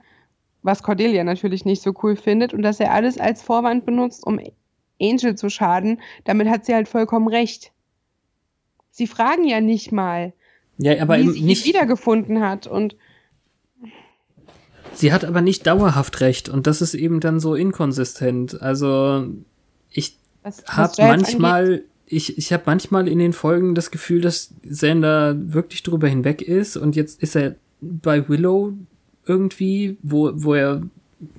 was 0.62 0.82
Cordelia 0.82 1.24
natürlich 1.24 1.64
nicht 1.64 1.82
so 1.82 1.92
cool 2.02 2.16
findet, 2.16 2.54
und 2.54 2.62
dass 2.62 2.80
er 2.80 2.92
alles 2.92 3.18
als 3.18 3.42
Vorwand 3.42 3.84
benutzt, 3.86 4.26
um 4.26 4.38
Angel 5.00 5.34
zu 5.36 5.48
schaden, 5.50 6.00
damit 6.24 6.48
hat 6.48 6.64
sie 6.66 6.74
halt 6.74 6.86
vollkommen 6.88 7.28
recht. 7.28 7.72
Sie 8.90 9.06
fragen 9.06 9.44
ja 9.44 9.60
nicht 9.60 9.90
mal, 9.90 10.32
Ja, 10.82 11.00
aber 11.00 11.16
sie 11.18 11.38
ihn 11.38 11.46
nicht. 11.46 11.64
wiedergefunden 11.64 12.40
hat. 12.40 12.66
Und 12.66 12.96
Sie 14.94 15.12
hat 15.12 15.24
aber 15.24 15.40
nicht 15.40 15.66
dauerhaft 15.66 16.20
recht 16.20 16.48
und 16.50 16.66
das 16.66 16.82
ist 16.82 16.92
eben 16.94 17.20
dann 17.20 17.40
so 17.40 17.54
inkonsistent. 17.54 18.60
Also 18.60 19.26
ich 19.90 20.18
habe 20.66 20.92
manchmal, 20.98 21.82
ich, 22.06 22.36
ich 22.36 22.52
habe 22.52 22.64
manchmal 22.66 23.08
in 23.08 23.18
den 23.18 23.32
Folgen 23.32 23.74
das 23.74 23.90
Gefühl, 23.90 24.20
dass 24.20 24.52
Xander 24.68 25.34
wirklich 25.54 25.82
drüber 25.82 26.08
hinweg 26.08 26.42
ist 26.42 26.76
und 26.76 26.94
jetzt 26.94 27.22
ist 27.22 27.36
er 27.36 27.54
bei 27.80 28.28
Willow 28.28 28.74
irgendwie, 29.24 29.96
wo, 30.02 30.30
wo 30.34 30.54
er, 30.54 30.82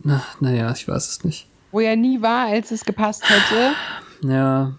na, 0.04 0.24
naja, 0.40 0.72
ich 0.72 0.88
weiß 0.88 1.08
es 1.10 1.24
nicht. 1.24 1.48
wo 1.72 1.80
er 1.80 1.96
nie 1.96 2.22
war, 2.24 2.48
als 2.48 2.72
es 2.72 2.86
gepasst 2.86 3.24
hätte, 3.30 3.74
Ja, 4.28 4.74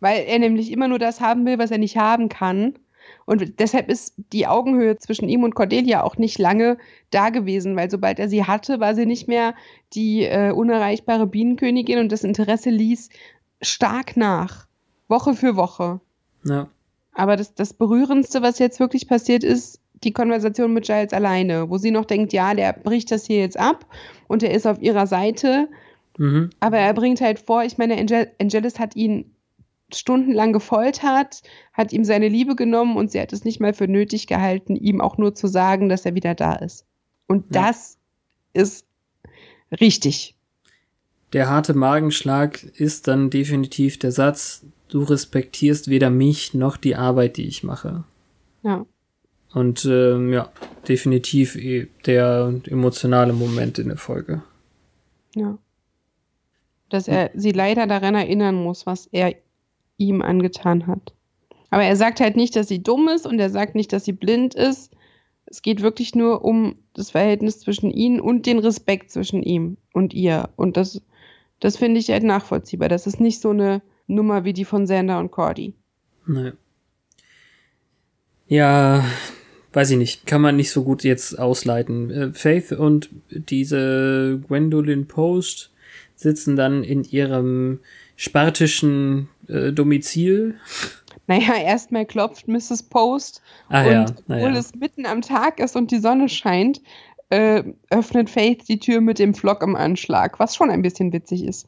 weil 0.00 0.24
er 0.26 0.38
nämlich 0.38 0.70
immer 0.72 0.88
nur 0.88 0.98
das 0.98 1.20
haben 1.20 1.44
will, 1.46 1.58
was 1.58 1.70
er 1.70 1.78
nicht 1.78 1.96
haben 1.96 2.28
kann. 2.30 2.74
Und 3.26 3.58
deshalb 3.58 3.88
ist 3.88 4.14
die 4.32 4.46
Augenhöhe 4.46 4.96
zwischen 4.98 5.28
ihm 5.28 5.44
und 5.44 5.54
Cordelia 5.54 6.02
auch 6.02 6.16
nicht 6.16 6.38
lange 6.38 6.76
da 7.10 7.30
gewesen, 7.30 7.76
weil 7.76 7.90
sobald 7.90 8.18
er 8.18 8.28
sie 8.28 8.44
hatte, 8.44 8.80
war 8.80 8.94
sie 8.94 9.06
nicht 9.06 9.28
mehr 9.28 9.54
die 9.94 10.24
äh, 10.24 10.50
unerreichbare 10.50 11.26
Bienenkönigin 11.26 11.98
und 11.98 12.12
das 12.12 12.24
Interesse 12.24 12.70
ließ 12.70 13.08
stark 13.62 14.16
nach, 14.16 14.66
Woche 15.08 15.34
für 15.34 15.56
Woche. 15.56 16.00
ja, 16.44 16.68
Aber 17.14 17.36
das, 17.36 17.54
das 17.54 17.72
Berührendste, 17.72 18.42
was 18.42 18.58
jetzt 18.58 18.80
wirklich 18.80 19.08
passiert 19.08 19.44
ist, 19.44 19.80
die 20.02 20.12
Konversation 20.12 20.74
mit 20.74 20.84
Giles 20.84 21.12
alleine, 21.12 21.70
wo 21.70 21.78
sie 21.78 21.90
noch 21.90 22.04
denkt, 22.04 22.32
ja, 22.32 22.54
der 22.54 22.72
bricht 22.72 23.10
das 23.10 23.26
hier 23.26 23.38
jetzt 23.40 23.58
ab 23.58 23.86
und 24.28 24.42
er 24.42 24.50
ist 24.50 24.66
auf 24.66 24.82
ihrer 24.82 25.06
Seite, 25.06 25.68
mhm. 26.18 26.50
aber 26.60 26.78
er 26.78 26.92
bringt 26.92 27.20
halt 27.22 27.38
vor, 27.38 27.64
ich 27.64 27.78
meine, 27.78 27.96
Angel 27.96 28.30
Angelis 28.38 28.78
hat 28.78 28.96
ihn 28.96 29.33
stundenlang 29.98 30.52
gefoltert, 30.52 31.42
hat 31.72 31.92
ihm 31.92 32.04
seine 32.04 32.28
Liebe 32.28 32.56
genommen 32.56 32.96
und 32.96 33.10
sie 33.10 33.20
hat 33.20 33.32
es 33.32 33.44
nicht 33.44 33.60
mal 33.60 33.72
für 33.74 33.88
nötig 33.88 34.26
gehalten, 34.26 34.76
ihm 34.76 35.00
auch 35.00 35.18
nur 35.18 35.34
zu 35.34 35.46
sagen, 35.46 35.88
dass 35.88 36.04
er 36.06 36.14
wieder 36.14 36.34
da 36.34 36.54
ist. 36.54 36.86
Und 37.26 37.54
Ja. 37.54 37.62
das 37.62 37.98
ist 38.52 38.86
richtig. 39.80 40.34
Der 41.32 41.48
harte 41.48 41.74
Magenschlag 41.74 42.62
ist 42.62 43.08
dann 43.08 43.30
definitiv 43.30 43.98
der 43.98 44.12
Satz, 44.12 44.64
du 44.88 45.02
respektierst 45.02 45.88
weder 45.88 46.10
mich 46.10 46.54
noch 46.54 46.76
die 46.76 46.94
Arbeit, 46.94 47.36
die 47.36 47.46
ich 47.48 47.64
mache. 47.64 48.04
Ja. 48.62 48.86
Und 49.52 49.84
ähm, 49.84 50.32
ja, 50.32 50.50
definitiv 50.88 51.56
eh 51.56 51.88
der 52.06 52.52
emotionale 52.66 53.32
Moment 53.32 53.78
in 53.78 53.88
der 53.88 53.96
Folge. 53.96 54.42
Ja. 55.34 55.58
Dass 56.88 57.08
er 57.08 57.30
sie 57.34 57.52
leider 57.52 57.86
daran 57.86 58.14
erinnern 58.14 58.54
muss, 58.54 58.86
was 58.86 59.08
er 59.10 59.34
ihm 59.96 60.22
angetan 60.22 60.86
hat. 60.86 61.14
Aber 61.70 61.82
er 61.82 61.96
sagt 61.96 62.20
halt 62.20 62.36
nicht, 62.36 62.54
dass 62.56 62.68
sie 62.68 62.82
dumm 62.82 63.08
ist 63.08 63.26
und 63.26 63.38
er 63.38 63.50
sagt 63.50 63.74
nicht, 63.74 63.92
dass 63.92 64.04
sie 64.04 64.12
blind 64.12 64.54
ist. 64.54 64.92
Es 65.46 65.60
geht 65.60 65.82
wirklich 65.82 66.14
nur 66.14 66.44
um 66.44 66.76
das 66.94 67.10
Verhältnis 67.10 67.60
zwischen 67.60 67.90
ihnen 67.90 68.20
und 68.20 68.46
den 68.46 68.60
Respekt 68.60 69.10
zwischen 69.10 69.42
ihm 69.42 69.76
und 69.92 70.14
ihr. 70.14 70.50
Und 70.56 70.76
das, 70.76 71.02
das 71.60 71.76
finde 71.76 72.00
ich 72.00 72.10
halt 72.10 72.22
nachvollziehbar. 72.22 72.88
Das 72.88 73.06
ist 73.06 73.20
nicht 73.20 73.40
so 73.40 73.50
eine 73.50 73.82
Nummer 74.06 74.44
wie 74.44 74.52
die 74.52 74.64
von 74.64 74.86
Sander 74.86 75.18
und 75.18 75.30
Cordy. 75.30 75.74
Nee. 76.26 76.52
Ja, 78.46 79.04
weiß 79.72 79.90
ich 79.90 79.98
nicht. 79.98 80.26
Kann 80.26 80.42
man 80.42 80.56
nicht 80.56 80.70
so 80.70 80.84
gut 80.84 81.02
jetzt 81.02 81.38
ausleiten. 81.38 82.10
Äh, 82.10 82.32
Faith 82.32 82.72
und 82.72 83.10
diese 83.30 84.40
Gwendolyn 84.46 85.06
Post 85.06 85.72
sitzen 86.14 86.56
dann 86.56 86.84
in 86.84 87.04
ihrem 87.04 87.80
spartischen 88.16 89.28
äh, 89.48 89.72
Domizil. 89.72 90.56
Naja, 91.26 91.54
erstmal 91.56 92.04
klopft 92.04 92.48
Mrs. 92.48 92.82
Post 92.84 93.40
Ah 93.68 93.84
und 93.84 93.90
ja, 93.92 94.04
obwohl 94.28 94.36
naja. 94.50 94.58
es 94.58 94.74
mitten 94.74 95.06
am 95.06 95.22
Tag 95.22 95.58
ist 95.58 95.74
und 95.76 95.90
die 95.90 95.98
Sonne 96.00 96.28
scheint, 96.28 96.82
äh, 97.30 97.62
öffnet 97.90 98.28
Faith 98.28 98.68
die 98.68 98.78
Tür 98.78 99.00
mit 99.00 99.18
dem 99.18 99.34
Flock 99.34 99.62
im 99.62 99.74
Anschlag, 99.76 100.38
was 100.38 100.54
schon 100.54 100.70
ein 100.70 100.82
bisschen 100.82 101.12
witzig 101.12 101.44
ist. 101.44 101.66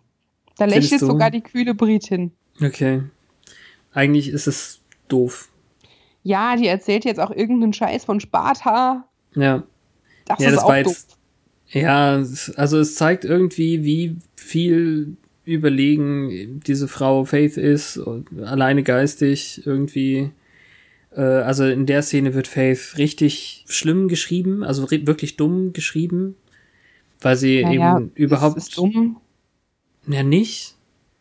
Da 0.58 0.64
lächelt 0.66 1.00
sogar 1.00 1.30
die 1.30 1.40
kühle 1.42 1.74
Britin. 1.74 2.32
Okay. 2.62 3.02
Eigentlich 3.92 4.28
ist 4.28 4.46
es 4.46 4.80
doof. 5.08 5.48
Ja, 6.22 6.56
die 6.56 6.66
erzählt 6.66 7.04
jetzt 7.04 7.20
auch 7.20 7.30
irgendeinen 7.30 7.72
Scheiß 7.72 8.04
von 8.04 8.20
Sparta. 8.20 9.06
Ja. 9.34 9.62
Das 10.26 10.38
Ja, 10.40 10.48
ist 10.48 10.56
das 10.56 10.64
auch 10.64 10.68
doof. 10.68 10.76
jetzt- 10.78 11.16
Ja, 11.68 12.22
also 12.56 12.78
es 12.78 12.94
zeigt 12.94 13.24
irgendwie, 13.24 13.84
wie 13.84 14.16
viel 14.36 15.16
überlegen 15.46 16.60
diese 16.66 16.88
Frau 16.88 17.24
Faith 17.24 17.56
ist, 17.56 17.96
und 17.96 18.42
alleine 18.42 18.82
geistig 18.82 19.62
irgendwie. 19.64 20.30
Äh, 21.12 21.20
also 21.20 21.64
in 21.64 21.86
der 21.86 22.02
Szene 22.02 22.34
wird 22.34 22.48
Faith 22.48 22.94
richtig 22.98 23.64
schlimm 23.68 24.08
geschrieben, 24.08 24.62
also 24.62 24.90
wirklich 24.90 25.36
dumm 25.36 25.72
geschrieben, 25.72 26.36
weil 27.20 27.36
sie 27.36 27.62
Naja, 27.62 27.98
eben 27.98 28.12
überhaupt 28.14 28.58
Ist, 28.58 28.68
ist, 28.68 28.78
dumm, 28.78 29.16
ja 30.06 30.22
nicht. 30.22 30.74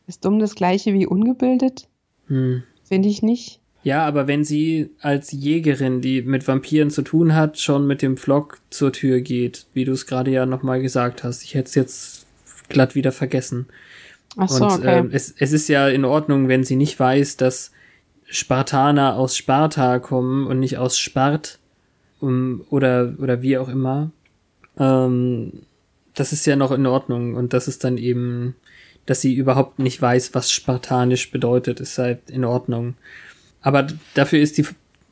ist 0.07 0.25
dumm 0.25 0.39
das 0.39 0.55
gleiche 0.55 0.93
wie 0.93 1.07
ungebildet? 1.07 1.87
Hm. 2.27 2.63
Finde 2.83 3.09
ich 3.09 3.21
nicht. 3.21 3.61
Ja, 3.83 4.03
aber 4.03 4.27
wenn 4.27 4.43
sie 4.43 4.89
als 4.99 5.31
Jägerin, 5.31 6.01
die 6.01 6.23
mit 6.23 6.47
Vampiren 6.47 6.89
zu 6.89 7.03
tun 7.03 7.35
hat, 7.35 7.59
schon 7.59 7.85
mit 7.85 8.01
dem 8.01 8.17
Flock 8.17 8.59
zur 8.71 8.91
Tür 8.91 9.21
geht, 9.21 9.67
wie 9.73 9.85
du 9.85 9.91
es 9.91 10.07
gerade 10.07 10.31
ja 10.31 10.47
nochmal 10.47 10.81
gesagt 10.81 11.23
hast, 11.23 11.43
ich 11.43 11.53
hätte 11.53 11.67
es 11.67 11.75
jetzt 11.75 12.25
glatt 12.67 12.95
wieder 12.95 13.11
vergessen. 13.11 13.67
Ach 14.37 14.49
so, 14.49 14.65
Und 14.65 14.71
okay. 14.71 14.99
ähm, 14.99 15.09
es, 15.11 15.33
es 15.37 15.51
ist 15.51 15.67
ja 15.67 15.87
in 15.87 16.05
Ordnung, 16.05 16.47
wenn 16.47 16.63
sie 16.63 16.75
nicht 16.75 16.99
weiß, 16.99 17.37
dass 17.37 17.71
Spartaner 18.25 19.15
aus 19.15 19.37
Sparta 19.37 19.99
kommen 19.99 20.47
und 20.47 20.59
nicht 20.59 20.77
aus 20.77 20.97
Spart 20.97 21.59
um, 22.19 22.65
oder, 22.69 23.13
oder 23.19 23.41
wie 23.41 23.57
auch 23.57 23.69
immer. 23.69 24.11
Ähm, 24.77 25.53
das 26.13 26.33
ist 26.33 26.45
ja 26.45 26.55
noch 26.55 26.71
in 26.71 26.85
Ordnung 26.85 27.35
und 27.35 27.53
das 27.53 27.67
ist 27.67 27.83
dann 27.83 27.97
eben, 27.97 28.55
dass 29.05 29.21
sie 29.21 29.33
überhaupt 29.33 29.79
nicht 29.79 30.01
weiß, 30.01 30.33
was 30.33 30.51
spartanisch 30.51 31.31
bedeutet, 31.31 31.79
ist 31.79 31.97
halt 31.97 32.29
in 32.29 32.45
Ordnung. 32.45 32.95
Aber 33.61 33.87
dafür 34.13 34.39
ist 34.39 34.57
die 34.57 34.65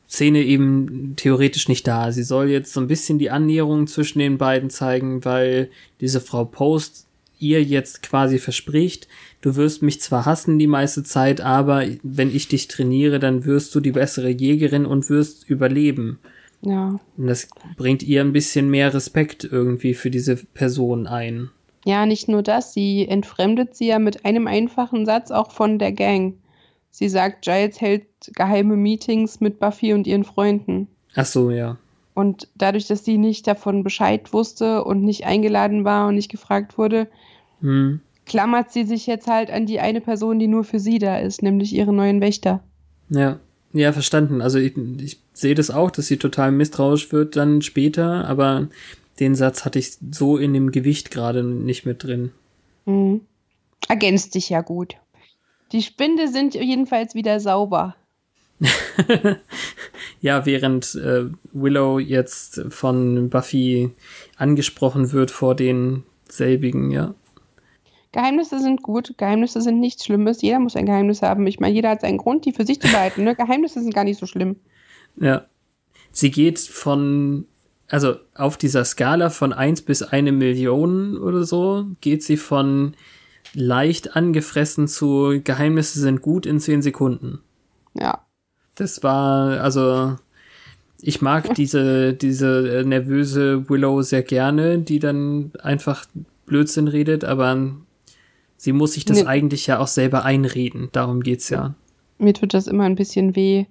Szene 0.08 0.42
eben 0.42 1.14
theoretisch 1.16 1.68
nicht 1.68 1.86
da. 1.86 2.12
Sie 2.12 2.22
soll 2.22 2.48
jetzt 2.48 2.72
so 2.72 2.80
ein 2.80 2.88
bisschen 2.88 3.18
die 3.18 3.30
Annäherung 3.30 3.86
zwischen 3.86 4.18
den 4.18 4.38
beiden 4.38 4.70
zeigen, 4.70 5.24
weil 5.24 5.70
diese 6.00 6.20
Frau 6.20 6.44
Post 6.44 7.03
ihr 7.38 7.62
jetzt 7.62 8.02
quasi 8.02 8.38
verspricht, 8.38 9.08
du 9.40 9.56
wirst 9.56 9.82
mich 9.82 10.00
zwar 10.00 10.24
hassen 10.24 10.58
die 10.58 10.66
meiste 10.66 11.02
Zeit, 11.02 11.40
aber 11.40 11.84
wenn 12.02 12.34
ich 12.34 12.48
dich 12.48 12.68
trainiere, 12.68 13.18
dann 13.18 13.44
wirst 13.44 13.74
du 13.74 13.80
die 13.80 13.92
bessere 13.92 14.30
Jägerin 14.30 14.86
und 14.86 15.10
wirst 15.10 15.48
überleben. 15.48 16.18
ja. 16.62 16.98
Und 17.16 17.26
das 17.26 17.48
bringt 17.76 18.02
ihr 18.02 18.20
ein 18.20 18.32
bisschen 18.32 18.70
mehr 18.70 18.94
Respekt 18.94 19.44
irgendwie 19.44 19.94
für 19.94 20.10
diese 20.10 20.36
Person 20.36 21.06
ein. 21.06 21.50
ja, 21.84 22.06
nicht 22.06 22.28
nur 22.28 22.42
das, 22.42 22.72
sie 22.72 23.06
entfremdet 23.06 23.76
sie 23.76 23.88
ja 23.88 23.98
mit 23.98 24.24
einem 24.24 24.46
einfachen 24.46 25.04
Satz 25.06 25.30
auch 25.30 25.50
von 25.50 25.78
der 25.78 25.92
Gang. 25.92 26.34
Sie 26.90 27.08
sagt, 27.08 27.44
Giles 27.44 27.80
hält 27.80 28.06
geheime 28.36 28.76
Meetings 28.76 29.40
mit 29.40 29.58
Buffy 29.58 29.92
und 29.92 30.06
ihren 30.06 30.24
Freunden. 30.24 30.88
Ach 31.16 31.26
so, 31.26 31.50
ja. 31.50 31.76
Und 32.14 32.48
dadurch, 32.54 32.86
dass 32.86 33.04
sie 33.04 33.18
nicht 33.18 33.46
davon 33.46 33.82
Bescheid 33.82 34.32
wusste 34.32 34.84
und 34.84 35.02
nicht 35.02 35.26
eingeladen 35.26 35.84
war 35.84 36.08
und 36.08 36.14
nicht 36.14 36.30
gefragt 36.30 36.78
wurde, 36.78 37.08
Hm. 37.60 38.00
klammert 38.26 38.70
sie 38.72 38.84
sich 38.84 39.06
jetzt 39.06 39.26
halt 39.26 39.50
an 39.50 39.66
die 39.66 39.80
eine 39.80 40.00
Person, 40.00 40.38
die 40.38 40.46
nur 40.46 40.64
für 40.64 40.78
sie 40.78 40.98
da 40.98 41.18
ist, 41.18 41.42
nämlich 41.42 41.72
ihren 41.72 41.96
neuen 41.96 42.20
Wächter. 42.20 42.62
Ja. 43.08 43.40
Ja, 43.72 43.92
verstanden. 43.92 44.40
Also 44.40 44.60
ich, 44.60 44.76
ich 45.02 45.18
sehe 45.32 45.56
das 45.56 45.72
auch, 45.72 45.90
dass 45.90 46.06
sie 46.06 46.16
total 46.16 46.52
misstrauisch 46.52 47.10
wird 47.12 47.34
dann 47.34 47.60
später, 47.60 48.24
aber 48.28 48.68
den 49.18 49.34
Satz 49.34 49.64
hatte 49.64 49.80
ich 49.80 49.96
so 50.12 50.36
in 50.36 50.54
dem 50.54 50.70
Gewicht 50.70 51.10
gerade 51.10 51.42
nicht 51.42 51.84
mit 51.84 52.04
drin. 52.04 52.30
Mhm. 52.86 53.22
Ergänzt 53.88 54.36
dich 54.36 54.48
ja 54.48 54.60
gut. 54.60 54.94
Die 55.72 55.82
Spinde 55.82 56.28
sind 56.28 56.54
jedenfalls 56.54 57.16
wieder 57.16 57.40
sauber. 57.40 57.96
Ja, 60.24 60.46
während 60.46 60.94
äh, 60.94 61.26
Willow 61.52 61.98
jetzt 61.98 62.62
von 62.70 63.28
Buffy 63.28 63.90
angesprochen 64.38 65.12
wird 65.12 65.30
vor 65.30 65.54
den 65.54 66.02
selbigen, 66.26 66.90
ja. 66.90 67.14
Geheimnisse 68.10 68.58
sind 68.58 68.82
gut, 68.82 69.18
Geheimnisse 69.18 69.60
sind 69.60 69.80
nichts 69.80 70.06
Schlimmes. 70.06 70.40
Jeder 70.40 70.60
muss 70.60 70.76
ein 70.76 70.86
Geheimnis 70.86 71.20
haben. 71.20 71.46
Ich 71.46 71.60
meine, 71.60 71.74
jeder 71.74 71.90
hat 71.90 72.00
seinen 72.00 72.16
Grund, 72.16 72.46
die 72.46 72.52
für 72.52 72.64
sich 72.64 72.80
zu 72.80 72.88
behalten. 72.88 73.24
Ne? 73.24 73.34
Geheimnisse 73.36 73.82
sind 73.82 73.92
gar 73.92 74.04
nicht 74.04 74.18
so 74.18 74.24
schlimm. 74.24 74.56
Ja. 75.20 75.44
Sie 76.10 76.30
geht 76.30 76.58
von, 76.58 77.46
also 77.88 78.16
auf 78.34 78.56
dieser 78.56 78.86
Skala 78.86 79.28
von 79.28 79.52
1 79.52 79.82
bis 79.82 80.02
eine 80.02 80.32
Million 80.32 81.18
oder 81.18 81.44
so, 81.44 81.84
geht 82.00 82.22
sie 82.22 82.38
von 82.38 82.96
leicht 83.52 84.16
angefressen 84.16 84.88
zu 84.88 85.38
Geheimnisse 85.44 86.00
sind 86.00 86.22
gut 86.22 86.46
in 86.46 86.60
10 86.60 86.80
Sekunden. 86.80 87.40
Ja. 87.92 88.24
Das 88.74 89.02
war, 89.02 89.60
also, 89.60 90.16
ich 91.00 91.22
mag 91.22 91.54
diese, 91.54 92.14
diese 92.14 92.78
äh, 92.80 92.84
nervöse 92.84 93.68
Willow 93.68 94.02
sehr 94.02 94.22
gerne, 94.22 94.78
die 94.78 94.98
dann 94.98 95.52
einfach 95.62 96.06
Blödsinn 96.46 96.88
redet, 96.88 97.24
aber 97.24 97.70
sie 98.56 98.72
muss 98.72 98.94
sich 98.94 99.04
das 99.04 99.18
Nee. 99.22 99.26
eigentlich 99.26 99.66
ja 99.66 99.78
auch 99.78 99.86
selber 99.86 100.24
einreden. 100.24 100.88
Darum 100.92 101.22
geht's 101.22 101.50
ja. 101.50 101.74
Mir 102.18 102.34
tut 102.34 102.54
das 102.54 102.66
immer 102.66 102.84
ein 102.84 102.94
bisschen 102.96 103.36
weh, 103.36 103.66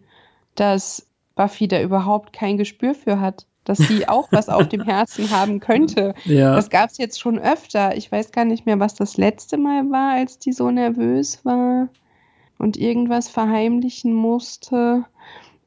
dass 0.56 1.06
Buffy 1.36 1.68
da 1.68 1.82
überhaupt 1.82 2.34
kein 2.34 2.58
Gespür 2.58 2.94
für 2.94 3.20
hat. 3.20 3.46
Dass 3.66 3.78
sie 3.78 4.08
auch 4.10 4.28
was 4.32 4.50
auf 4.50 4.68
dem 4.68 4.84
Herzen 4.84 5.32
haben 5.32 5.60
könnte. 5.62 6.14
Ja. 6.26 6.56
Das 6.56 6.70
gab 6.70 6.90
es 6.90 6.98
jetzt 6.98 7.20
schon 7.20 7.40
öfter. 7.40 7.96
Ich 7.96 8.12
weiß 8.12 8.32
gar 8.32 8.44
nicht 8.46 8.66
mehr, 8.66 8.80
was 8.80 8.94
das 8.94 9.18
letzte 9.18 9.58
Mal 9.58 9.90
war, 9.90 10.16
als 10.18 10.38
die 10.38 10.52
so 10.52 10.70
nervös 10.70 11.40
war 11.44 11.88
und 12.64 12.78
irgendwas 12.78 13.28
verheimlichen 13.28 14.14
musste. 14.14 15.04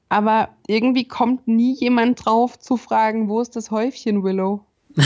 Aber 0.08 0.48
irgendwie 0.66 1.06
kommt 1.06 1.46
nie 1.46 1.74
jemand 1.74 2.24
drauf 2.24 2.58
zu 2.58 2.76
fragen, 2.76 3.28
wo 3.28 3.40
ist 3.40 3.54
das 3.54 3.70
Häufchen, 3.70 4.24
Willow? 4.24 4.60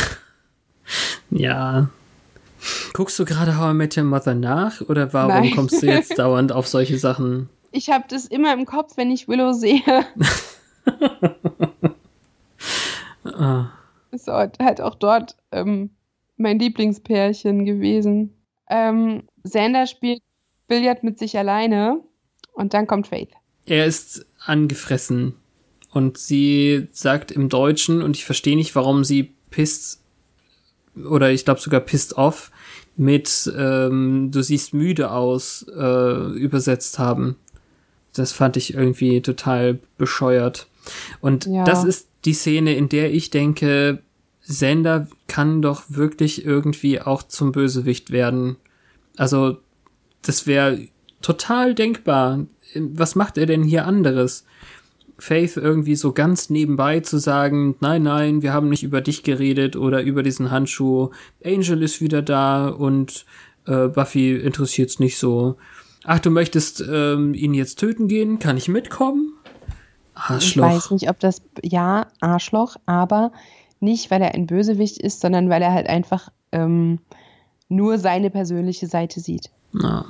Ja. 1.33 1.89
Guckst 2.93 3.17
du 3.21 3.25
gerade 3.25 3.57
How 3.57 3.71
I 3.71 3.75
Met 3.75 3.97
Your 3.97 4.03
Mother 4.03 4.35
nach 4.35 4.81
oder 4.81 5.13
warum 5.13 5.29
Nein. 5.45 5.55
kommst 5.55 5.81
du 5.81 5.87
jetzt 5.87 6.19
dauernd 6.19 6.51
auf 6.51 6.67
solche 6.67 6.99
Sachen? 6.99 7.49
Ich 7.71 7.91
habe 7.91 8.07
das 8.09 8.27
immer 8.27 8.53
im 8.53 8.67
Kopf, 8.67 8.97
wenn 8.97 9.13
ich 9.13 9.29
Willow 9.29 9.53
sehe. 9.53 9.81
Ah, 13.23 13.71
Ist 14.11 14.27
halt 14.29 14.81
auch 14.81 14.95
dort 14.95 15.37
ähm, 15.53 15.91
mein 16.37 16.59
Lieblingspärchen 16.59 17.65
gewesen. 17.65 18.35
Ähm, 18.69 19.23
Xander 19.45 19.87
spielt 19.87 20.21
Billard 20.71 21.03
mit 21.03 21.19
sich 21.19 21.37
alleine 21.37 22.01
und 22.55 22.73
dann 22.73 22.87
kommt 22.87 23.09
Faith. 23.09 23.29
er 23.67 23.85
ist 23.85 24.25
angefressen 24.47 25.35
und 25.93 26.17
sie 26.17 26.89
sagt 26.93 27.31
im 27.31 27.49
Deutschen 27.51 28.01
und 28.03 28.17
ich 28.17 28.25
verstehe 28.25 28.57
nicht, 28.57 28.75
warum 28.75 29.05
sie 29.05 29.35
pissed 29.51 29.99
oder 31.09 31.31
ich 31.31 31.45
glaube 31.45 31.61
sogar 31.61 31.81
pissed 31.81 32.15
off 32.17 32.51
mit 32.97 33.51
ähm, 33.57 34.31
du 34.33 34.43
siehst 34.43 34.73
müde 34.75 35.11
aus 35.11 35.67
äh, 35.77 36.33
übersetzt 36.33 36.99
haben. 36.99 37.37
Das 38.15 38.33
fand 38.33 38.57
ich 38.57 38.75
irgendwie 38.75 39.21
total 39.23 39.79
bescheuert. 39.99 40.67
Und 41.21 41.47
Ja. 41.47 41.65
das 41.65 41.85
ist 41.85 42.09
die 42.25 42.35
Szene, 42.35 42.75
in 42.75 42.89
der 42.89 43.13
ich 43.15 43.31
denke, 43.31 44.03
Sender 44.41 45.07
kann 45.29 45.63
doch 45.63 45.85
wirklich 45.89 46.45
irgendwie 46.45 47.01
auch 47.01 47.23
zum 47.23 47.53
Bösewicht 47.53 48.11
werden. 48.11 48.57
Also, 49.17 49.59
das 50.23 50.47
wäre 50.47 50.89
total 51.23 51.75
denkbar. 51.75 52.47
Was 52.75 53.15
macht 53.15 53.39
er 53.39 53.47
denn 53.47 53.63
hier 53.63 53.87
anderes? 53.87 54.45
Faith 55.19 55.57
irgendwie 55.57 55.97
so 55.97 56.13
ganz 56.13 56.51
nebenbei 56.51 57.01
zu 57.01 57.19
sagen, 57.19 57.77
nein, 57.81 58.03
nein, 58.03 58.43
wir 58.43 58.53
haben 58.53 58.69
nicht 58.69 58.83
über 58.83 59.01
dich 59.01 59.23
geredet 59.23 59.77
oder 59.77 60.03
über 60.03 60.23
diesen 60.23 60.51
Handschuh. 60.51 61.11
Angel 61.45 61.83
ist 61.83 62.01
wieder 62.01 62.23
da 62.23 62.69
und 62.69 63.27
äh, 63.67 63.89
Buffy 63.89 64.37
interessiert's 64.37 64.99
nicht 64.99 65.19
so. 65.19 65.57
Ach, 66.05 66.19
du 66.19 66.31
möchtest 66.31 66.83
ähm, 66.91 67.35
ihn 67.35 67.55
jetzt 67.55 67.79
töten 67.79 68.09
gehen? 68.09 68.39
Kann 68.39 68.57
ich 68.57 68.69
mitkommen? 68.69 69.35
Ich 70.15 70.31
Arschloch. 70.31 70.65
weiß 70.65 70.91
nicht, 70.93 71.11
ob 71.11 71.21
das, 71.21 71.43
ja, 71.63 72.07
Arschloch, 72.21 72.77
aber 72.87 73.33
nicht, 73.81 74.11
weil 74.11 74.23
er 74.23 74.35
ein 74.35 74.47
Bösewicht 74.47 74.99
ist, 74.99 75.21
sondern 75.21 75.51
weil 75.51 75.63
er 75.63 75.73
halt 75.73 75.89
einfach 75.89 76.31
ähm, 76.53 76.99
nur 77.69 77.99
seine 77.99 78.31
persönliche 78.31 78.87
Seite 78.87 79.21
sieht. 79.21 79.51
Na. 79.73 80.07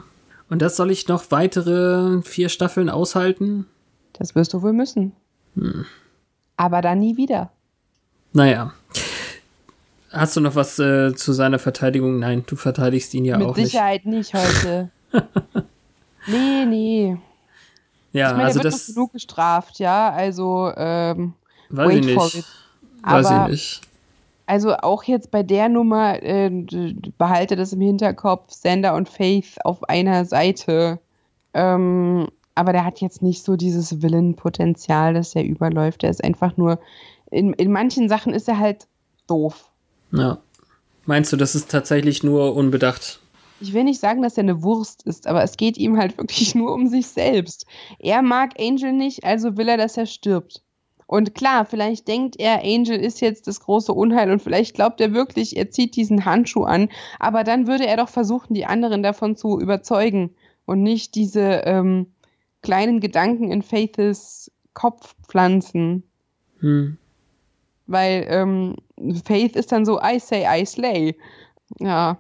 Und 0.49 0.61
das 0.63 0.77
soll 0.77 0.91
ich 0.91 1.07
noch 1.09 1.31
weitere 1.31 2.23
vier 2.23 2.49
Staffeln 2.49 2.91
aushalten? 2.91 3.67
Das 4.15 4.35
wirst 4.35 4.53
du 4.53 4.63
wohl 4.63 4.73
müssen. 4.73 5.13
Aber 6.57 6.83
dann 6.83 6.99
nie 7.01 7.17
wieder. 7.17 7.51
Naja. 8.33 8.73
Hast 10.13 10.37
du 10.37 10.41
noch 10.41 10.57
was 10.57 10.79
äh, 10.81 11.15
zu 11.15 11.33
seiner 11.33 11.59
Verteidigung? 11.61 12.19
Nein, 12.19 12.43
du 12.47 12.57
verteidigst 12.57 13.15
ihn 13.15 13.25
ja 13.25 13.39
Mit 13.39 13.47
auch 13.47 13.57
nicht. 13.57 13.67
Sicherheit 13.67 14.07
nicht, 14.07 14.35
heute. 14.35 14.91
nee, 16.27 16.65
nee. 16.67 17.17
Ja, 18.13 18.31
ich 18.31 18.33
meine, 18.33 18.45
also 18.47 18.59
er 18.59 18.65
wird 18.65 18.75
das 18.75 18.87
genug 18.87 19.13
gestraft, 19.13 19.79
ja. 19.79 20.11
Also, 20.11 20.73
ähm, 20.77 21.35
weiß 21.69 21.95
ich 21.95 22.07
wait 22.07 22.15
for 22.15 22.25
nicht. 22.25 22.37
it. 22.39 22.45
Weiß 23.03 23.27
Aber- 23.27 23.45
ich 23.47 23.51
nicht. 23.53 23.81
Also 24.51 24.75
auch 24.79 25.05
jetzt 25.05 25.31
bei 25.31 25.45
der 25.45 25.69
Nummer, 25.69 26.21
äh, 26.25 26.51
behalte 27.17 27.55
das 27.55 27.73
im 27.73 27.81
Hinterkopf, 27.83 28.51
Sander 28.51 28.97
und 28.97 29.09
Faith 29.09 29.59
auf 29.63 29.89
einer 29.89 30.25
Seite. 30.25 30.99
Ähm, 31.55 32.27
aber 32.57 32.73
der 32.73 32.85
hat 32.85 33.01
jetzt 33.01 33.23
nicht 33.23 33.45
so 33.45 33.55
dieses 33.55 34.03
Willenpotenzial, 34.03 35.15
dass 35.15 35.37
er 35.37 35.45
überläuft. 35.45 36.03
Der 36.03 36.11
ist 36.11 36.25
einfach 36.25 36.57
nur, 36.57 36.81
in, 37.31 37.53
in 37.53 37.71
manchen 37.71 38.09
Sachen 38.09 38.35
ist 38.35 38.49
er 38.49 38.59
halt 38.59 38.89
doof. 39.29 39.71
Ja. 40.11 40.39
Meinst 41.07 41.33
du, 41.33 41.37
das 41.37 41.55
ist 41.55 41.71
tatsächlich 41.71 42.25
nur 42.25 42.57
unbedacht? 42.57 43.21
Ich 43.61 43.73
will 43.73 43.85
nicht 43.85 44.01
sagen, 44.01 44.21
dass 44.21 44.37
er 44.37 44.43
eine 44.43 44.65
Wurst 44.65 45.05
ist, 45.05 45.29
aber 45.29 45.45
es 45.45 45.59
geht 45.59 45.79
ihm 45.79 45.97
halt 45.97 46.19
wirklich 46.19 46.57
nur 46.57 46.75
um 46.75 46.89
sich 46.89 47.07
selbst. 47.07 47.67
Er 48.01 48.21
mag 48.21 48.55
Angel 48.59 48.93
nicht, 48.95 49.23
also 49.23 49.57
will 49.57 49.69
er, 49.69 49.77
dass 49.77 49.97
er 49.97 50.07
stirbt. 50.07 50.65
Und 51.11 51.35
klar, 51.35 51.65
vielleicht 51.65 52.07
denkt 52.07 52.37
er, 52.39 52.63
Angel 52.63 52.97
ist 52.97 53.21
jetzt 53.21 53.49
das 53.49 53.59
große 53.59 53.93
Unheil 53.93 54.31
und 54.31 54.41
vielleicht 54.41 54.77
glaubt 54.77 55.01
er 55.01 55.13
wirklich, 55.13 55.57
er 55.57 55.69
zieht 55.69 55.97
diesen 55.97 56.25
Handschuh 56.25 56.63
an, 56.63 56.89
aber 57.19 57.43
dann 57.43 57.67
würde 57.67 57.85
er 57.85 57.97
doch 57.97 58.09
versuchen, 58.09 58.55
die 58.55 58.65
anderen 58.65 59.03
davon 59.03 59.35
zu 59.35 59.59
überzeugen 59.59 60.31
und 60.67 60.85
nicht 60.85 61.17
diese 61.17 61.63
ähm, 61.65 62.07
kleinen 62.63 63.01
Gedanken 63.01 63.51
in 63.51 63.63
Faiths 63.63 64.53
Kopf 64.73 65.17
pflanzen. 65.27 66.05
Hm. 66.61 66.97
Weil 67.89 68.27
ähm, 68.29 68.77
Faith 69.25 69.57
ist 69.57 69.73
dann 69.73 69.85
so, 69.85 70.01
I 70.01 70.21
say, 70.21 70.47
I 70.49 70.65
slay. 70.65 71.17
Ja, 71.81 72.19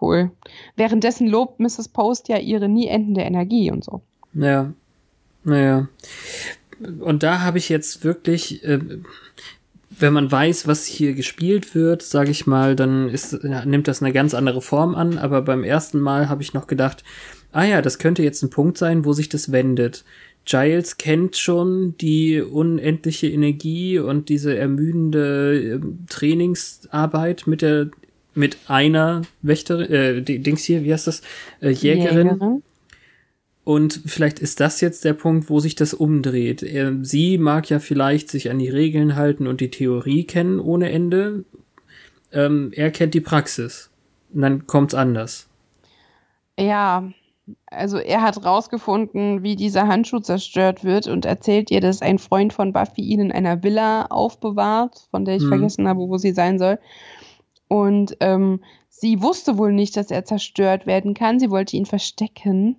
cool. 0.00 0.30
Währenddessen 0.76 1.26
lobt 1.26 1.58
Mrs. 1.58 1.88
Post 1.88 2.28
ja 2.28 2.38
ihre 2.38 2.68
nie 2.68 2.86
endende 2.86 3.22
Energie 3.22 3.72
und 3.72 3.82
so. 3.82 4.00
Ja. 4.32 4.72
Naja. 5.42 5.88
Und 7.00 7.22
da 7.22 7.40
habe 7.40 7.58
ich 7.58 7.68
jetzt 7.68 8.04
wirklich, 8.04 8.64
äh, 8.64 8.78
wenn 9.90 10.12
man 10.12 10.30
weiß, 10.30 10.66
was 10.66 10.84
hier 10.84 11.14
gespielt 11.14 11.74
wird, 11.74 12.02
sage 12.02 12.30
ich 12.30 12.46
mal, 12.46 12.76
dann 12.76 13.08
ist, 13.08 13.42
nimmt 13.42 13.88
das 13.88 14.02
eine 14.02 14.12
ganz 14.12 14.34
andere 14.34 14.62
Form 14.62 14.94
an. 14.94 15.18
Aber 15.18 15.42
beim 15.42 15.64
ersten 15.64 16.00
Mal 16.00 16.28
habe 16.28 16.42
ich 16.42 16.54
noch 16.54 16.66
gedacht, 16.66 17.04
ah 17.52 17.64
ja, 17.64 17.82
das 17.82 17.98
könnte 17.98 18.22
jetzt 18.22 18.42
ein 18.42 18.50
Punkt 18.50 18.78
sein, 18.78 19.04
wo 19.04 19.12
sich 19.12 19.28
das 19.28 19.50
wendet. 19.52 20.04
Giles 20.44 20.96
kennt 20.96 21.36
schon 21.36 21.94
die 21.98 22.40
unendliche 22.40 23.28
Energie 23.28 23.98
und 23.98 24.30
diese 24.30 24.56
ermüdende 24.56 25.74
äh, 25.74 25.80
Trainingsarbeit 26.08 27.46
mit 27.46 27.60
der 27.60 27.90
mit 28.34 28.56
einer 28.68 29.22
Wächterin, 29.42 29.90
äh, 29.90 30.22
Dings 30.22 30.62
hier, 30.62 30.84
wie 30.84 30.92
heißt 30.92 31.08
das, 31.08 31.22
äh, 31.60 31.70
Jägerin. 31.70 32.62
Und 33.68 34.00
vielleicht 34.06 34.38
ist 34.38 34.60
das 34.60 34.80
jetzt 34.80 35.04
der 35.04 35.12
Punkt, 35.12 35.50
wo 35.50 35.60
sich 35.60 35.74
das 35.74 35.92
umdreht. 35.92 36.64
Sie 37.02 37.36
mag 37.36 37.68
ja 37.68 37.80
vielleicht 37.80 38.30
sich 38.30 38.50
an 38.50 38.58
die 38.58 38.70
Regeln 38.70 39.14
halten 39.14 39.46
und 39.46 39.60
die 39.60 39.70
Theorie 39.70 40.24
kennen 40.24 40.58
ohne 40.58 40.90
Ende. 40.90 41.44
Ähm, 42.32 42.72
er 42.74 42.90
kennt 42.90 43.12
die 43.12 43.20
Praxis. 43.20 43.90
Und 44.32 44.40
dann 44.40 44.66
kommt's 44.66 44.94
anders. 44.94 45.50
Ja, 46.58 47.10
also 47.66 47.98
er 47.98 48.22
hat 48.22 48.42
rausgefunden, 48.42 49.42
wie 49.42 49.54
dieser 49.54 49.86
Handschuh 49.86 50.20
zerstört 50.20 50.82
wird 50.82 51.06
und 51.06 51.26
erzählt 51.26 51.70
ihr, 51.70 51.82
dass 51.82 52.00
ein 52.00 52.18
Freund 52.18 52.54
von 52.54 52.72
Buffy 52.72 53.02
ihn 53.02 53.20
in 53.20 53.32
einer 53.32 53.62
Villa 53.62 54.06
aufbewahrt, 54.06 55.08
von 55.10 55.26
der 55.26 55.36
ich 55.36 55.42
Mhm. 55.42 55.48
vergessen 55.48 55.88
habe, 55.88 56.00
wo 56.00 56.16
sie 56.16 56.32
sein 56.32 56.58
soll. 56.58 56.78
Und 57.68 58.16
ähm, 58.20 58.60
sie 58.88 59.20
wusste 59.20 59.58
wohl 59.58 59.74
nicht, 59.74 59.94
dass 59.98 60.10
er 60.10 60.24
zerstört 60.24 60.86
werden 60.86 61.12
kann. 61.12 61.38
Sie 61.38 61.50
wollte 61.50 61.76
ihn 61.76 61.84
verstecken. 61.84 62.76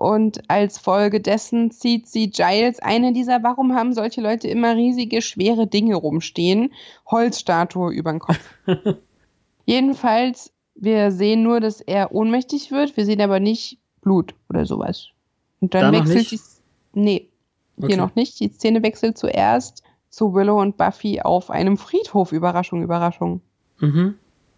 Und 0.00 0.48
als 0.48 0.78
Folge 0.78 1.20
dessen 1.20 1.70
zieht 1.70 2.08
sie 2.08 2.30
Giles 2.30 2.78
eine 2.78 3.12
dieser, 3.12 3.42
warum 3.42 3.74
haben 3.74 3.92
solche 3.92 4.22
Leute 4.22 4.48
immer 4.48 4.74
riesige, 4.74 5.20
schwere 5.20 5.66
Dinge 5.66 5.94
rumstehen? 5.94 6.72
Holzstatue 7.10 7.92
über 7.92 8.10
den 8.10 8.18
Kopf. 8.18 8.40
Jedenfalls, 9.66 10.54
wir 10.74 11.10
sehen 11.10 11.42
nur, 11.42 11.60
dass 11.60 11.82
er 11.82 12.12
ohnmächtig 12.14 12.70
wird. 12.70 12.96
Wir 12.96 13.04
sehen 13.04 13.20
aber 13.20 13.40
nicht 13.40 13.76
Blut 14.00 14.34
oder 14.48 14.64
sowas. 14.64 15.08
Und 15.60 15.74
dann 15.74 15.92
Da 15.92 15.98
noch 15.98 16.08
wechselt 16.08 16.30
die. 16.30 16.40
Nee, 16.94 17.28
hier 17.76 17.84
Okay. 17.84 17.96
noch 17.98 18.14
nicht. 18.14 18.40
Die 18.40 18.48
Szene 18.48 18.82
wechselt 18.82 19.18
zuerst 19.18 19.82
zu 20.08 20.32
Willow 20.32 20.62
und 20.62 20.78
Buffy 20.78 21.20
auf 21.20 21.50
einem 21.50 21.76
Friedhof. 21.76 22.32
Überraschung, 22.32 22.82
Überraschung. 22.82 23.42
Mhm. 23.80 24.14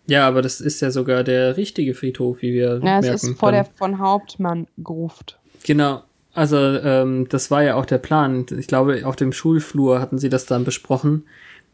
Ja, 0.06 0.26
aber 0.26 0.42
das 0.42 0.60
ist 0.60 0.80
ja 0.80 0.90
sogar 0.90 1.22
der 1.24 1.56
richtige 1.56 1.94
Friedhof, 1.94 2.42
wie 2.42 2.52
wir 2.52 2.80
Ja, 2.82 2.98
es 2.98 3.04
merken. 3.04 3.14
ist 3.14 3.38
vor 3.38 3.52
der 3.52 3.64
von 3.64 3.98
Hauptmann 3.98 4.66
Gruft. 4.82 5.38
Genau. 5.64 6.02
Also 6.34 6.56
ähm, 6.56 7.28
das 7.28 7.50
war 7.50 7.62
ja 7.62 7.74
auch 7.76 7.84
der 7.84 7.98
Plan. 7.98 8.46
Ich 8.58 8.66
glaube, 8.66 9.06
auf 9.06 9.16
dem 9.16 9.32
Schulflur 9.32 10.00
hatten 10.00 10.18
sie 10.18 10.28
das 10.30 10.46
dann 10.46 10.64
besprochen. 10.64 11.24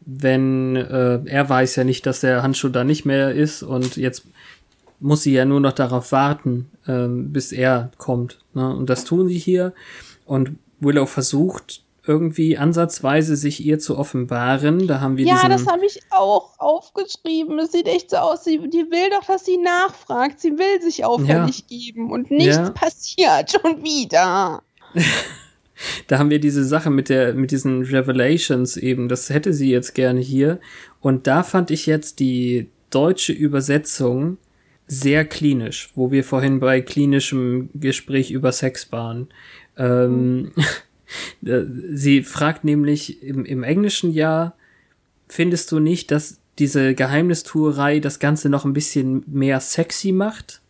Wenn 0.05 0.75
äh, 0.75 1.19
er 1.25 1.49
weiß 1.49 1.75
ja 1.77 1.83
nicht, 1.83 2.05
dass 2.05 2.21
der 2.21 2.43
Handschuh 2.43 2.69
da 2.69 2.83
nicht 2.83 3.05
mehr 3.05 3.33
ist 3.33 3.63
und 3.63 3.95
jetzt 3.97 4.25
muss 4.99 5.23
sie 5.23 5.33
ja 5.33 5.45
nur 5.45 5.61
noch 5.61 5.71
darauf 5.73 6.11
warten, 6.11 6.69
ähm, 6.87 7.31
bis 7.31 7.51
er 7.51 7.91
kommt. 7.97 8.39
Ne? 8.53 8.75
Und 8.75 8.89
das 8.89 9.05
tun 9.05 9.27
sie 9.29 9.37
hier. 9.37 9.73
Und 10.25 10.57
Willow 10.81 11.05
versucht 11.05 11.83
irgendwie 12.09 12.57
ansatzweise 12.57 13.35
sich 13.35 13.63
ihr 13.63 13.77
zu 13.77 13.95
offenbaren. 13.99 14.87
Da 14.87 14.99
haben 14.99 15.15
wir 15.15 15.25
Ja, 15.27 15.47
das 15.47 15.67
habe 15.67 15.85
ich 15.85 15.99
auch 16.09 16.57
aufgeschrieben. 16.57 17.59
Es 17.59 17.71
sieht 17.71 17.87
echt 17.87 18.09
so 18.09 18.17
aus. 18.17 18.43
Sie, 18.43 18.57
die 18.57 18.89
will 18.89 19.11
doch, 19.11 19.25
dass 19.27 19.45
sie 19.45 19.57
nachfragt. 19.57 20.39
Sie 20.39 20.57
will 20.57 20.81
sich 20.81 21.05
auffällig 21.05 21.67
geben 21.67 22.11
und 22.11 22.31
nichts 22.31 22.55
Ja. 22.57 22.71
passiert 22.71 23.51
schon 23.61 23.83
wieder. 23.83 24.63
da 26.07 26.17
haben 26.17 26.31
wir 26.31 26.39
diese 26.39 26.65
Sache 26.65 26.89
mit 26.89 27.09
der, 27.09 27.35
mit 27.35 27.51
diesen 27.51 27.83
Revelations 27.83 28.75
eben, 28.75 29.07
das 29.07 29.29
hätte 29.29 29.53
sie 29.53 29.69
jetzt 29.69 29.93
gerne 29.93 30.19
hier. 30.19 30.59
Und 31.01 31.27
da 31.27 31.43
fand 31.43 31.69
ich 31.69 31.85
jetzt 31.85 32.19
die 32.19 32.69
deutsche 32.89 33.33
Übersetzung 33.33 34.37
sehr 34.87 35.25
klinisch, 35.25 35.91
wo 35.93 36.09
wir 36.09 36.23
vorhin 36.23 36.59
bei 36.59 36.81
klinischem 36.81 37.69
Gespräch 37.75 38.31
über 38.31 38.51
Sex 38.51 38.91
waren. 38.91 39.27
Ähm, 39.77 40.51
äh, 40.57 40.63
sie 41.41 42.23
fragt 42.23 42.63
nämlich 42.63 43.23
im, 43.23 43.45
im 43.45 43.63
Englischen 43.63 44.11
ja, 44.11 44.53
findest 45.27 45.71
du 45.71 45.79
nicht, 45.79 46.11
dass 46.11 46.39
diese 46.59 46.93
Geheimnistuerei 46.93 47.99
das 47.99 48.19
Ganze 48.19 48.49
noch 48.49 48.65
ein 48.65 48.73
bisschen 48.73 49.23
mehr 49.27 49.59
sexy 49.59 50.11
macht? 50.11 50.61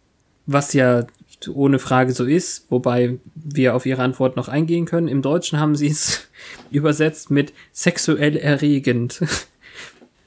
Was 0.45 0.73
ja 0.73 1.05
ohne 1.53 1.79
Frage 1.79 2.11
so 2.11 2.25
ist, 2.25 2.65
wobei 2.69 3.17
wir 3.35 3.75
auf 3.75 3.85
ihre 3.85 4.01
Antwort 4.01 4.35
noch 4.35 4.49
eingehen 4.49 4.85
können. 4.85 5.07
Im 5.07 5.21
Deutschen 5.21 5.59
haben 5.59 5.75
sie 5.75 5.87
es 5.87 6.27
übersetzt 6.71 7.31
mit 7.31 7.53
sexuell 7.71 8.37
erregend. 8.37 9.21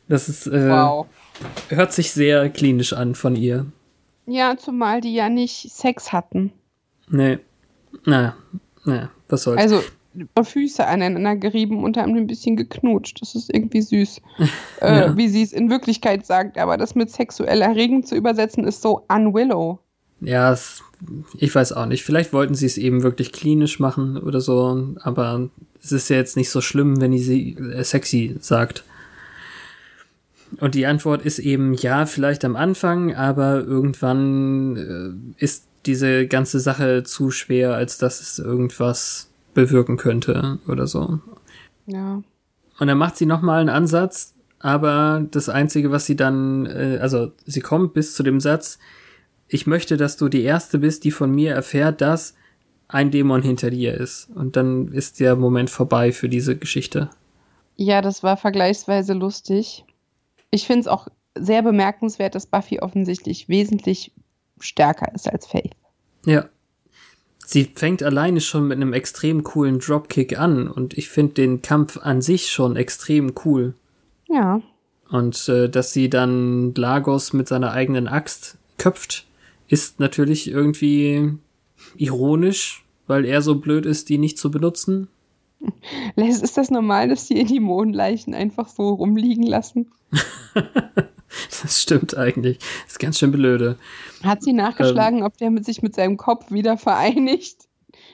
Das 0.08 0.28
ist, 0.28 0.46
äh, 0.48 0.68
Wow. 0.68 1.06
hört 1.68 1.92
sich 1.92 2.10
sehr 2.10 2.50
klinisch 2.50 2.92
an 2.92 3.14
von 3.14 3.34
ihr. 3.36 3.66
Ja, 4.26 4.56
zumal 4.58 5.00
die 5.00 5.14
ja 5.14 5.28
nicht 5.30 5.70
Sex 5.70 6.12
hatten. 6.12 6.52
Nee. 7.08 7.38
Na, 8.04 8.36
na, 8.84 9.10
was 9.28 9.44
soll's. 9.44 9.62
Also 9.62 9.80
Füße 10.42 10.86
aneinander 10.86 11.36
gerieben 11.36 11.84
und 11.84 11.96
haben 11.96 12.16
ein 12.16 12.26
bisschen 12.26 12.56
geknutscht. 12.56 13.20
Das 13.20 13.34
ist 13.34 13.52
irgendwie 13.52 13.82
süß. 13.82 14.20
äh, 14.80 15.00
Ja. 15.00 15.16
Wie 15.16 15.28
sie 15.28 15.42
es 15.42 15.52
in 15.52 15.70
Wirklichkeit 15.70 16.26
sagt. 16.26 16.58
Aber 16.58 16.76
das 16.76 16.94
mit 16.94 17.10
sexuell 17.10 17.62
erregend 17.62 18.06
zu 18.06 18.14
übersetzen 18.14 18.64
ist 18.64 18.82
so 18.82 19.04
unwillow. 19.08 19.78
Ja, 20.20 20.52
es, 20.52 20.82
ich 21.38 21.54
weiß 21.54 21.72
auch 21.72 21.86
nicht. 21.86 22.04
Vielleicht 22.04 22.32
wollten 22.32 22.54
sie 22.54 22.66
es 22.66 22.78
eben 22.78 23.02
wirklich 23.02 23.32
klinisch 23.32 23.80
machen 23.80 24.16
oder 24.16 24.40
so, 24.40 24.94
aber 25.00 25.50
es 25.82 25.90
ist 25.90 26.08
ja 26.10 26.16
jetzt 26.16 26.36
nicht 26.36 26.50
so 26.50 26.60
schlimm, 26.60 27.00
wenn 27.00 27.16
sie 27.18 27.56
äh, 27.56 27.82
sexy 27.82 28.36
sagt. 28.40 28.84
Und 30.60 30.74
die 30.74 30.86
Antwort 30.86 31.22
ist 31.22 31.38
eben 31.38 31.74
ja, 31.74 32.06
vielleicht 32.06 32.44
am 32.44 32.56
Anfang, 32.56 33.14
aber 33.14 33.64
irgendwann 33.64 34.76
äh, 35.38 35.44
ist 35.44 35.66
diese 35.86 36.26
ganze 36.26 36.60
Sache 36.60 37.02
zu 37.02 37.30
schwer, 37.30 37.74
als 37.74 37.98
dass 37.98 38.20
es 38.20 38.38
irgendwas 38.38 39.31
bewirken 39.54 39.96
könnte 39.96 40.58
oder 40.68 40.86
so. 40.86 41.20
Ja. 41.86 42.22
Und 42.78 42.86
dann 42.86 42.98
macht 42.98 43.16
sie 43.16 43.26
nochmal 43.26 43.60
einen 43.60 43.68
Ansatz, 43.68 44.34
aber 44.58 45.26
das 45.30 45.48
Einzige, 45.48 45.90
was 45.90 46.06
sie 46.06 46.16
dann, 46.16 46.66
äh, 46.66 46.98
also 47.00 47.32
sie 47.44 47.60
kommt 47.60 47.94
bis 47.94 48.14
zu 48.14 48.22
dem 48.22 48.40
Satz, 48.40 48.78
ich 49.48 49.66
möchte, 49.66 49.96
dass 49.96 50.16
du 50.16 50.28
die 50.28 50.42
Erste 50.42 50.78
bist, 50.78 51.04
die 51.04 51.10
von 51.10 51.30
mir 51.30 51.52
erfährt, 51.52 52.00
dass 52.00 52.34
ein 52.88 53.10
Dämon 53.10 53.42
hinter 53.42 53.70
dir 53.70 53.94
ist. 53.94 54.30
Und 54.34 54.56
dann 54.56 54.88
ist 54.88 55.20
der 55.20 55.36
Moment 55.36 55.70
vorbei 55.70 56.12
für 56.12 56.28
diese 56.28 56.56
Geschichte. 56.56 57.10
Ja, 57.76 58.02
das 58.02 58.22
war 58.22 58.36
vergleichsweise 58.36 59.12
lustig. 59.14 59.84
Ich 60.50 60.66
finde 60.66 60.80
es 60.80 60.88
auch 60.88 61.08
sehr 61.34 61.62
bemerkenswert, 61.62 62.34
dass 62.34 62.46
Buffy 62.46 62.80
offensichtlich 62.80 63.48
wesentlich 63.48 64.12
stärker 64.60 65.12
ist 65.14 65.30
als 65.30 65.46
Faith. 65.46 65.72
Ja. 66.26 66.44
Sie 67.44 67.64
fängt 67.64 68.02
alleine 68.02 68.40
schon 68.40 68.68
mit 68.68 68.76
einem 68.76 68.92
extrem 68.92 69.42
coolen 69.42 69.78
Dropkick 69.78 70.38
an 70.38 70.68
und 70.68 70.96
ich 70.96 71.08
finde 71.08 71.34
den 71.34 71.62
Kampf 71.62 71.98
an 71.98 72.22
sich 72.22 72.50
schon 72.50 72.76
extrem 72.76 73.32
cool. 73.44 73.74
Ja. 74.28 74.62
Und 75.10 75.48
äh, 75.48 75.68
dass 75.68 75.92
sie 75.92 76.08
dann 76.08 76.74
Lagos 76.74 77.32
mit 77.32 77.48
seiner 77.48 77.72
eigenen 77.72 78.08
Axt 78.08 78.56
köpft, 78.78 79.26
ist 79.68 80.00
natürlich 80.00 80.50
irgendwie 80.50 81.34
ironisch, 81.96 82.84
weil 83.06 83.24
er 83.24 83.42
so 83.42 83.56
blöd 83.56 83.86
ist, 83.86 84.08
die 84.08 84.18
nicht 84.18 84.38
zu 84.38 84.50
benutzen. 84.50 85.08
Les, 86.16 86.42
ist 86.42 86.56
das 86.56 86.70
normal, 86.70 87.08
dass 87.08 87.26
die 87.26 87.44
Dämonenleichen 87.44 88.34
einfach 88.34 88.68
so 88.68 88.90
rumliegen 88.90 89.44
lassen? 89.46 89.92
Das 91.62 91.80
stimmt 91.80 92.16
eigentlich. 92.16 92.58
Das 92.84 92.92
ist 92.92 92.98
ganz 92.98 93.18
schön 93.18 93.32
blöde. 93.32 93.76
Hat 94.22 94.42
sie 94.42 94.52
nachgeschlagen, 94.52 95.22
ob 95.22 95.36
der 95.38 95.50
mit 95.50 95.64
sich 95.64 95.82
mit 95.82 95.94
seinem 95.94 96.16
Kopf 96.16 96.50
wieder 96.50 96.76
vereinigt? 96.76 97.56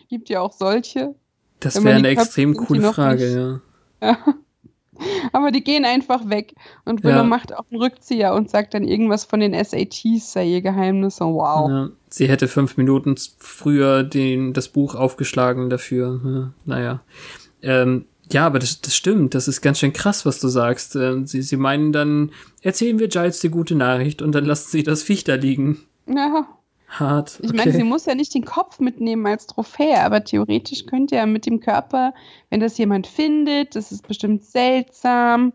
Gibt 0.09 0.29
ja 0.29 0.41
auch 0.41 0.53
solche. 0.53 1.14
Das 1.61 1.83
wäre 1.83 1.97
eine 1.97 2.09
Köpfe 2.14 2.23
extrem 2.23 2.55
coole 2.55 2.93
Frage, 2.93 3.61
ja. 4.01 4.09
Ja. 4.09 4.19
Aber 5.33 5.51
die 5.51 5.62
gehen 5.62 5.85
einfach 5.85 6.29
weg. 6.29 6.55
Und 6.85 7.05
Willow 7.05 7.19
Ja. 7.19 7.25
macht 7.25 7.55
auch 7.55 7.64
einen 7.71 7.81
Rückzieher 7.81 8.35
und 8.35 8.51
sagt 8.51 8.75
dann 8.75 8.85
irgendwas 8.85 9.25
von 9.25 9.41
den 9.41 9.53
SATs 9.53 10.33
sei 10.33 10.47
ihr 10.47 10.62
Geheimnis. 10.62 11.21
Und 11.21 11.35
wow. 11.35 11.71
ja. 11.71 11.89
Sie 12.09 12.29
hätte 12.29 12.49
fünf 12.49 12.77
Minuten 12.77 13.16
früher 13.39 14.03
den, 14.03 14.53
das 14.53 14.69
Buch 14.69 14.95
aufgeschlagen 14.95 15.71
dafür. 15.71 16.21
Ja, 16.25 16.53
naja. 16.64 17.01
Ähm, 17.62 18.07
ja, 18.33 18.47
aber 18.47 18.59
das, 18.59 18.81
das 18.81 18.97
stimmt. 18.97 19.35
Das 19.35 19.49
ist 19.49 19.61
ganz 19.61 19.79
schön 19.79 19.93
krass, 19.93 20.26
was 20.26 20.41
du 20.41 20.49
sagst. 20.49 20.97
Ähm, 20.97 21.26
sie, 21.26 21.43
sie 21.43 21.57
meinen 21.57 21.93
dann, 21.93 22.33
erzählen 22.62 22.99
wir 22.99 23.09
Giles 23.09 23.41
die 23.41 23.51
gute 23.51 23.74
Nachricht 23.74 24.22
und 24.22 24.33
dann 24.33 24.45
lassen 24.45 24.70
sie 24.70 24.83
das 24.83 25.03
Viech 25.03 25.24
da 25.24 25.35
liegen. 25.35 25.79
Ja. 26.07 26.47
Hart. 26.89 27.39
Ich 27.43 27.51
okay. 27.51 27.57
meine, 27.59 27.72
sie 27.72 27.85
muss 27.85 28.07
ja 28.07 28.14
nicht 28.14 28.35
den 28.35 28.47
Kopf 28.47 28.81
mitnehmen 28.81 29.26
als 29.26 29.47
Trophäe, 29.47 30.01
aber 30.03 30.24
theoretisch 30.24 30.87
könnte 30.87 31.16
ja 31.16 31.26
mit 31.26 31.45
dem 31.45 31.61
Körper, 31.61 32.14
wenn 32.49 32.61
das 32.61 32.79
jemand 32.79 33.07
findet, 33.07 33.76
das 33.76 33.93
ist 33.93 34.09
bestimmt 34.09 34.43
seltsam, 34.43 35.53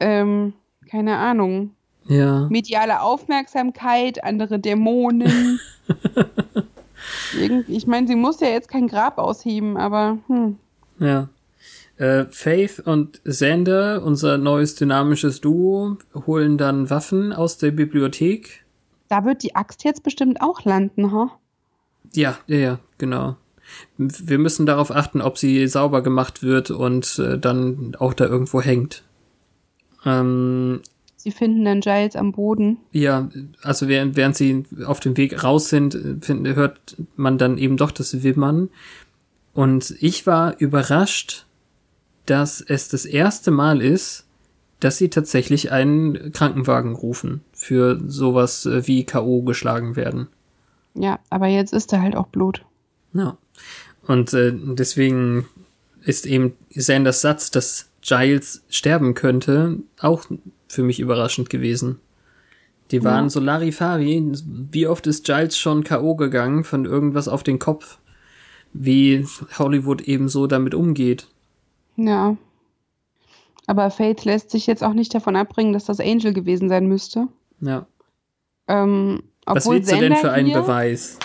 ähm, 0.00 0.54
keine 0.90 1.18
Ahnung, 1.18 1.70
ja. 2.08 2.48
mediale 2.50 3.00
Aufmerksamkeit, 3.00 4.24
andere 4.24 4.58
Dämonen. 4.58 5.60
Ich 7.68 7.86
meine, 7.86 8.06
sie 8.06 8.16
muss 8.16 8.40
ja 8.40 8.48
jetzt 8.48 8.68
kein 8.68 8.88
Grab 8.88 9.18
ausheben, 9.18 9.76
aber 9.76 10.18
hm. 10.26 10.56
Ja. 10.98 11.28
Äh, 11.98 12.26
Faith 12.30 12.80
und 12.84 13.22
Xander, 13.24 14.02
unser 14.02 14.36
neues 14.38 14.74
dynamisches 14.74 15.40
Duo, 15.40 15.96
holen 16.26 16.58
dann 16.58 16.90
Waffen 16.90 17.32
aus 17.32 17.56
der 17.58 17.70
Bibliothek. 17.70 18.64
da 19.08 19.24
wird 19.24 19.42
die 19.42 19.54
Axt 19.54 19.84
jetzt 19.84 20.02
bestimmt 20.02 20.40
auch 20.42 20.64
landen, 20.64 21.12
ha? 21.12 21.38
Ja, 22.14 22.38
ja, 22.46 22.56
ja, 22.56 22.78
genau. 22.98 23.36
Wir 23.96 24.38
müssen 24.38 24.66
darauf 24.66 24.90
achten, 24.94 25.20
ob 25.20 25.38
sie 25.38 25.66
sauber 25.68 26.02
gemacht 26.02 26.42
wird 26.42 26.70
und 26.70 27.18
äh, 27.18 27.38
dann 27.38 27.96
auch 27.98 28.14
da 28.14 28.26
irgendwo 28.26 28.60
hängt. 28.60 29.02
Ähm, 30.04 30.80
Sie 31.16 31.32
finden 31.32 31.64
dann 31.64 31.80
Giles 31.80 32.14
am 32.14 32.30
Boden. 32.30 32.76
ja, 32.92 33.28
also 33.62 33.88
während, 33.88 34.14
während 34.16 34.36
sie 34.36 34.64
auf 34.84 35.00
dem 35.00 35.16
Weg 35.16 35.42
raus 35.42 35.68
sind, 35.70 35.98
find, 36.20 36.46
hört 36.54 36.96
man 37.16 37.38
dann 37.38 37.58
eben 37.58 37.76
doch 37.76 37.90
das 37.90 38.22
Wimmern. 38.22 38.68
Und 39.52 39.96
ich 40.00 40.26
war 40.28 40.60
überrascht, 40.60 41.46
dass 42.26 42.60
es 42.60 42.88
das 42.88 43.04
erste 43.04 43.50
Mal 43.50 43.80
ist, 43.82 44.24
dass 44.80 44.98
sie 44.98 45.08
tatsächlich 45.08 45.72
einen 45.72 46.32
Krankenwagen 46.32 46.94
rufen 46.94 47.40
für 47.52 47.98
sowas 48.06 48.66
äh, 48.66 48.86
wie 48.86 49.04
K.O. 49.04 49.42
geschlagen 49.42 49.96
werden. 49.96 50.28
Ja, 50.94 51.18
aber 51.30 51.46
jetzt 51.46 51.72
ist 51.72 51.92
da 51.92 52.00
halt 52.00 52.14
auch 52.16 52.26
Blut. 52.28 52.62
Ja. 53.14 53.36
Und 54.06 54.32
äh, 54.34 54.52
deswegen 54.54 55.46
ist 56.04 56.26
eben 56.26 56.54
Sanders 56.70 57.20
Satz, 57.22 57.50
dass 57.50 57.88
Giles 58.02 58.62
sterben 58.68 59.14
könnte, 59.14 59.78
auch 60.00 60.24
für 60.68 60.82
mich 60.82 61.00
überraschend 61.00 61.50
gewesen. 61.50 61.98
Die 62.92 63.02
waren 63.02 63.24
Ja. 63.24 63.30
so 63.30 63.40
Larifari. 63.40 64.32
Wie 64.70 64.86
oft 64.86 65.06
ist 65.06 65.24
Giles 65.24 65.58
schon 65.58 65.82
K.O. 65.84 66.14
gegangen 66.14 66.62
von 66.64 66.84
irgendwas 66.84 67.26
auf 67.28 67.42
den 67.42 67.58
Kopf? 67.58 67.98
Wie 68.72 69.26
Hollywood 69.58 70.02
eben 70.02 70.28
so 70.28 70.46
damit 70.46 70.74
umgeht. 70.74 71.26
Ja. 71.96 72.36
Aber 73.66 73.90
Faith 73.90 74.24
lässt 74.24 74.50
sich 74.50 74.66
jetzt 74.66 74.84
auch 74.84 74.92
nicht 74.92 75.14
davon 75.14 75.34
abbringen, 75.36 75.72
dass 75.72 75.84
das 75.86 75.98
Angel 76.00 76.32
gewesen 76.32 76.68
sein 76.68 76.86
müsste. 76.86 77.28
Ja. 77.60 77.86
Ähm, 78.68 79.22
Was 79.44 79.68
willst 79.68 79.90
du 79.90 79.96
denn 79.96 80.16
für 80.16 80.30
einen 80.30 80.46
hier, 80.48 80.60
Beweis? 80.60 81.18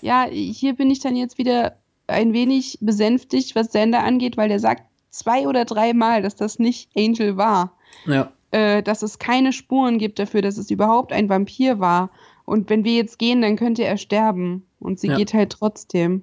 Ja, 0.00 0.26
hier 0.30 0.74
bin 0.74 0.90
ich 0.90 1.00
dann 1.00 1.16
jetzt 1.16 1.38
wieder 1.38 1.76
ein 2.06 2.32
wenig 2.32 2.78
besänftigt, 2.80 3.54
was 3.54 3.68
Xander 3.68 4.02
angeht, 4.02 4.36
weil 4.36 4.48
der 4.48 4.60
sagt 4.60 4.82
zwei 5.10 5.46
oder 5.46 5.64
dreimal, 5.64 6.20
dass 6.22 6.34
das 6.36 6.58
nicht 6.58 6.90
Angel 6.96 7.36
war. 7.36 7.72
Ja. 8.06 8.32
äh, 8.50 8.82
dass 8.82 9.02
es 9.02 9.18
keine 9.18 9.52
Spuren 9.52 9.98
gibt 9.98 10.18
dafür, 10.18 10.42
dass 10.42 10.58
es 10.58 10.70
überhaupt 10.70 11.12
ein 11.12 11.28
Vampir 11.28 11.78
war. 11.80 12.10
Und 12.44 12.70
wenn 12.70 12.84
wir 12.84 12.94
jetzt 12.94 13.18
gehen, 13.18 13.40
dann 13.42 13.56
könnte 13.56 13.84
er 13.84 13.96
sterben. 13.96 14.66
Und 14.78 15.00
sie 15.00 15.08
Ja. 15.08 15.16
geht 15.16 15.32
halt 15.34 15.50
trotzdem. 15.50 16.22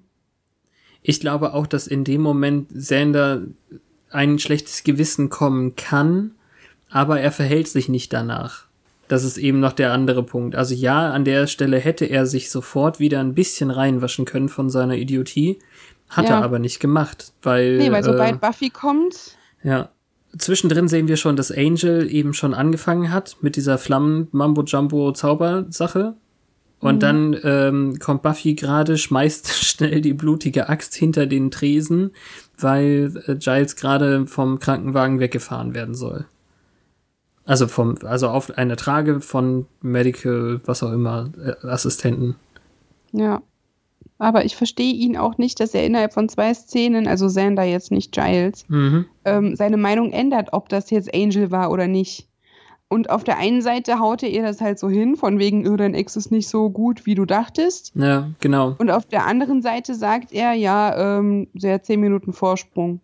Ich 1.02 1.20
glaube 1.20 1.54
auch, 1.54 1.66
dass 1.68 1.88
in 1.88 2.04
dem 2.04 2.22
Moment 2.22 2.68
Sander 2.72 3.41
ein 4.12 4.39
schlechtes 4.39 4.84
Gewissen 4.84 5.30
kommen 5.30 5.76
kann, 5.76 6.32
aber 6.89 7.20
er 7.20 7.32
verhält 7.32 7.68
sich 7.68 7.89
nicht 7.89 8.14
danach. 8.14 8.66
Das 9.07 9.24
ist 9.26 9.38
eben 9.38 9.59
noch 9.59 9.74
der 9.74 9.91
andere 9.91 10.24
Punkt. 10.24 10.55
Also 10.55 10.74
ja, 10.74 11.12
an 11.12 11.26
der 11.26 11.47
Stelle 11.47 11.80
hätte 11.80 12.05
er 12.05 12.26
sich 12.26 12.49
sofort 12.49 12.99
wieder 12.99 13.20
ein 13.20 13.34
bisschen 13.34 13.70
reinwaschen 13.72 14.26
können 14.26 14.49
von 14.49 14.70
seiner 14.70 14.95
Idiotie, 14.95 15.59
hat 16.09 16.30
Ja. 16.30 16.39
er 16.39 16.43
aber 16.43 16.59
nicht 16.59 16.80
gemacht, 16.80 17.34
weil 17.41 17.78
Nee, 17.78 17.91
weil 17.91 18.03
sobald 18.03 18.36
äh, 18.36 18.38
Buffy 18.38 18.70
kommt, 18.70 19.38
ja. 19.64 19.89
Zwischendrin 20.38 20.88
sehen 20.88 21.09
wir 21.09 21.18
schon, 21.18 21.36
dass 21.36 21.51
Angel 21.51 22.09
eben 22.09 22.34
schon 22.34 22.53
angefangen 22.53 23.12
hat 23.12 23.36
mit 23.41 23.57
dieser 23.57 23.78
Flammen-Mambo-Jumbo-Zaubersache. 23.78 26.16
Und 26.80 27.03
dann 27.03 27.38
ähm, 27.43 27.99
kommt 27.99 28.22
Buffy 28.24 28.55
gerade, 28.55 28.97
schmeißt 28.97 29.49
schnell 29.64 29.99
die 30.01 30.14
blutige 30.14 30.68
Axt 30.70 30.95
hinter 30.95 31.28
den 31.28 31.51
Tresen, 31.51 32.12
weil 32.64 33.14
äh, 33.28 33.36
Giles 33.36 33.76
gerade 33.76 34.26
vom 34.28 34.59
Krankenwagen 34.59 35.20
weggefahren 35.20 35.74
werden 35.74 35.95
soll. 35.95 36.26
Also 37.45 37.68
vom, 37.68 37.95
also 38.03 38.30
auf 38.30 38.55
einer 38.57 38.78
Trage 38.78 39.20
von 39.20 39.66
Medical, 39.82 40.62
was 40.66 40.84
auch 40.84 40.91
immer, 40.91 41.32
äh, 41.43 41.68
Assistenten. 41.68 42.36
ja. 43.12 43.41
Aber 44.18 44.45
ich 44.45 44.55
verstehe 44.55 44.93
ihn 44.93 45.18
auch 45.18 45.39
nicht, 45.39 45.59
dass 45.59 45.74
er 45.74 45.84
innerhalb 45.84 46.14
von 46.14 46.30
zwei 46.30 46.53
Szenen, 46.53 47.07
also 47.07 47.26
Xander 47.26 47.64
jetzt 47.64 47.89
nicht 47.89 48.12
Giles, 48.12 48.66
Mhm. 48.68 49.05
ähm, 49.26 49.55
seine 49.55 49.78
Meinung 49.78 50.12
ändert, 50.12 50.49
ob 50.51 50.70
das 50.70 50.91
jetzt 50.91 51.12
Angel 51.16 51.49
war 51.49 51.72
oder 51.72 51.88
nicht. 51.88 52.28
Und 52.92 53.10
auf 53.10 53.24
der 53.24 53.38
einen 53.38 53.62
Seite 53.62 54.00
haut 54.00 54.22
er 54.22 54.28
ihr 54.28 54.44
das 54.44 54.60
halt 54.60 54.78
so 54.78 54.89
hin, 54.89 55.16
von 55.16 55.39
wegen, 55.39 55.66
oh, 55.66 55.78
dein 55.78 55.94
Ex 55.94 56.18
ist 56.18 56.30
nicht 56.30 56.50
so 56.50 56.70
gut, 56.70 57.06
wie 57.06 57.16
du 57.16 57.24
dachtest. 57.24 57.94
Ja, 57.96 58.30
genau. 58.42 58.76
Und 58.80 58.92
auf 58.92 59.06
der 59.06 59.26
anderen 59.26 59.62
Seite 59.62 59.96
sagt 59.96 60.34
er, 60.34 60.52
ja, 60.52 61.18
ähm, 61.20 61.48
sie 61.54 61.72
hat 61.72 61.86
zehn 61.86 62.02
Minuten 62.02 62.34
Vorsprung. 62.34 63.00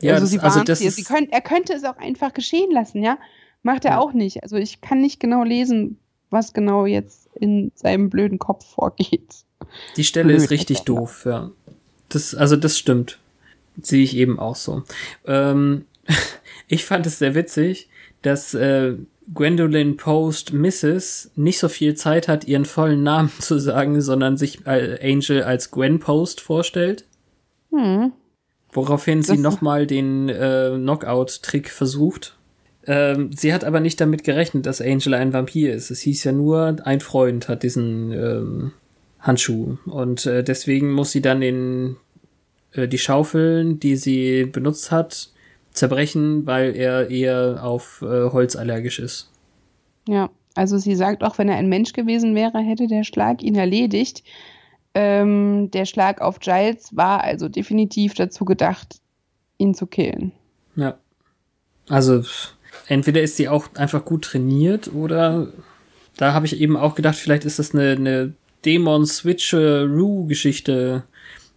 Ja, 0.00 0.14
also 0.14 0.24
das, 0.24 0.30
sie 0.32 0.40
also 0.40 0.56
warnt 0.56 0.68
das 0.68 0.80
ist, 0.80 0.96
sie 0.96 1.04
könnt, 1.04 1.32
er 1.32 1.40
könnte 1.40 1.74
es 1.74 1.84
auch 1.84 1.96
einfach 1.96 2.32
geschehen 2.32 2.72
lassen, 2.72 3.00
ja? 3.00 3.18
Macht 3.62 3.84
er 3.84 3.92
Ja. 3.92 3.98
auch 4.00 4.12
nicht. 4.14 4.42
Also 4.42 4.56
ich 4.56 4.80
kann 4.80 5.00
nicht 5.00 5.20
genau 5.20 5.44
lesen, 5.44 5.98
was 6.30 6.52
genau 6.52 6.84
jetzt 6.84 7.28
in 7.36 7.70
seinem 7.76 8.10
blöden 8.10 8.40
Kopf 8.40 8.66
vorgeht. 8.66 9.44
Die 9.96 10.02
Stelle 10.02 10.26
Blöd, 10.26 10.38
ist 10.38 10.50
richtig 10.50 10.78
Alter. 10.78 10.94
doof, 10.94 11.22
ja. 11.24 11.52
Das, 12.08 12.34
also 12.34 12.56
das 12.56 12.76
stimmt. 12.76 13.20
Sehe 13.80 14.02
ich 14.02 14.16
eben 14.16 14.40
auch 14.40 14.56
so. 14.56 14.82
Ähm, 15.24 15.84
ich 16.66 16.84
fand 16.84 17.06
es 17.06 17.20
sehr 17.20 17.36
witzig, 17.36 17.88
dass 18.28 18.54
äh, 18.54 18.94
Gwendolyn 19.32 19.96
Post 19.96 20.52
Mrs. 20.52 21.32
nicht 21.36 21.58
so 21.58 21.68
viel 21.68 21.94
Zeit 21.94 22.28
hat, 22.28 22.46
ihren 22.46 22.64
vollen 22.64 23.02
Namen 23.02 23.32
zu 23.40 23.58
sagen, 23.58 24.00
sondern 24.00 24.36
sich 24.36 24.66
äh, 24.66 24.98
Angel 25.02 25.42
als 25.42 25.70
Gwen 25.70 25.98
Post 25.98 26.40
vorstellt. 26.40 27.04
Hm. 27.70 28.12
Woraufhin 28.70 29.22
sie 29.22 29.38
nochmal 29.38 29.86
den 29.86 30.28
äh, 30.28 30.72
Knockout-Trick 30.74 31.70
versucht. 31.70 32.36
Ähm, 32.86 33.30
sie 33.32 33.52
hat 33.52 33.64
aber 33.64 33.80
nicht 33.80 34.00
damit 34.00 34.24
gerechnet, 34.24 34.66
dass 34.66 34.80
Angel 34.80 35.14
ein 35.14 35.32
Vampir 35.32 35.74
ist. 35.74 35.90
Es 35.90 36.00
hieß 36.00 36.24
ja 36.24 36.32
nur, 36.32 36.76
ein 36.84 37.00
Freund 37.00 37.48
hat 37.48 37.62
diesen 37.62 38.12
ähm, 38.12 38.72
Handschuh. 39.20 39.78
Und 39.86 40.26
äh, 40.26 40.44
deswegen 40.44 40.92
muss 40.92 41.12
sie 41.12 41.22
dann 41.22 41.40
den, 41.40 41.96
äh, 42.72 42.88
die 42.88 42.98
Schaufeln, 42.98 43.80
die 43.80 43.96
sie 43.96 44.44
benutzt 44.44 44.90
hat, 44.90 45.30
zerbrechen, 45.78 46.46
weil 46.46 46.76
er 46.76 47.10
eher 47.10 47.60
auf 47.62 48.02
äh, 48.02 48.30
Holz 48.30 48.56
allergisch 48.56 48.98
ist. 48.98 49.30
Ja, 50.08 50.30
also 50.54 50.78
sie 50.78 50.96
sagt 50.96 51.22
auch, 51.22 51.38
wenn 51.38 51.48
er 51.48 51.56
ein 51.56 51.68
Mensch 51.68 51.92
gewesen 51.92 52.34
wäre, 52.34 52.58
hätte 52.58 52.88
der 52.88 53.04
Schlag 53.04 53.42
ihn 53.42 53.54
erledigt. 53.54 54.24
Ähm, 54.94 55.70
der 55.70 55.84
Schlag 55.84 56.20
auf 56.20 56.40
Giles 56.40 56.96
war 56.96 57.22
also 57.22 57.48
definitiv 57.48 58.14
dazu 58.14 58.44
gedacht, 58.44 58.96
ihn 59.58 59.74
zu 59.74 59.86
killen. 59.86 60.32
Ja. 60.76 60.98
Also 61.88 62.24
entweder 62.88 63.22
ist 63.22 63.36
sie 63.36 63.48
auch 63.48 63.68
einfach 63.74 64.04
gut 64.04 64.24
trainiert 64.24 64.92
oder 64.92 65.46
da 66.16 66.32
habe 66.32 66.46
ich 66.46 66.60
eben 66.60 66.76
auch 66.76 66.96
gedacht, 66.96 67.14
vielleicht 67.16 67.44
ist 67.44 67.60
das 67.60 67.74
eine, 67.74 67.92
eine 67.92 68.32
Dämon-Switcheroo-Geschichte. 68.64 71.04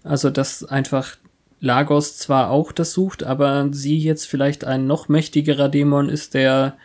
Also 0.04 0.30
dass 0.30 0.64
einfach 0.64 1.18
Lagos 1.62 2.18
zwar 2.18 2.50
auch 2.50 2.72
das 2.72 2.92
sucht, 2.92 3.24
aber 3.24 3.70
sie 3.72 3.98
jetzt 3.98 4.26
vielleicht 4.26 4.66
ein 4.66 4.88
noch 4.88 5.08
mächtigerer 5.08 5.70
Dämon 5.70 6.10
ist, 6.10 6.34
der 6.34 6.76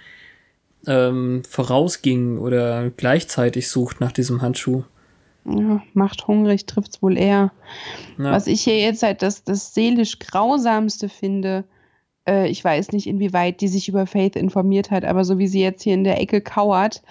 ähm, 0.87 1.43
vorausging 1.49 2.39
oder 2.39 2.91
gleichzeitig 2.91 3.68
sucht 3.68 4.01
nach 4.01 4.12
diesem 4.12 4.43
Handschuh. 4.43 4.85
Ja, 5.47 5.83
macht 5.95 6.27
hungrig, 6.29 6.66
trifft's 6.66 7.03
wohl 7.03 7.16
eher. 7.16 7.53
Ja. 8.18 8.33
Was 8.33 8.47
ich 8.47 8.62
hier 8.62 8.79
jetzt 8.79 9.03
halt 9.03 9.22
das, 9.22 9.45
das 9.45 9.74
seelisch 9.74 10.18
grausamste 10.18 11.09
finde, 11.09 11.64
äh, 12.29 12.49
ich 12.49 12.62
weiß 12.62 12.93
nicht, 12.93 13.07
inwieweit 13.07 13.61
die 13.61 13.68
sich 13.68 13.89
über 13.89 14.07
Faith 14.07 14.37
informiert 14.37 14.91
hat, 14.91 15.05
aber 15.05 15.24
so 15.24 15.39
wie 15.39 15.49
sie 15.49 15.62
jetzt 15.62 15.83
hier 15.83 15.95
in 15.95 16.05
der 16.05 16.20
Ecke 16.20 16.41
kauert, 16.41 17.03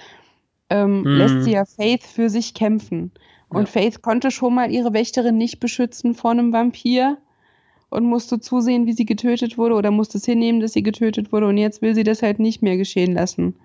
ähm, 0.70 1.01
Mhm. 1.01 1.18
lässt 1.18 1.43
sie 1.43 1.51
ja 1.53 1.66
Faith 1.66 2.03
für 2.03 2.30
sich 2.30 2.53
kämpfen. 2.53 3.11
Und 3.49 3.68
Ja. 3.68 3.72
Faith 3.72 4.01
konnte 4.01 4.32
schon 4.32 4.53
mal 4.55 4.72
ihre 4.72 4.93
Wächterin 4.93 5.38
nicht 5.38 5.59
beschützen 5.59 6.13
vor 6.13 6.32
einem 6.32 6.51
Vampir 6.53 7.18
und 7.96 8.06
musste 8.06 8.39
zusehen, 8.39 8.86
wie 8.86 8.93
sie 8.93 9.06
getötet 9.06 9.58
wurde 9.58 9.76
oder 9.76 9.91
musste 9.91 10.18
es 10.18 10.26
hinnehmen, 10.26 10.60
dass 10.60 10.74
sie 10.74 10.84
getötet 10.84 11.32
wurde 11.32 11.48
und 11.48 11.58
jetzt 11.58 11.82
will 11.82 11.96
sie 11.96 12.04
das 12.04 12.22
halt 12.22 12.39
nicht 12.39 12.62
mehr 12.62 12.78
geschehen 12.78 13.14
lassen. 13.14 13.56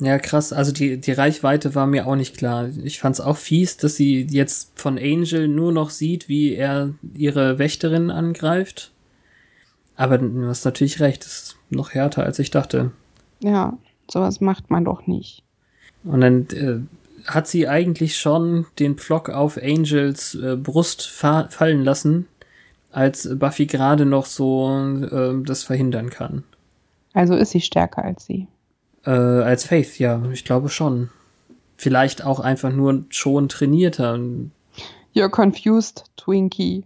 Ja, 0.00 0.18
krass. 0.18 0.52
Also 0.52 0.72
die, 0.72 0.96
die 1.00 1.12
Reichweite 1.12 1.74
war 1.74 1.86
mir 1.86 2.06
auch 2.06 2.16
nicht 2.16 2.36
klar. 2.36 2.68
Ich 2.82 2.98
fand's 2.98 3.20
auch 3.20 3.36
fies, 3.36 3.76
dass 3.76 3.94
sie 3.94 4.26
jetzt 4.28 4.72
von 4.74 4.98
Angel 4.98 5.46
nur 5.46 5.70
noch 5.70 5.90
sieht, 5.90 6.28
wie 6.28 6.54
er 6.54 6.94
ihre 7.14 7.58
Wächterin 7.58 8.10
angreift. 8.10 8.90
Aber 9.94 10.18
du 10.18 10.46
hast 10.46 10.64
natürlich 10.64 11.00
recht, 11.00 11.24
ist 11.24 11.56
noch 11.70 11.90
härter, 11.90 12.24
als 12.24 12.40
ich 12.40 12.50
dachte. 12.50 12.90
Ja, 13.40 13.78
sowas 14.10 14.40
macht 14.40 14.70
man 14.70 14.84
doch 14.84 15.06
nicht. 15.06 15.44
Und 16.04 16.20
dann 16.20 16.46
äh, 16.50 16.80
hat 17.26 17.46
sie 17.46 17.68
eigentlich 17.68 18.16
schon 18.16 18.66
den 18.78 18.96
Pflock 18.96 19.28
auf 19.28 19.56
Angels 19.56 20.34
äh, 20.34 20.56
Brust 20.56 21.06
fa 21.06 21.46
fallen 21.48 21.84
lassen, 21.84 22.26
als 22.92 23.28
Buffy 23.38 23.66
gerade 23.66 24.06
noch 24.06 24.26
so 24.26 24.70
äh, 24.70 25.42
das 25.44 25.64
verhindern 25.64 26.10
kann. 26.10 26.44
Also 27.14 27.34
ist 27.34 27.50
sie 27.50 27.60
stärker 27.60 28.04
als 28.04 28.26
sie. 28.26 28.46
Äh, 29.04 29.10
als 29.10 29.64
Faith, 29.64 29.98
ja, 29.98 30.22
ich 30.32 30.44
glaube 30.44 30.68
schon. 30.68 31.10
Vielleicht 31.76 32.24
auch 32.24 32.40
einfach 32.40 32.72
nur 32.72 33.04
schon 33.08 33.48
trainierter. 33.48 34.18
You're 35.14 35.28
confused, 35.28 36.04
Twinkie. 36.16 36.84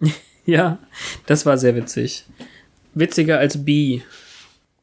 Ja, 0.46 0.78
das 1.26 1.44
war 1.44 1.58
sehr 1.58 1.76
witzig. 1.76 2.24
Witziger 2.94 3.38
als 3.38 3.62
B. 3.62 4.00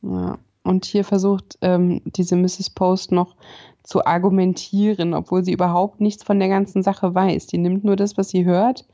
Ja. 0.03 0.37
Und 0.63 0.85
hier 0.85 1.03
versucht 1.03 1.57
ähm, 1.61 2.01
diese 2.05 2.35
Mrs. 2.35 2.69
Post 2.69 3.11
noch 3.11 3.35
zu 3.83 4.05
argumentieren, 4.05 5.13
obwohl 5.13 5.43
sie 5.43 5.51
überhaupt 5.51 5.99
nichts 5.99 6.23
von 6.23 6.39
der 6.39 6.47
ganzen 6.47 6.83
Sache 6.83 7.13
weiß. 7.15 7.47
Die 7.47 7.57
nimmt 7.57 7.83
nur 7.83 7.95
das, 7.95 8.17
was 8.17 8.29
sie 8.29 8.45
hört 8.45 8.85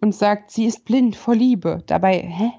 und 0.00 0.14
sagt, 0.14 0.50
sie 0.50 0.66
ist 0.66 0.84
blind 0.84 1.16
vor 1.16 1.34
Liebe. 1.34 1.82
Dabei, 1.86 2.18
hä? 2.20 2.50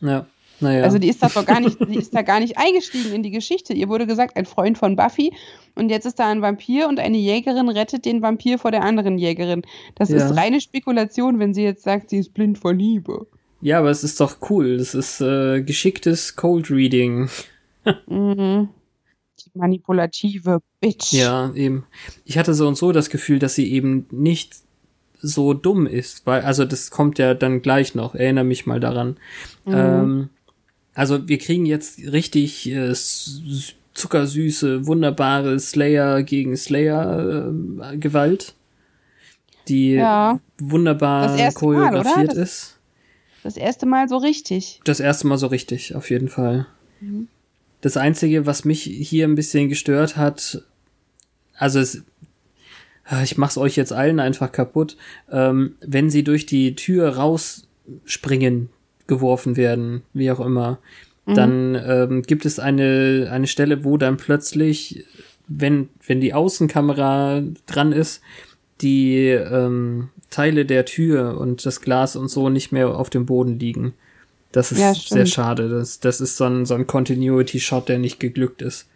Ja, 0.00 0.26
naja. 0.60 0.84
Also 0.84 0.98
die 0.98 1.08
ist 1.08 1.22
da 1.22 1.28
doch 1.28 1.44
gar 1.46 1.60
nicht, 1.60 1.78
die 1.88 1.96
ist 1.98 2.14
da 2.14 2.22
gar 2.22 2.40
nicht 2.40 2.56
eingestiegen 2.58 3.12
in 3.12 3.22
die 3.22 3.30
Geschichte. 3.30 3.72
Ihr 3.74 3.88
wurde 3.88 4.06
gesagt, 4.06 4.36
ein 4.36 4.46
Freund 4.46 4.78
von 4.78 4.96
Buffy 4.96 5.32
und 5.74 5.88
jetzt 5.90 6.06
ist 6.06 6.18
da 6.18 6.30
ein 6.30 6.42
Vampir 6.42 6.88
und 6.88 6.98
eine 7.00 7.18
Jägerin 7.18 7.68
rettet 7.68 8.04
den 8.04 8.22
Vampir 8.22 8.58
vor 8.58 8.70
der 8.70 8.82
anderen 8.82 9.18
Jägerin. 9.18 9.62
Das 9.96 10.08
Ja. 10.10 10.16
ist 10.16 10.36
reine 10.36 10.60
Spekulation, 10.60 11.38
wenn 11.38 11.54
sie 11.54 11.62
jetzt 11.64 11.82
sagt, 11.82 12.10
sie 12.10 12.18
ist 12.18 12.32
blind 12.34 12.58
vor 12.58 12.72
Liebe. 12.72 13.26
ja, 13.60 13.78
aber 13.78 13.90
es 13.90 14.04
ist 14.04 14.20
doch 14.20 14.36
cool. 14.50 14.76
Das 14.78 14.94
ist 14.94 15.20
äh, 15.20 15.62
geschicktes 15.62 16.36
Cold 16.36 16.70
Reading. 16.70 17.28
Mhm. 18.06 18.68
Die 19.44 19.50
manipulative 19.58 20.60
Bitch. 20.80 21.12
Ja, 21.12 21.52
eben. 21.54 21.84
Ich 22.24 22.38
hatte 22.38 22.54
so 22.54 22.66
und 22.66 22.76
so 22.78 22.92
das 22.92 23.10
Gefühl, 23.10 23.38
dass 23.38 23.54
sie 23.56 23.70
eben 23.72 24.06
nicht 24.10 24.54
so 25.26 25.54
dumm 25.54 25.86
ist, 25.86 26.26
weil, 26.26 26.42
also 26.42 26.64
das 26.64 26.90
kommt 26.90 27.18
ja 27.18 27.34
dann 27.34 27.62
gleich 27.62 27.94
noch, 27.94 28.14
erinnere 28.14 28.44
mich 28.44 28.66
mal 28.66 28.80
daran. 28.80 29.16
Ähm, 29.66 30.28
also 30.94 31.26
wir 31.28 31.38
kriegen 31.38 31.66
jetzt 31.66 31.98
richtig 31.98 32.68
äh, 32.70 32.92
zuckersüße, 33.94 34.86
wunderbare 34.86 35.58
Slayer 35.58 36.22
gegen 36.22 36.56
Slayer 36.56 37.52
äh, 37.92 37.96
Gewalt, 37.96 38.54
die 39.68 39.92
Ja. 39.94 40.40
wunderbar 40.58 41.36
Mal, 41.36 41.52
choreografiert 41.52 42.30
Das- 42.32 42.36
ist. 42.36 42.70
Das 43.42 43.56
erste 43.58 43.84
Mal 43.86 44.08
so 44.08 44.16
richtig. 44.16 44.80
Das 44.84 45.00
erste 45.00 45.26
Mal 45.26 45.36
so 45.36 45.48
richtig, 45.48 45.94
auf 45.94 46.08
jeden 46.10 46.28
Fall. 46.28 46.66
Das 47.82 47.98
Einzige, 47.98 48.46
was 48.46 48.64
mich 48.64 48.82
hier 48.84 49.26
ein 49.28 49.34
bisschen 49.34 49.68
gestört 49.68 50.16
hat, 50.16 50.62
also 51.56 51.78
es, 51.78 52.02
ich 53.22 53.36
mach's 53.38 53.58
euch 53.58 53.76
jetzt 53.76 53.92
allen 53.92 54.20
einfach 54.20 54.50
kaputt, 54.52 54.96
ähm, 55.30 55.74
wenn 55.80 56.10
sie 56.10 56.24
durch 56.24 56.46
die 56.46 56.74
Tür 56.74 57.16
rausspringen, 57.16 58.70
geworfen 59.06 59.56
werden, 59.56 60.02
wie 60.14 60.30
auch 60.30 60.40
immer, 60.40 60.78
Mhm. 61.26 61.34
dann 61.34 61.74
ähm, 61.86 62.22
gibt 62.22 62.44
es 62.44 62.58
eine, 62.58 63.28
eine 63.30 63.46
Stelle, 63.46 63.84
wo 63.84 63.96
dann 63.96 64.16
plötzlich, 64.18 65.04
wenn, 65.48 65.88
wenn 66.06 66.20
die 66.20 66.34
Außenkamera 66.34 67.42
dran 67.66 67.92
ist, 67.92 68.20
die 68.82 69.28
ähm, 69.28 70.10
Teile 70.30 70.66
der 70.66 70.84
Tür 70.84 71.38
und 71.38 71.64
das 71.64 71.80
Glas 71.80 72.16
und 72.16 72.28
so 72.28 72.50
nicht 72.50 72.72
mehr 72.72 72.88
auf 72.98 73.08
dem 73.08 73.24
Boden 73.24 73.58
liegen. 73.58 73.94
Das 74.52 74.70
ist 74.70 74.80
Ja, 74.80 74.92
sehr 74.94 75.26
schade. 75.26 75.68
Das, 75.68 76.00
das 76.00 76.20
ist 76.20 76.36
so 76.36 76.44
ein, 76.44 76.66
so 76.66 76.74
ein 76.74 76.86
Continuity-Shot, 76.86 77.88
der 77.88 77.98
nicht 77.98 78.20
geglückt 78.20 78.62
ist. 78.62 78.86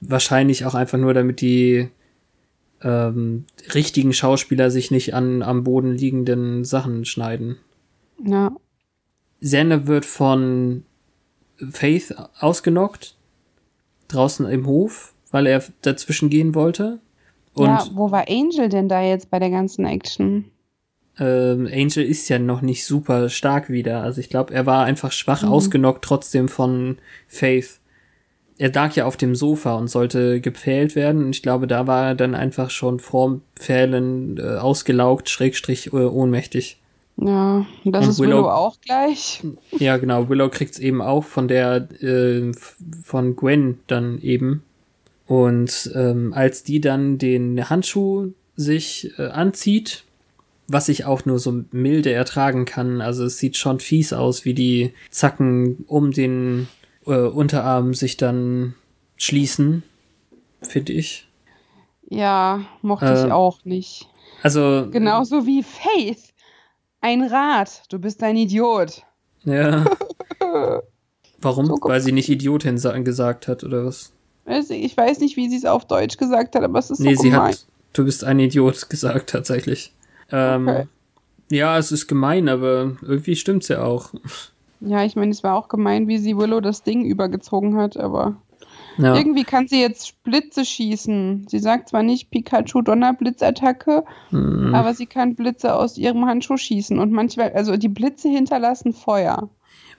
Wahrscheinlich 0.00 0.64
auch 0.64 0.74
einfach 0.74 0.98
nur, 0.98 1.14
damit 1.14 1.40
die 1.40 1.88
ähm, 2.82 3.44
richtigen 3.74 4.12
Schauspieler 4.12 4.70
sich 4.70 4.90
nicht 4.90 5.14
an 5.14 5.42
am 5.42 5.64
Boden 5.64 5.92
liegenden 5.92 6.64
Sachen 6.64 7.04
schneiden. 7.04 7.56
Ja. 8.24 8.52
Xander 9.40 9.86
wird 9.86 10.04
von 10.04 10.84
Faith 11.70 12.14
ausgenockt, 12.40 13.16
draußen 14.08 14.46
im 14.46 14.66
Hof, 14.66 15.14
weil 15.30 15.46
er 15.46 15.62
dazwischen 15.82 16.30
gehen 16.30 16.54
wollte. 16.54 17.00
Und 17.54 17.66
ja, 17.66 17.86
wo 17.94 18.10
war 18.10 18.26
Angel 18.28 18.68
denn 18.68 18.88
da 18.88 19.02
jetzt 19.02 19.30
bei 19.30 19.38
der 19.38 19.50
ganzen 19.50 19.84
Action? 19.84 20.44
ähm, 21.18 21.68
Angel 21.72 22.04
ist 22.04 22.28
ja 22.28 22.38
noch 22.38 22.62
nicht 22.62 22.84
super 22.84 23.28
stark 23.28 23.70
wieder. 23.70 24.02
Also 24.02 24.20
ich 24.20 24.28
glaube, 24.28 24.54
er 24.54 24.66
war 24.66 24.84
einfach 24.84 25.12
schwach 25.12 25.42
ausgenockt 25.42 26.04
trotzdem 26.04 26.48
von 26.48 26.98
Faith. 27.26 27.80
Er 28.58 28.72
lag 28.72 28.94
ja 28.96 29.04
auf 29.06 29.16
dem 29.16 29.34
Sofa 29.34 29.74
und 29.74 29.88
sollte 29.88 30.40
gepfählt 30.40 30.96
werden. 30.96 31.24
Und 31.24 31.30
ich 31.30 31.42
glaube, 31.42 31.66
da 31.66 31.86
war 31.86 32.08
er 32.08 32.14
dann 32.14 32.34
einfach 32.34 32.70
schon 32.70 32.98
vorm 32.98 33.42
Pfählen 33.56 34.36
äh, 34.38 34.56
ausgelaugt, 34.58 35.28
schrägstrich 35.30 35.92
äh, 35.92 35.96
ohnmächtig. 35.96 36.80
Ja, 37.16 37.66
das 37.84 38.04
Und 38.04 38.10
ist 38.10 38.18
Willow, 38.20 38.38
Willow- 38.38 38.50
auch 38.50 38.80
gleich. 38.80 39.42
Ja, 39.78 39.96
genau. 39.96 40.28
Willow 40.28 40.48
kriegt's 40.48 40.78
eben 40.78 41.00
auch 41.02 41.24
von 41.24 41.48
der, 41.48 41.88
äh, 42.00 42.52
von 43.02 43.34
Gwen 43.36 43.78
dann 43.86 44.20
eben. 44.20 44.62
Und 45.26 45.90
ähm, 45.94 46.32
als 46.32 46.62
die 46.62 46.80
dann 46.80 47.18
den 47.18 47.68
Handschuh 47.68 48.32
sich 48.56 49.12
äh, 49.18 49.26
anzieht, 49.26 50.04
was 50.68 50.88
ich 50.88 51.04
auch 51.04 51.24
nur 51.24 51.38
so 51.38 51.64
milde 51.70 52.12
ertragen 52.12 52.64
kann, 52.64 53.00
also 53.00 53.24
es 53.24 53.38
sieht 53.38 53.56
schon 53.56 53.78
fies 53.80 54.12
aus, 54.12 54.44
wie 54.44 54.54
die 54.54 54.92
Zacken 55.10 55.84
um 55.86 56.10
den 56.12 56.68
äh, 57.08 57.28
Unterarm 57.28 57.94
sich 57.94 58.16
dann 58.16 58.74
schließen, 59.16 59.82
finde 60.62 60.92
ich. 60.92 61.28
Ja, 62.08 62.62
mochte 62.82 63.06
Ähm, 63.06 63.26
ich 63.26 63.32
auch 63.32 63.64
nicht. 63.64 64.08
Also 64.42 64.88
Genauso 64.90 65.46
wie 65.46 65.62
Faith. 65.62 66.32
Ein 67.00 67.22
Rat. 67.22 67.82
Du 67.90 67.98
bist 67.98 68.22
ein 68.22 68.36
Idiot. 68.36 69.02
ja. 69.44 69.84
Warum? 71.40 71.66
So 71.66 71.76
Weil 71.82 72.00
sie 72.00 72.10
nicht 72.12 72.28
Idiotin 72.28 72.78
sa- 72.78 72.98
gesagt 72.98 73.46
hat 73.48 73.62
oder 73.62 73.84
was? 73.86 74.12
Ich 74.70 74.96
weiß 74.96 75.20
nicht, 75.20 75.36
wie 75.36 75.48
sie 75.48 75.56
es 75.56 75.64
auf 75.66 75.86
Deutsch 75.86 76.16
gesagt 76.16 76.54
hat, 76.56 76.64
aber 76.64 76.78
es 76.78 76.90
ist 76.90 76.98
Nee, 77.00 77.14
so 77.14 77.22
sie 77.22 77.30
gemein. 77.30 77.52
hat, 77.52 77.66
du 77.92 78.04
bist 78.04 78.24
ein 78.24 78.40
Idiot 78.40 78.88
gesagt, 78.90 79.30
tatsächlich. 79.30 79.92
Ähm, 80.32 80.68
Okay. 80.68 80.86
Ja, 81.50 81.78
es 81.78 81.92
ist 81.92 82.08
gemein, 82.08 82.48
aber 82.48 82.96
irgendwie 83.00 83.34
stimmt's 83.36 83.68
ja 83.68 83.82
auch. 83.82 84.12
Ja, 84.80 85.04
ich 85.04 85.16
meine, 85.16 85.30
es 85.30 85.42
war 85.42 85.56
auch 85.56 85.68
gemein, 85.68 86.08
wie 86.08 86.18
sie 86.18 86.36
Willow 86.36 86.60
das 86.60 86.82
Ding 86.82 87.04
übergezogen 87.04 87.76
hat, 87.76 87.96
aber 87.96 88.36
Ja, 88.96 89.16
irgendwie 89.16 89.44
kann 89.44 89.68
sie 89.68 89.80
jetzt 89.80 90.22
Blitze 90.22 90.64
schießen. 90.64 91.46
Sie 91.48 91.58
sagt 91.58 91.88
zwar 91.88 92.02
nicht 92.02 92.30
Pikachu 92.30 92.82
Donnerblitzattacke, 92.82 94.04
hm, 94.30 94.74
aber 94.74 94.94
sie 94.94 95.06
kann 95.06 95.34
Blitze 95.34 95.74
aus 95.74 95.98
ihrem 95.98 96.26
Handschuh 96.26 96.56
schießen 96.56 96.98
und 96.98 97.12
manchmal, 97.12 97.52
also 97.52 97.76
die 97.76 97.88
Blitze 97.88 98.28
hinterlassen 98.28 98.92
Feuer. 98.92 99.48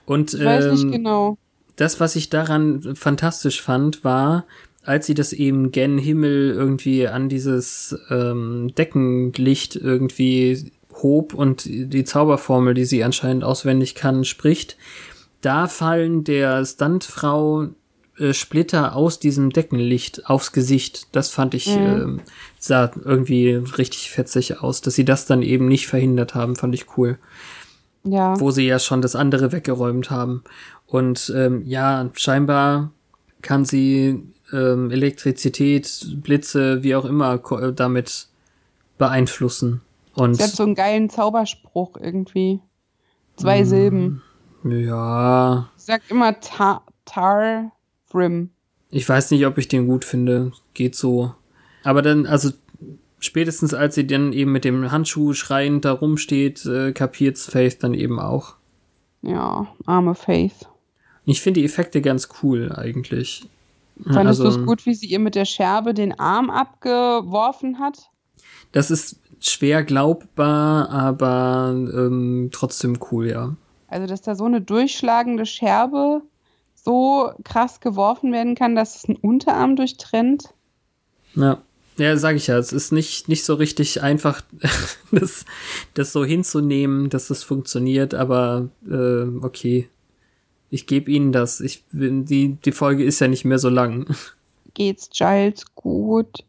und 0.06 0.34
Ich 0.34 0.44
weiß 0.44 0.72
nicht 0.72 0.84
ähm, 0.84 0.92
genau. 0.92 1.38
das, 1.76 2.00
was 2.00 2.16
ich 2.16 2.30
daran 2.30 2.94
fantastisch 2.94 3.62
fand, 3.62 4.04
war, 4.04 4.46
als 4.82 5.06
sie 5.06 5.14
das 5.14 5.32
eben 5.32 5.72
gen 5.72 5.98
Himmel 5.98 6.50
irgendwie 6.50 7.06
an 7.06 7.28
dieses 7.28 7.98
ähm, 8.08 8.72
Deckenlicht 8.76 9.76
irgendwie 9.76 10.72
hob 11.02 11.34
und 11.34 11.64
die 11.66 12.04
Zauberformel, 12.04 12.74
die 12.74 12.84
sie 12.84 13.04
anscheinend 13.04 13.44
auswendig 13.44 13.94
kann, 13.94 14.24
spricht, 14.24 14.76
da 15.40 15.68
fallen 15.68 16.24
der 16.24 16.64
Stuntfrau 16.64 17.68
äh, 18.18 18.34
Splitter 18.34 18.94
aus 18.94 19.18
diesem 19.18 19.50
Deckenlicht 19.50 20.28
aufs 20.28 20.52
Gesicht. 20.52 21.08
Das 21.12 21.30
fand 21.30 21.54
ich, 21.54 21.66
Mhm. 21.68 21.72
ähm, 21.76 22.20
sah 22.58 22.90
irgendwie 23.04 23.52
richtig 23.54 24.10
fetzig 24.10 24.60
aus. 24.60 24.82
Dass 24.82 24.94
sie 24.94 25.04
das 25.04 25.26
dann 25.26 25.42
eben 25.42 25.66
nicht 25.68 25.86
verhindert 25.86 26.34
haben, 26.34 26.56
fand 26.56 26.74
ich 26.74 26.98
cool. 26.98 27.18
Ja. 28.04 28.38
Wo 28.38 28.50
sie 28.50 28.66
ja 28.66 28.78
schon 28.78 29.02
das 29.02 29.16
andere 29.16 29.52
weggeräumt 29.52 30.10
haben. 30.10 30.42
Und 30.86 31.32
ähm, 31.34 31.62
ja, 31.66 32.10
scheinbar 32.14 32.90
kann 33.42 33.64
sie 33.64 34.22
ähm, 34.52 34.90
Elektrizität, 34.90 36.16
Blitze, 36.22 36.82
wie 36.82 36.94
auch 36.94 37.04
immer, 37.04 37.40
äh, 37.60 37.72
damit 37.72 38.26
beeinflussen. 38.98 39.80
Und 40.14 40.34
Sie 40.34 40.42
hat 40.42 40.50
so 40.50 40.62
einen 40.64 40.74
geilen 40.74 41.08
Zauberspruch 41.10 41.96
irgendwie. 41.96 42.60
Zwei 43.36 43.64
Silben. 43.64 44.22
ja, 44.64 45.70
Sie 45.76 45.86
sagt 45.86 46.10
immer 46.10 46.38
Ta 46.40 46.82
Tar 47.04 47.72
Brim. 48.10 48.50
Ich 48.90 49.08
weiß 49.08 49.30
nicht, 49.30 49.46
ob 49.46 49.56
ich 49.58 49.68
den 49.68 49.86
gut 49.86 50.04
finde. 50.04 50.52
Geht 50.74 50.94
so. 50.96 51.34
Aber 51.84 52.02
dann, 52.02 52.26
also 52.26 52.50
spätestens 53.18 53.72
als 53.72 53.94
sie 53.94 54.06
dann 54.06 54.32
eben 54.32 54.52
mit 54.52 54.64
dem 54.64 54.90
Handschuh 54.90 55.32
schreiend 55.32 55.84
da 55.84 55.92
rumsteht, 55.92 56.66
äh, 56.66 56.92
kapiert's 56.92 57.46
Faith 57.46 57.82
dann 57.82 57.94
eben 57.94 58.18
auch. 58.18 58.56
Ja, 59.22 59.68
arme 59.86 60.14
Faith. 60.14 60.68
Ich 61.24 61.40
finde 61.40 61.60
die 61.60 61.66
Effekte 61.66 62.00
ganz 62.00 62.28
cool 62.42 62.72
eigentlich. 62.72 63.48
Fandest 64.02 64.40
Also, 64.40 64.44
du 64.44 64.48
es 64.48 64.66
gut, 64.66 64.86
wie 64.86 64.94
sie 64.94 65.06
ihr 65.06 65.18
mit 65.18 65.34
der 65.34 65.44
Scherbe 65.44 65.94
den 65.94 66.18
Arm 66.18 66.50
abgeworfen 66.50 67.78
hat? 67.78 68.10
Das 68.72 68.90
ist 68.90 69.19
schwer 69.40 69.84
glaubbar, 69.84 70.90
aber 70.90 71.72
ähm, 71.74 72.50
trotzdem 72.52 72.98
cool, 73.10 73.28
ja. 73.28 73.56
Also, 73.88 74.06
dass 74.06 74.22
da 74.22 74.34
so 74.34 74.44
eine 74.44 74.60
durchschlagende 74.60 75.46
Scherbe 75.46 76.22
so 76.74 77.32
krass 77.44 77.80
geworfen 77.80 78.32
werden 78.32 78.54
kann, 78.54 78.74
dass 78.74 78.96
es 78.96 79.04
einen 79.06 79.16
Unterarm 79.16 79.76
durchtrennt. 79.76 80.54
Ja. 81.34 81.62
Ja, 81.98 82.16
sag 82.16 82.36
ich 82.36 82.46
ja, 82.46 82.56
es 82.56 82.72
ist 82.72 82.92
nicht, 82.92 83.28
nicht 83.28 83.44
so 83.44 83.54
richtig 83.54 84.02
einfach, 84.02 84.40
das, 85.12 85.44
das 85.92 86.12
so 86.12 86.24
hinzunehmen, 86.24 87.10
dass 87.10 87.28
das 87.28 87.42
funktioniert, 87.42 88.14
aber 88.14 88.70
äh, 88.88 89.24
okay. 89.42 89.90
Ich 90.70 90.86
gebe 90.86 91.10
Ihnen 91.10 91.32
das. 91.32 91.60
Ich 91.60 91.84
die, 91.90 92.56
die 92.64 92.72
Folge 92.72 93.04
ist 93.04 93.18
ja 93.20 93.28
nicht 93.28 93.44
mehr 93.44 93.58
so 93.58 93.68
lang. 93.68 94.06
Geht's 94.74 95.10
Giles 95.10 95.64
gut? 95.74 96.44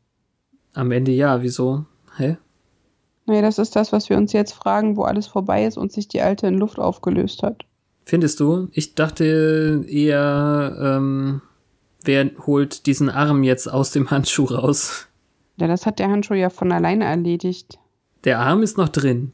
Am 0.74 0.92
Ende 0.92 1.12
ja, 1.12 1.42
wieso? 1.42 1.86
Hä? 2.18 2.38
Nee, 3.26 3.42
das 3.42 3.60
ist 3.60 3.76
das, 3.76 3.92
was 3.92 4.10
wir 4.10 4.18
uns 4.18 4.34
jetzt 4.34 4.54
fragen, 4.54 4.98
wo 4.98 5.04
alles 5.04 5.28
vorbei 5.28 5.66
ist 5.66 5.78
und 5.78 5.92
sich 5.92 6.08
die 6.08 6.22
alte 6.22 6.48
in 6.48 6.58
Luft 6.58 6.80
aufgelöst 6.80 7.44
hat. 7.44 7.66
Findest 8.06 8.40
du? 8.40 8.68
Ich 8.72 8.96
dachte 8.96 9.86
eher, 9.88 10.78
ähm, 10.82 11.42
wer 12.04 12.30
holt 12.46 12.86
diesen 12.88 13.10
Arm 13.10 13.44
jetzt 13.44 13.68
aus 13.72 13.92
dem 13.92 14.10
Handschuh 14.10 14.46
raus? 14.46 15.08
Ja, 15.58 15.68
das 15.68 15.86
hat 15.86 16.00
der 16.00 16.10
Handschuh 16.10 16.34
ja 16.34 16.50
von 16.50 16.72
alleine 16.72 17.06
erledigt. 17.06 17.78
Der 18.24 18.40
Arm 18.40 18.64
ist 18.64 18.78
noch 18.78 18.90
drin. 18.90 19.34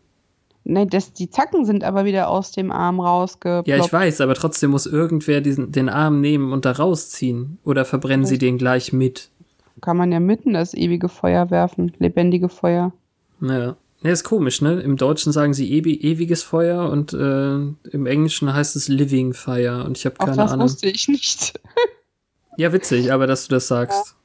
Nee, 0.70 0.86
das, 0.86 1.14
die 1.14 1.30
Zacken 1.30 1.66
sind 1.66 1.86
aber 1.86 2.04
wieder 2.04 2.28
aus 2.28 2.52
dem 2.52 2.74
Arm 2.74 3.00
rausgeploppt. 3.00 3.70
Ja, 3.70 3.78
ich 3.78 3.92
weiß, 3.92 4.20
aber 4.20 4.34
trotzdem 4.34 4.72
muss 4.72 4.86
irgendwer 4.86 5.40
diesen, 5.40 5.72
den 5.72 5.88
Arm 5.88 6.20
nehmen 6.20 6.52
und 6.52 6.66
da 6.66 6.74
rausziehen. 6.74 7.58
Oder 7.64 7.86
verbrennen 7.86 8.26
sie 8.26 8.38
den 8.38 8.58
gleich 8.58 8.92
mit? 8.92 9.30
Kann 9.80 9.96
man 9.96 10.12
ja 10.12 10.20
mitten 10.20 10.54
das 10.54 10.74
ewige 10.74 11.08
Feuer 11.08 11.52
werfen, 11.52 11.94
lebendige 12.00 12.50
Feuer. 12.50 12.92
Ja. 13.42 13.76
Ja, 14.04 14.12
ist 14.12 14.24
komisch, 14.24 14.62
ne? 14.62 14.80
Im 14.82 14.96
Deutschen 14.96 15.32
sagen 15.32 15.56
sie 15.56 15.74
ewi 15.74 15.96
ewiges 15.96 16.44
Feuer 16.44 16.88
und 16.90 17.14
äh, 17.14 17.56
im 17.56 18.06
Englischen 18.06 18.54
heißt 18.54 18.76
es 18.76 18.88
Living 18.88 19.34
Fire 19.34 19.84
und 19.86 19.98
ich 19.98 20.06
habe 20.06 20.20
Auch 20.20 20.26
keine 20.26 20.38
das 20.38 20.52
Ahnung. 20.52 20.66
wusste 20.66 20.88
ich 20.88 21.08
nicht. 21.08 21.60
Ja, 22.58 22.72
witzig, 22.74 23.12
aber 23.12 23.26
dass 23.28 23.48
du 23.48 23.56
das 23.56 23.68
sagst. 23.68 24.16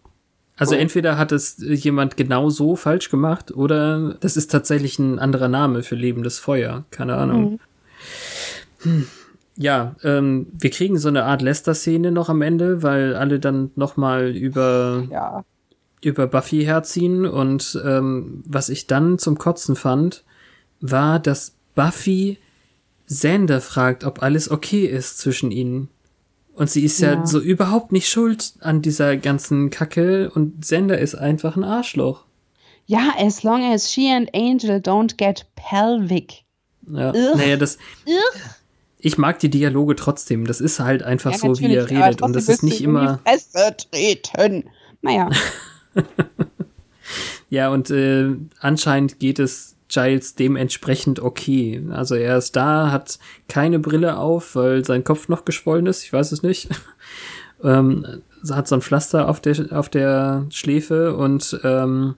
Also 0.58 0.74
Cool. 0.74 0.80
entweder 0.82 1.16
hat 1.16 1.32
es 1.32 1.56
jemand 1.58 2.16
genau 2.18 2.50
so 2.50 2.76
falsch 2.76 3.08
gemacht 3.10 3.50
oder 3.50 4.14
das 4.20 4.36
ist 4.36 4.50
tatsächlich 4.50 4.98
ein 4.98 5.18
anderer 5.18 5.48
Name 5.48 5.82
für 5.82 5.94
lebendes 5.96 6.38
Feuer. 6.38 6.84
Keine 6.90 7.16
Ahnung. 7.16 7.58
Hm. 8.82 9.06
Ja, 9.56 9.96
ähm, 10.02 10.46
wir 10.52 10.70
kriegen 10.70 10.98
so 10.98 11.08
eine 11.08 11.24
Art 11.24 11.42
Lester-Szene 11.42 12.10
noch 12.12 12.28
am 12.28 12.42
Ende, 12.42 12.82
weil 12.82 13.14
alle 13.16 13.38
dann 13.40 13.70
nochmal 13.76 14.30
über 14.36 15.06
Ja. 15.10 15.44
Über 16.02 16.26
Buffy 16.26 16.64
herziehen 16.64 17.26
und 17.26 17.80
ähm, 17.84 18.42
was 18.46 18.68
ich 18.68 18.86
dann 18.86 19.18
zum 19.18 19.38
Kotzen 19.38 19.76
fand, 19.76 20.24
war, 20.80 21.18
dass 21.18 21.54
Buffy 21.74 22.38
Xander 23.06 23.60
fragt, 23.60 24.04
ob 24.04 24.22
alles 24.22 24.50
okay 24.50 24.84
ist 24.86 25.18
zwischen 25.18 25.50
ihnen. 25.50 25.88
Und 26.54 26.70
sie 26.70 26.84
ist 26.84 27.00
ja, 27.00 27.14
Ja. 27.14 27.26
so 27.26 27.40
überhaupt 27.40 27.92
nicht 27.92 28.08
schuld 28.08 28.54
an 28.60 28.82
dieser 28.82 29.16
ganzen 29.16 29.70
Kacke 29.70 30.30
und 30.34 30.60
Xander 30.60 30.98
ist 30.98 31.14
einfach 31.14 31.56
ein 31.56 31.64
Arschloch. 31.64 32.24
Ja, 32.86 33.14
as 33.18 33.42
long 33.42 33.62
as 33.72 33.90
she 33.90 34.10
and 34.10 34.28
Angel 34.34 34.78
don't 34.78 35.16
get 35.16 35.46
pelvic. 35.54 36.42
Ja. 36.90 37.10
Ugh. 37.10 37.36
Naja, 37.36 37.56
das. 37.56 37.78
Ugh. 38.06 38.40
ich 38.98 39.18
mag 39.18 39.38
die 39.38 39.50
Dialoge 39.50 39.94
trotzdem. 39.96 40.46
Das 40.46 40.60
ist 40.60 40.80
halt 40.80 41.02
einfach 41.02 41.30
Ja, 41.32 41.38
so, 41.38 41.58
wie 41.60 41.74
er 41.74 41.88
redet. 41.88 42.22
Und 42.22 42.34
das 42.34 42.48
ist 42.48 42.62
nicht 42.62 42.80
immer. 42.82 43.20
Fresse 43.24 43.76
treten. 43.76 44.64
Naja, 45.00 45.30
Ja, 47.52 47.68
und 47.68 47.90
äh, 47.90 48.30
anscheinend 48.60 49.18
geht 49.18 49.38
es 49.38 49.76
Giles 49.88 50.36
dementsprechend 50.36 51.20
okay. 51.20 51.84
Also 51.90 52.14
er 52.14 52.38
ist 52.38 52.56
da, 52.56 52.90
hat 52.90 53.18
keine 53.46 53.78
Brille 53.78 54.16
auf, 54.16 54.56
weil 54.56 54.86
sein 54.86 55.04
Kopf 55.04 55.28
noch 55.28 55.44
geschwollen 55.44 55.84
ist. 55.84 56.02
Ich 56.02 56.14
weiß 56.14 56.32
es 56.32 56.42
nicht. 56.42 56.70
ähm, 57.62 58.22
hat 58.48 58.68
so 58.68 58.76
ein 58.76 58.80
Pflaster 58.80 59.28
auf 59.28 59.40
der, 59.42 59.66
auf 59.78 59.90
der 59.90 60.46
Schläfe 60.48 61.14
und 61.14 61.60
ähm, 61.62 62.14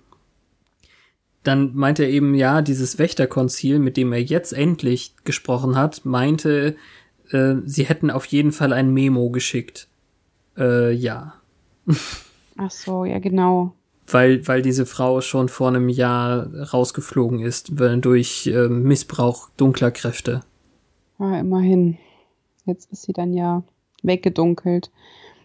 dann 1.43 1.75
meinte 1.75 2.05
er 2.05 2.11
eben, 2.11 2.37
ja, 2.37 2.62
dieses 2.62 3.01
Wächterkonzil, 3.01 3.81
mit 3.81 3.97
dem 3.97 4.12
er 4.12 4.22
jetzt 4.22 4.53
endlich 4.53 5.14
gesprochen 5.25 5.77
hat, 5.77 6.05
meinte, 6.05 6.77
äh, 7.31 7.57
sie 7.64 7.87
hätten 7.87 8.12
auf 8.12 8.27
jeden 8.27 8.53
Fall 8.53 8.72
ein 8.72 8.95
Memo 8.95 9.31
geschickt. 9.31 9.89
Äh, 10.57 10.93
ja. 10.93 11.35
ach 12.57 12.71
so, 12.71 13.05
ja 13.05 13.19
genau. 13.19 13.73
weil, 14.07 14.47
weil 14.47 14.63
diese 14.63 14.87
Frau 14.87 15.21
schon 15.21 15.49
vor 15.49 15.69
einem 15.69 15.89
Jahr 15.89 16.47
rausgeflogen 16.73 17.41
ist, 17.41 17.79
weil- 17.79 17.99
durch 18.01 18.47
äh, 18.47 18.69
Missbrauch 18.69 19.49
dunkler 19.57 19.91
Kräfte. 19.91 20.43
Ja, 21.19 21.39
immerhin. 21.39 21.97
Jetzt 22.67 22.91
ist 22.93 23.03
sie 23.03 23.13
dann 23.13 23.33
ja 23.33 23.63
weggedunkelt. 24.03 24.91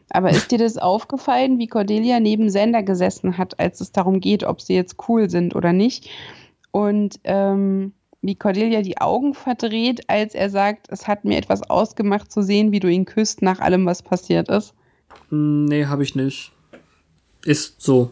Aber 0.09 0.31
ist 0.31 0.51
dir 0.51 0.57
das 0.57 0.77
aufgefallen, 0.77 1.59
wie 1.59 1.67
Cordelia 1.67 2.19
neben 2.19 2.49
Sender 2.49 2.81
gesessen 2.81 3.37
hat, 3.37 3.59
als 3.59 3.79
es 3.79 3.91
darum 3.91 4.19
geht, 4.19 4.43
ob 4.43 4.59
sie 4.61 4.73
jetzt 4.73 4.95
cool 5.07 5.29
sind 5.29 5.55
oder 5.55 5.71
nicht? 5.71 6.09
Und 6.71 7.19
ähm, 7.25 7.93
wie 8.21 8.35
Cordelia 8.35 8.81
die 8.81 8.97
Augen 8.99 9.33
verdreht, 9.35 10.09
als 10.09 10.33
er 10.33 10.49
sagt, 10.49 10.87
es 10.89 11.07
hat 11.07 11.25
mir 11.25 11.37
etwas 11.37 11.69
ausgemacht 11.69 12.31
zu 12.31 12.41
sehen, 12.41 12.71
wie 12.71 12.79
du 12.79 12.87
ihn 12.89 13.05
küsst 13.05 13.41
nach 13.43 13.59
allem, 13.59 13.85
was 13.85 14.01
passiert 14.01 14.49
ist. 14.49 14.73
Hm, 15.29 15.65
Nee, 15.65 15.85
habe 15.85 16.03
ich 16.03 16.15
nicht. 16.15 16.51
Ist 17.45 17.81
so. 17.81 18.11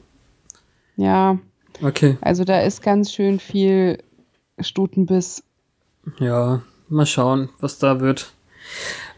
Ja, 0.95 1.37
Okay. 1.81 2.17
also 2.21 2.43
da 2.43 2.61
ist 2.61 2.81
ganz 2.81 3.11
schön 3.11 3.39
viel 3.39 3.99
Stutenbiss. 4.59 5.43
Ja, 6.19 6.63
mal 6.89 7.05
schauen, 7.05 7.49
was 7.59 7.77
da 7.77 7.99
wird. 7.99 8.33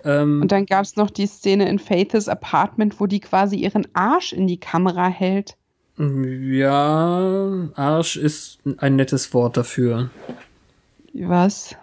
Ähm, 0.04 0.42
Und 0.42 0.52
dann 0.52 0.66
gab 0.66 0.84
es 0.84 0.96
noch 0.96 1.10
die 1.10 1.28
Szene 1.28 1.70
in 1.70 1.80
Faiths 1.80 2.28
Apartment, 2.28 3.00
wo 3.00 3.06
die 3.06 3.20
quasi 3.22 3.56
ihren 3.58 3.88
Arsch 3.94 4.34
in 4.34 4.48
die 4.48 4.60
Kamera 4.60 5.08
hält. 5.08 5.56
ja, 5.98 7.70
Arsch 7.76 8.16
ist 8.18 8.60
ein 8.78 8.96
nettes 8.96 9.34
Wort 9.34 9.58
dafür. 9.58 10.10
Was? 11.14 11.76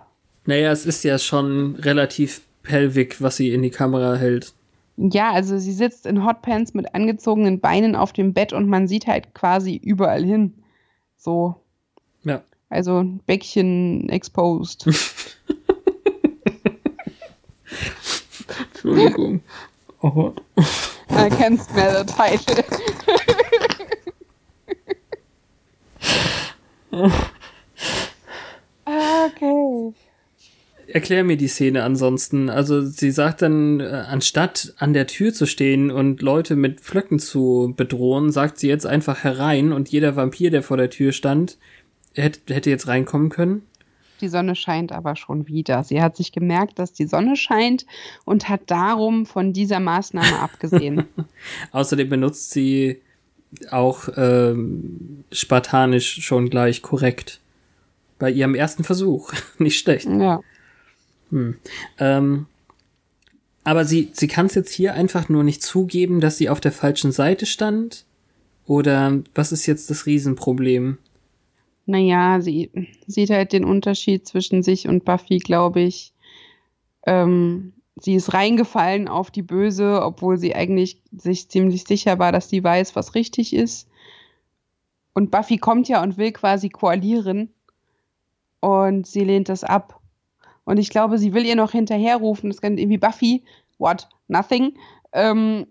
Naja, 0.44 0.70
es 0.72 0.86
ist 0.86 1.04
ja 1.04 1.18
schon 1.18 1.76
relativ 1.76 2.42
pelvig, 2.62 3.20
was 3.20 3.36
sie 3.36 3.50
in 3.52 3.62
die 3.62 3.70
Kamera 3.70 4.14
hält. 4.16 4.52
Ja, 4.96 5.30
also 5.32 5.58
sie 5.58 5.72
sitzt 5.72 6.06
in 6.06 6.24
Hotpants 6.24 6.72
mit 6.74 6.94
angezogenen 6.94 7.60
Beinen 7.60 7.94
auf 7.96 8.12
dem 8.14 8.32
Bett 8.32 8.52
und 8.52 8.68
man 8.68 8.88
sieht 8.88 9.06
halt 9.06 9.34
quasi 9.34 9.76
überall 9.76 10.24
hin. 10.24 10.54
So, 11.16 11.56
Ja. 12.22 12.42
also 12.70 13.04
Bäckchen 13.26 14.08
exposed. 14.08 14.86
Entschuldigung. 18.72 19.40
Oh. 20.02 20.32
I 21.10 21.28
can 21.30 21.58
smell 21.58 22.04
the 22.04 22.12
title. 22.12 22.64
Erklär 30.96 31.24
mir 31.24 31.36
die 31.36 31.46
Szene 31.46 31.82
ansonsten. 31.82 32.48
Also 32.48 32.80
sie 32.80 33.10
sagt 33.10 33.42
dann, 33.42 33.80
äh, 33.80 34.04
anstatt 34.08 34.72
an 34.78 34.94
der 34.94 35.06
Tür 35.06 35.34
zu 35.34 35.44
stehen 35.44 35.90
und 35.90 36.22
Leute 36.22 36.56
mit 36.56 36.80
Pflöcken 36.80 37.18
zu 37.18 37.74
bedrohen, 37.76 38.32
sagt 38.32 38.56
sie 38.56 38.68
jetzt 38.68 38.86
einfach 38.86 39.22
herein 39.22 39.74
und 39.74 39.90
jeder 39.90 40.16
Vampir, 40.16 40.50
der 40.50 40.62
vor 40.62 40.78
der 40.78 40.88
Tür 40.88 41.12
stand, 41.12 41.58
hätte, 42.14 42.54
hätte 42.54 42.70
jetzt 42.70 42.88
reinkommen 42.88 43.28
können. 43.28 43.60
Die 44.22 44.28
Sonne 44.28 44.56
scheint 44.56 44.90
aber 44.90 45.16
schon 45.16 45.46
wieder. 45.46 45.84
Sie 45.84 46.00
hat 46.00 46.16
sich 46.16 46.32
gemerkt, 46.32 46.78
dass 46.78 46.94
die 46.94 47.06
Sonne 47.06 47.36
scheint 47.36 47.84
und 48.24 48.48
hat 48.48 48.62
darum 48.68 49.26
von 49.26 49.52
dieser 49.52 49.80
Maßnahme 49.80 50.38
abgesehen. 50.40 51.04
Außerdem 51.72 52.08
benutzt 52.08 52.52
sie 52.52 53.02
auch 53.70 54.08
ähm, 54.16 55.24
spartanisch 55.30 56.22
schon 56.22 56.48
gleich 56.48 56.80
korrekt. 56.80 57.42
Bei 58.18 58.30
ihrem 58.30 58.54
ersten 58.54 58.82
Versuch. 58.82 59.34
Nicht 59.58 59.78
schlecht. 59.78 60.06
ja. 60.06 60.40
Ähm, 61.98 62.46
aber 63.64 63.84
sie, 63.84 64.10
sie 64.12 64.28
kann 64.28 64.46
es 64.46 64.54
jetzt 64.54 64.72
hier 64.72 64.94
einfach 64.94 65.28
nur 65.28 65.42
nicht 65.42 65.62
zugeben, 65.62 66.20
dass 66.20 66.38
sie 66.38 66.48
auf 66.48 66.60
der 66.60 66.72
falschen 66.72 67.12
Seite 67.12 67.46
stand? 67.46 68.04
Oder 68.64 69.22
was 69.34 69.52
ist 69.52 69.66
jetzt 69.66 69.90
das 69.90 70.06
Riesenproblem? 70.06 70.98
Naja, 71.86 72.40
sie 72.40 72.70
sieht 73.06 73.30
halt 73.30 73.52
den 73.52 73.64
Unterschied 73.64 74.26
zwischen 74.26 74.62
sich 74.62 74.88
und 74.88 75.04
Buffy, 75.04 75.38
glaube 75.38 75.80
ich. 75.80 76.12
Ähm, 77.06 77.72
sie 77.96 78.14
ist 78.14 78.34
reingefallen 78.34 79.08
auf 79.08 79.30
die 79.30 79.42
Böse, 79.42 80.02
obwohl 80.02 80.36
sie 80.36 80.54
eigentlich 80.54 81.00
sich 81.16 81.48
ziemlich 81.48 81.84
sicher 81.84 82.18
war, 82.18 82.32
dass 82.32 82.48
sie 82.48 82.62
weiß, 82.62 82.96
was 82.96 83.14
richtig 83.14 83.54
ist. 83.54 83.88
Und 85.14 85.30
Buffy 85.30 85.58
kommt 85.58 85.88
ja 85.88 86.02
und 86.02 86.18
will 86.18 86.32
quasi 86.32 86.68
koalieren. 86.68 87.52
Und 88.60 89.06
sie 89.06 89.24
lehnt 89.24 89.48
das 89.48 89.64
ab. 89.64 90.00
Und 90.66 90.78
ich 90.78 90.90
glaube, 90.90 91.16
sie 91.16 91.32
will 91.32 91.46
ihr 91.46 91.56
noch 91.56 91.72
hinterherrufen, 91.72 92.50
das 92.50 92.60
kann 92.60 92.76
irgendwie 92.76 92.98
Buffy, 92.98 93.42
what, 93.78 94.08
nothing, 94.28 94.74
ähm, 95.12 95.66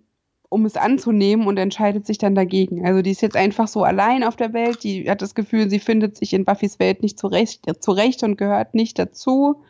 um 0.49 0.65
es 0.65 0.77
anzunehmen 0.77 1.47
und 1.47 1.57
entscheidet 1.57 2.07
sich 2.07 2.17
dann 2.17 2.33
dagegen. 2.33 2.87
Also 2.87 3.01
die 3.01 3.11
ist 3.11 3.21
jetzt 3.21 3.35
einfach 3.35 3.67
so 3.67 3.83
allein 3.83 4.23
auf 4.23 4.37
der 4.37 4.53
Welt, 4.53 4.83
die 4.83 5.09
hat 5.09 5.21
das 5.21 5.35
Gefühl, 5.35 5.69
sie 5.69 5.79
findet 5.79 6.17
sich 6.17 6.33
in 6.33 6.45
Buffys 6.45 6.79
Welt 6.79 7.03
nicht 7.03 7.19
zurecht, 7.19 7.65
zurecht 7.81 8.23
und 8.23 8.37
gehört 8.37 8.73
nicht 8.73 8.97
dazu. 8.97 9.61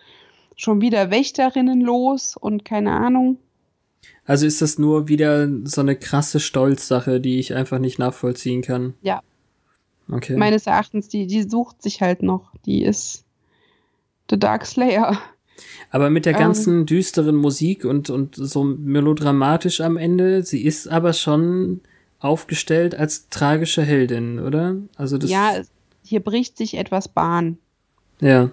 Schon 0.55 0.79
wieder 0.79 1.09
Wächterinnen 1.09 1.81
los 1.81 2.37
und 2.37 2.63
keine 2.63 2.91
Ahnung. 2.91 3.37
Also 4.25 4.45
ist 4.45 4.61
das 4.61 4.77
nur 4.77 5.07
wieder 5.07 5.49
so 5.63 5.81
eine 5.81 5.95
krasse 5.95 6.39
Stolzsache, 6.39 7.19
die 7.19 7.39
ich 7.39 7.55
einfach 7.55 7.79
nicht 7.79 7.97
nachvollziehen 7.97 8.61
kann. 8.61 8.93
Ja. 9.01 9.21
Okay. 10.11 10.37
Meines 10.37 10.67
Erachtens, 10.67 11.07
die, 11.07 11.25
die 11.25 11.43
sucht 11.43 11.81
sich 11.81 12.01
halt 12.01 12.21
noch. 12.21 12.51
Die 12.65 12.83
ist 12.83 13.24
The 14.29 14.39
Dark 14.39 14.65
Slayer. 14.65 15.17
aber 15.91 16.09
mit 16.09 16.25
der 16.25 16.33
ähm, 16.33 16.39
ganzen 16.39 16.85
düsteren 16.85 17.35
Musik 17.35 17.85
und, 17.85 18.09
und 18.09 18.35
so 18.35 18.63
melodramatisch 18.63 19.81
am 19.81 19.97
Ende, 19.97 20.43
sie 20.43 20.63
ist 20.65 20.87
aber 20.87 21.13
schon 21.13 21.81
aufgestellt 22.19 22.95
als 22.95 23.29
tragische 23.29 23.83
Heldin, 23.83 24.39
oder? 24.39 24.75
Also 24.95 25.17
das. 25.17 25.29
Ja, 25.29 25.53
hier 26.03 26.19
bricht 26.21 26.57
sich 26.57 26.75
etwas 26.77 27.07
Bahn, 27.07 27.57
Ja. 28.19 28.49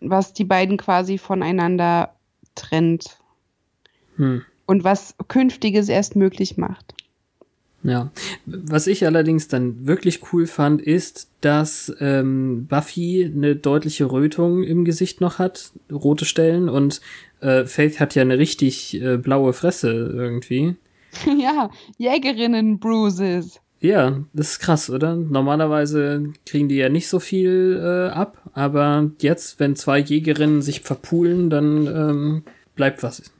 was 0.00 0.32
die 0.32 0.44
beiden 0.44 0.76
quasi 0.76 1.18
voneinander 1.18 2.14
trennt. 2.54 3.18
Hm. 4.16 4.42
Und 4.66 4.82
was 4.84 5.14
Künftiges 5.28 5.88
erst 5.88 6.16
möglich 6.16 6.56
macht. 6.56 6.94
Ja. 7.84 8.10
Was 8.46 8.86
ich 8.86 9.04
allerdings 9.04 9.46
dann 9.46 9.86
wirklich 9.86 10.32
cool 10.32 10.46
fand, 10.46 10.80
ist, 10.80 11.28
dass 11.42 11.94
ähm, 12.00 12.66
Buffy 12.66 13.30
eine 13.32 13.56
deutliche 13.56 14.10
Rötung 14.10 14.62
im 14.62 14.86
Gesicht 14.86 15.20
noch 15.20 15.38
hat, 15.38 15.70
rote 15.92 16.24
Stellen, 16.24 16.70
und 16.70 17.02
äh, 17.40 17.66
Faith 17.66 18.00
hat 18.00 18.14
ja 18.14 18.22
eine 18.22 18.38
richtig 18.38 19.00
äh, 19.00 19.18
blaue 19.18 19.52
Fresse 19.52 19.92
irgendwie. 19.92 20.76
ja, 21.38 21.70
Jägerinnen-Bruises. 21.98 23.60
Ja, 23.80 24.24
das 24.32 24.52
ist 24.52 24.60
krass, 24.60 24.88
oder? 24.88 25.14
Normalerweise 25.14 26.32
kriegen 26.46 26.70
die 26.70 26.76
ja 26.76 26.88
nicht 26.88 27.08
so 27.08 27.20
viel 27.20 27.78
äh, 27.82 28.14
ab, 28.14 28.38
aber 28.54 29.10
jetzt, 29.20 29.60
wenn 29.60 29.76
zwei 29.76 29.98
Jägerinnen 29.98 30.62
sich 30.62 30.80
verpulen, 30.80 31.50
dann 31.50 31.86
ähm, 31.86 32.42
bleibt 32.76 33.02
was. 33.02 33.30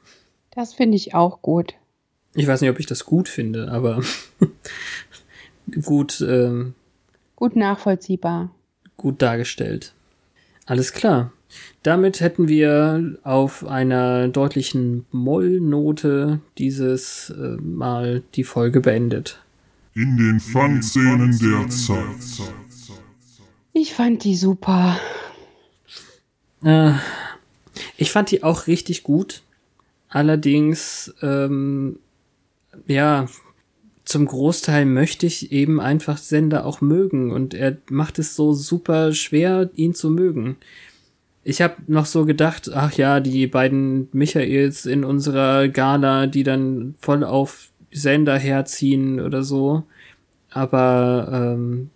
Das 0.50 0.74
finde 0.74 0.96
ich 0.96 1.14
auch 1.14 1.40
gut. 1.40 1.72
Ich 2.34 2.46
weiß 2.46 2.60
nicht, 2.60 2.70
ob 2.70 2.80
ich 2.80 2.86
das 2.86 3.04
gut 3.04 3.28
finde, 3.28 3.70
aber 3.70 4.02
gut, 5.84 6.20
ähm, 6.26 6.74
Gut 7.36 7.56
nachvollziehbar. 7.56 8.50
gut 8.96 9.20
dargestellt. 9.22 9.92
Alles 10.66 10.92
klar. 10.92 11.32
Damit 11.82 12.20
hätten 12.20 12.48
wir 12.48 13.18
auf 13.22 13.66
einer 13.66 14.26
deutlichen 14.28 15.04
Mollnote 15.12 16.40
dieses 16.58 17.30
äh, 17.30 17.56
Mal 17.60 18.22
die 18.34 18.44
Folge 18.44 18.80
beendet. 18.80 19.40
In 19.94 20.16
den 20.16 20.40
Fun-Szenen 20.40 21.38
der 21.38 21.68
Zeit. 21.68 22.48
Ich 23.72 23.92
fand 23.94 24.24
die 24.24 24.34
super. 24.36 24.98
Äh, 26.64 26.92
ich 27.96 28.10
fand 28.10 28.30
die 28.30 28.42
auch 28.42 28.66
richtig 28.66 29.02
gut. 29.04 29.42
Allerdings, 30.08 31.14
ähm, 31.22 31.98
ja, 32.86 33.26
zum 34.04 34.26
Großteil 34.26 34.84
möchte 34.84 35.26
ich 35.26 35.50
eben 35.50 35.80
einfach 35.80 36.18
Sender 36.18 36.66
auch 36.66 36.80
mögen 36.80 37.32
und 37.32 37.54
er 37.54 37.78
macht 37.90 38.18
es 38.18 38.36
so 38.36 38.52
super 38.52 39.12
schwer, 39.12 39.70
ihn 39.74 39.94
zu 39.94 40.10
mögen. 40.10 40.56
Ich 41.42 41.62
habe 41.62 41.76
noch 41.86 42.06
so 42.06 42.24
gedacht, 42.24 42.70
ach 42.72 42.92
ja, 42.94 43.20
die 43.20 43.46
beiden 43.46 44.08
Michaels 44.12 44.86
in 44.86 45.04
unserer 45.04 45.68
Gala, 45.68 46.26
die 46.26 46.42
dann 46.42 46.94
voll 46.98 47.24
auf 47.24 47.70
Sender 47.92 48.38
herziehen 48.38 49.20
oder 49.20 49.42
so. 49.42 49.84
Aber 50.50 51.28
ähm, 51.32 51.90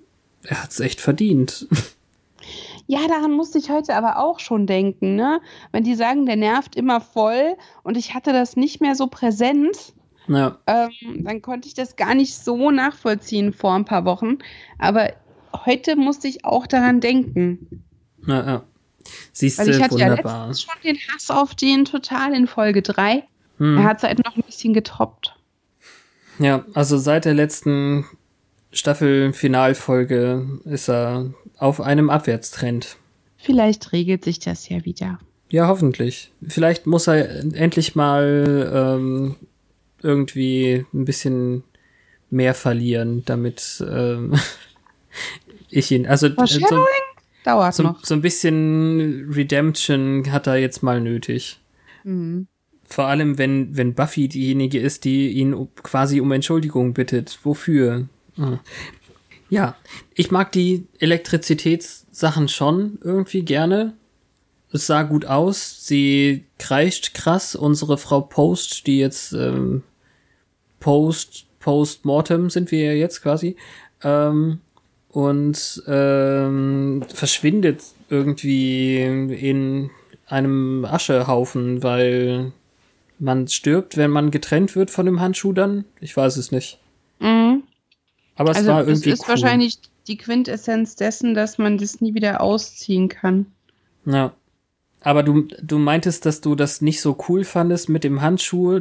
er 0.44 0.62
hat's 0.62 0.80
echt 0.80 1.00
verdient. 1.00 1.66
Ja, 2.90 3.00
daran 3.06 3.32
musste 3.32 3.58
ich 3.58 3.68
heute 3.68 3.94
aber 3.94 4.16
auch 4.16 4.40
schon 4.40 4.66
denken, 4.66 5.14
ne? 5.14 5.42
Wenn 5.72 5.84
die 5.84 5.94
sagen, 5.94 6.24
der 6.24 6.36
nervt 6.36 6.74
immer 6.74 7.02
voll 7.02 7.54
und 7.82 7.98
ich 7.98 8.14
hatte 8.14 8.32
das 8.32 8.56
nicht 8.56 8.80
mehr 8.80 8.94
so 8.94 9.08
präsent, 9.08 9.92
Ja, 10.28 10.58
ähm, 10.66 11.24
dann 11.24 11.42
konnte 11.42 11.68
ich 11.68 11.74
das 11.74 11.96
gar 11.96 12.14
nicht 12.14 12.34
so 12.34 12.70
nachvollziehen 12.70 13.52
vor 13.52 13.74
ein 13.74 13.84
paar 13.84 14.04
Wochen. 14.04 14.38
Aber 14.78 15.12
heute 15.64 15.96
musste 15.96 16.28
ich 16.28 16.44
auch 16.44 16.66
daran 16.66 17.00
denken. 17.00 17.82
ja, 18.26 18.46
ja. 18.46 18.64
Siehst 19.32 19.58
Weil 19.58 19.70
ich 19.70 19.82
hatte 19.82 19.96
ja 19.98 20.10
wunderbar. 20.10 20.48
letztens 20.48 20.62
schon 20.62 20.82
den 20.84 20.98
Hass 21.08 21.30
auf 21.30 21.54
den 21.54 21.84
total 21.86 22.34
in 22.34 22.46
Folge 22.46 22.82
3. 22.82 23.24
Hm. 23.58 23.78
Er 23.78 23.84
hat 23.84 23.98
es 23.98 24.02
halt 24.02 24.24
noch 24.24 24.36
ein 24.36 24.42
bisschen 24.42 24.74
getoppt. 24.74 25.34
Ja, 26.38 26.64
also 26.74 26.98
seit 26.98 27.24
der 27.24 27.34
letzten 27.34 28.04
Staffel-Finalfolge 28.72 30.60
ist 30.64 30.88
er 30.88 31.32
auf 31.56 31.80
einem 31.80 32.10
Abwärtstrend. 32.10 32.96
Vielleicht 33.36 33.92
regelt 33.92 34.24
sich 34.24 34.38
das 34.38 34.68
ja 34.68 34.84
wieder. 34.84 35.18
Ja, 35.50 35.68
hoffentlich. 35.68 36.30
Vielleicht 36.46 36.86
muss 36.86 37.06
er 37.06 37.40
endlich 37.54 37.96
mal 37.96 38.70
ähm, 38.98 39.36
irgendwie 40.02 40.84
ein 40.92 41.04
bisschen 41.04 41.64
mehr 42.30 42.54
verlieren, 42.54 43.22
damit 43.24 43.84
ähm, 43.88 44.34
ich 45.70 45.90
ihn. 45.90 46.06
Also 46.06 46.28
äh, 46.28 46.46
so, 46.46 46.86
dauert 47.44 47.74
so, 47.74 47.82
noch. 47.82 48.04
so 48.04 48.14
ein 48.14 48.22
bisschen 48.22 49.30
Redemption 49.32 50.30
hat 50.30 50.46
er 50.46 50.56
jetzt 50.56 50.82
mal 50.82 51.00
nötig. 51.00 51.60
Mhm. 52.04 52.46
Vor 52.84 53.04
allem, 53.04 53.36
wenn, 53.36 53.76
wenn 53.76 53.94
Buffy 53.94 54.28
diejenige 54.28 54.78
ist, 54.78 55.04
die 55.04 55.30
ihn 55.32 55.68
quasi 55.82 56.20
um 56.20 56.32
Entschuldigung 56.32 56.94
bittet. 56.94 57.38
Wofür? 57.42 58.08
Hm. 58.36 58.60
Ja, 59.50 59.76
ich 60.14 60.30
mag 60.30 60.52
die 60.52 60.86
Elektrizitätssachen 60.98 62.48
schon 62.48 62.98
irgendwie 63.02 63.42
gerne. 63.42 63.94
Es 64.72 64.86
sah 64.86 65.02
gut 65.02 65.24
aus. 65.26 65.86
Sie 65.86 66.44
kreischt 66.58 67.14
krass. 67.14 67.54
Unsere 67.54 67.98
Frau 67.98 68.20
Post, 68.20 68.86
die 68.86 68.98
jetzt 68.98 69.32
ähm, 69.32 69.82
Post, 70.80 71.46
Postmortem 71.60 72.50
sind 72.50 72.70
wir 72.70 72.84
ja 72.84 72.92
jetzt 72.92 73.22
quasi. 73.22 73.56
Ähm, 74.02 74.60
und 75.10 75.82
ähm, 75.86 77.02
verschwindet 77.12 77.82
irgendwie 78.10 79.02
in 79.02 79.90
einem 80.26 80.84
Aschehaufen, 80.84 81.82
weil 81.82 82.52
man 83.18 83.48
stirbt, 83.48 83.96
wenn 83.96 84.10
man 84.10 84.30
getrennt 84.30 84.76
wird 84.76 84.90
von 84.90 85.06
dem 85.06 85.20
Handschuh 85.20 85.52
dann. 85.52 85.84
Ich 86.00 86.16
weiß 86.16 86.36
es 86.36 86.52
nicht. 86.52 86.78
Mhm. 87.20 87.62
Aber 88.36 88.50
es 88.50 88.58
Also 88.58 88.68
war 88.70 88.78
das 88.80 88.88
irgendwie 88.88 89.10
ist 89.10 89.22
cool. 89.22 89.28
wahrscheinlich 89.28 89.78
die 90.06 90.16
Quintessenz 90.16 90.94
dessen, 90.94 91.34
dass 91.34 91.58
man 91.58 91.78
das 91.78 92.00
nie 92.00 92.14
wieder 92.14 92.40
ausziehen 92.40 93.08
kann. 93.08 93.46
Ja. 94.04 94.32
Aber 95.00 95.22
du, 95.22 95.42
du 95.62 95.78
meintest, 95.78 96.26
dass 96.26 96.40
du 96.40 96.54
das 96.54 96.80
nicht 96.80 97.00
so 97.00 97.16
cool 97.28 97.44
fandest 97.44 97.88
mit 97.88 98.04
dem 98.04 98.20
Handschuh. 98.20 98.80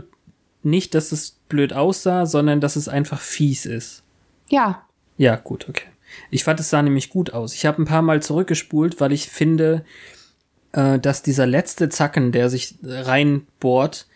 Nicht, 0.63 0.95
dass 0.95 1.11
es 1.11 1.37
blöd 1.47 1.73
aussah, 1.73 2.25
sondern 2.25 2.59
dass 2.59 2.75
es 2.75 2.89
einfach 2.89 3.21
fies 3.21 3.65
ist. 3.65 4.03
Ja, 4.49 4.87
Ja, 5.17 5.35
gut, 5.35 5.67
okay. 5.67 5.87
Ich 6.29 6.43
fand, 6.43 6.59
es 6.59 6.69
sah 6.69 6.81
nämlich 6.81 7.09
gut 7.09 7.33
aus. 7.33 7.53
Ich 7.53 7.65
habe 7.65 7.81
ein 7.81 7.85
paar 7.85 8.01
Mal 8.01 8.21
zurückgespult, 8.21 9.01
weil 9.01 9.11
ich 9.11 9.29
finde, 9.29 9.83
äh, 10.71 10.99
dass 10.99 11.23
dieser 11.23 11.45
letzte 11.45 11.89
Zacken, 11.89 12.31
der 12.31 12.49
sich 12.49 12.75
reinbohrt, 12.83 14.07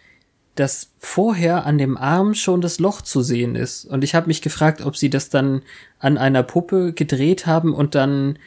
dass 0.55 0.91
vorher 0.99 1.65
an 1.65 1.77
dem 1.77 1.97
Arm 1.97 2.33
schon 2.33 2.61
das 2.61 2.79
Loch 2.79 3.01
zu 3.01 3.21
sehen 3.21 3.55
ist. 3.55 3.85
Und 3.85 4.03
ich 4.03 4.15
habe 4.15 4.27
mich 4.27 4.41
gefragt, 4.41 4.81
ob 4.81 4.95
sie 4.95 5.09
das 5.09 5.29
dann 5.29 5.63
an 5.99 6.17
einer 6.17 6.43
Puppe 6.43 6.93
gedreht 6.93 7.45
haben 7.45 7.73
und 7.73 7.95
dann 7.95 8.37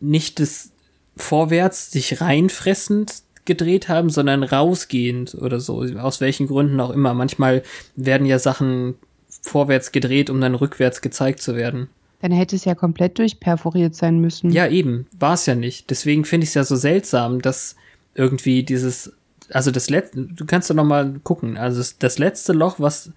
nicht 0.00 0.40
das 0.40 0.72
vorwärts 1.20 1.90
sich 1.90 2.20
reinfressend 2.20 3.22
gedreht 3.44 3.88
haben, 3.88 4.10
sondern 4.10 4.42
rausgehend 4.42 5.34
oder 5.34 5.60
so. 5.60 5.82
Aus 5.98 6.20
welchen 6.20 6.46
Gründen 6.46 6.80
auch 6.80 6.90
immer. 6.90 7.14
Manchmal 7.14 7.62
werden 7.96 8.26
ja 8.26 8.38
Sachen 8.38 8.94
vorwärts 9.42 9.92
gedreht, 9.92 10.30
um 10.30 10.40
dann 10.40 10.54
rückwärts 10.54 11.00
gezeigt 11.00 11.40
zu 11.40 11.56
werden. 11.56 11.88
dann 12.20 12.32
hätte 12.32 12.54
es 12.54 12.64
ja 12.64 12.74
komplett 12.74 13.18
durchperforiert 13.18 13.94
sein 13.94 14.20
müssen. 14.20 14.50
Ja, 14.50 14.66
eben, 14.68 15.06
war 15.18 15.34
es 15.34 15.46
ja 15.46 15.54
nicht. 15.54 15.88
Deswegen 15.90 16.24
finde 16.24 16.44
ich 16.44 16.50
es 16.50 16.54
ja 16.54 16.64
so 16.64 16.76
seltsam, 16.76 17.40
dass 17.40 17.76
irgendwie 18.14 18.62
dieses, 18.62 19.12
also 19.50 19.70
das 19.70 19.88
letzte, 19.88 20.26
du 20.26 20.44
kannst 20.44 20.68
doch 20.68 20.74
noch 20.74 20.84
mal 20.84 21.18
gucken, 21.22 21.56
also 21.56 21.78
das, 21.78 21.98
das 21.98 22.18
letzte 22.18 22.52
Loch, 22.52 22.78
was 22.78 23.12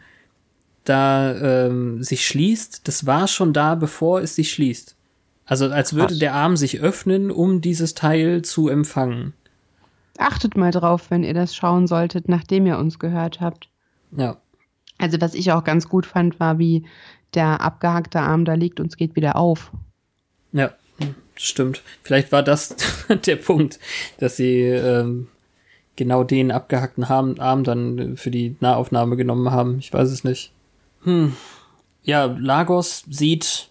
da 0.85 1.65
ähm, 1.65 2.01
sich 2.03 2.25
schließt, 2.25 2.87
das 2.87 3.05
war 3.05 3.27
schon 3.27 3.53
da, 3.53 3.75
bevor 3.75 4.21
es 4.21 4.35
sich 4.35 4.51
schließt. 4.51 4.95
Also 5.45 5.69
als 5.69 5.93
würde 5.93 6.07
Krass. 6.09 6.19
der 6.19 6.33
Arm 6.33 6.55
sich 6.57 6.79
öffnen, 6.79 7.29
um 7.31 7.61
dieses 7.61 7.93
Teil 7.95 8.43
zu 8.43 8.69
empfangen. 8.69 9.33
Achtet 10.17 10.55
mal 10.55 10.71
drauf, 10.71 11.09
wenn 11.09 11.23
ihr 11.23 11.33
das 11.33 11.55
schauen 11.55 11.87
solltet, 11.87 12.29
nachdem 12.29 12.65
ihr 12.65 12.77
uns 12.77 12.99
gehört 12.99 13.41
habt. 13.41 13.67
Ja, 14.15 14.37
Also 14.99 15.19
was 15.19 15.33
ich 15.33 15.51
auch 15.51 15.63
ganz 15.63 15.89
gut 15.89 16.05
fand, 16.05 16.39
war, 16.39 16.59
wie 16.59 16.85
der 17.33 17.61
abgehackte 17.61 18.19
Arm 18.21 18.45
da 18.45 18.53
liegt 18.53 18.79
und 18.79 18.87
es 18.87 18.97
geht 18.97 19.15
wieder 19.15 19.35
auf. 19.35 19.71
ja, 20.51 20.71
stimmt. 21.35 21.81
Vielleicht 22.03 22.31
war 22.31 22.43
das 22.43 22.75
der 23.25 23.35
Punkt, 23.37 23.79
dass 24.19 24.37
sie 24.37 24.59
ähm, 24.61 25.27
genau 25.95 26.23
den 26.23 26.51
abgehackten 26.51 27.03
Arm, 27.03 27.35
Arm 27.39 27.63
dann 27.63 28.15
für 28.17 28.29
die 28.29 28.55
Nahaufnahme 28.59 29.17
genommen 29.17 29.49
haben. 29.51 29.79
Ich 29.79 29.91
weiß 29.91 30.11
es 30.11 30.23
nicht. 30.23 30.51
Hm. 31.03 31.35
Ja, 32.03 32.25
Lagos 32.25 33.03
sieht, 33.09 33.69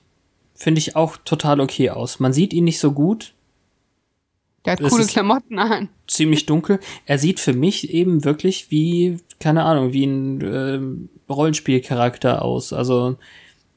finde 0.62 0.78
ich, 0.78 0.94
auch 0.96 1.16
total 1.16 1.60
okay 1.60 1.90
aus. 1.90 2.20
Man 2.20 2.32
sieht 2.32 2.52
ihn 2.52 2.64
nicht 2.64 2.78
so 2.78 2.92
gut, 2.92 3.34
Der 4.64 4.74
hat 4.74 4.80
Das 4.80 4.92
coole 4.92 5.06
Klamotten 5.06 5.58
an. 5.58 5.88
ziemlich 6.06 6.46
dunkel. 6.46 6.78
Er 7.04 7.18
sieht 7.18 7.40
für 7.40 7.52
mich 7.52 7.90
eben 7.92 8.24
wirklich 8.24 8.70
wie, 8.70 9.18
keine 9.40 9.64
Ahnung, 9.64 9.92
wie 9.92 10.04
ein 10.04 10.40
ähm, 10.40 11.08
Rollenspielcharakter 11.28 12.42
aus. 12.42 12.72
Also 12.72 13.16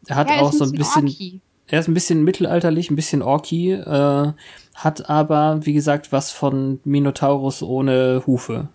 er 0.07 0.15
hat 0.15 0.29
Ja, 0.29 0.41
auch 0.41 0.51
ist 0.51 0.59
so 0.59 0.65
ein 0.65 0.71
bisschen, 0.73 1.05
orky. 1.07 1.41
er 1.67 1.79
ist 1.79 1.87
ein 1.87 1.95
bisschen 1.95 2.23
mittelalterlich, 2.23 2.91
ein 2.91 2.95
bisschen 2.95 3.23
orky, 3.23 3.71
äh, 3.71 4.33
hat 4.75 5.09
aber, 5.09 5.65
wie 5.65 5.73
gesagt, 5.73 6.11
was 6.11 6.29
von 6.31 6.79
Minotaurus 6.83 7.63
ohne 7.63 8.21
Hufe. 8.27 8.67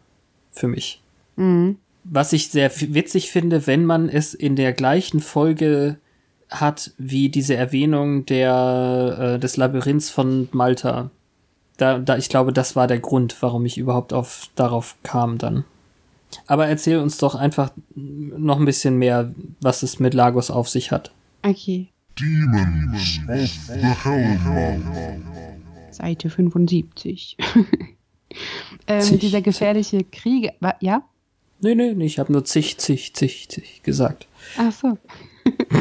Für 0.51 0.67
mich. 0.67 1.01
Mhm. 1.37 1.77
Was 2.03 2.33
ich 2.33 2.49
sehr 2.49 2.73
witzig 2.93 3.31
finde, 3.31 3.69
wenn 3.69 3.85
man 3.85 4.09
es 4.09 4.35
in 4.35 4.57
der 4.57 4.73
gleichen 4.73 5.21
Folge 5.21 5.99
hat 6.51 6.93
wie 6.99 7.29
diese 7.29 7.55
Erwähnung 7.57 8.27
der 8.27 9.35
äh, 9.37 9.39
des 9.39 9.57
Labyrinths 9.57 10.11
von 10.11 10.49
Malta. 10.53 11.11
Da, 11.77 11.99
da, 11.99 12.17
ich 12.17 12.29
glaube, 12.29 12.53
das 12.53 12.77
war 12.77 12.87
der 12.87 12.99
Grund, 12.99 13.37
warum 13.41 13.65
ich 13.65 13.79
überhaupt 13.79 14.13
auf 14.13 14.49
darauf 14.55 14.97
kam 15.03 15.39
dann. 15.39 15.65
Aber 16.47 16.67
erzähl 16.67 16.99
uns 16.99 17.19
doch 17.19 17.35
einfach 17.35 17.73
noch 17.95 18.59
ein 18.59 18.65
bisschen 18.67 18.99
mehr, 18.99 19.33
was 19.61 19.83
es 19.83 19.99
mit 19.99 20.13
Lagos 20.15 20.51
auf 20.51 20.69
sich 20.69 20.93
hat. 20.93 21.11
Okay, 21.43 21.89
Demons 22.21 23.21
of 23.29 23.51
the 23.75 23.81
Hellmouth. 23.81 25.23
Seite 25.91 26.29
75. 26.31 27.37
ähm, 28.87 29.01
Zig, 29.01 29.21
dieser 29.21 29.41
gefährliche 29.41 30.05
Krieger. 30.05 30.53
wa- 30.61 30.77
Ja? 30.81 31.03
Nee, 31.63 31.75
nee, 31.75 31.95
nee, 31.95 32.07
ich 32.07 32.19
habe 32.19 32.33
nur 32.33 32.45
zig, 32.45 32.79
zig, 32.79 33.15
zig, 33.15 33.49
zig 33.49 33.83
gesagt. 33.83 34.27
Ach 34.59 34.73
so. 34.73 34.97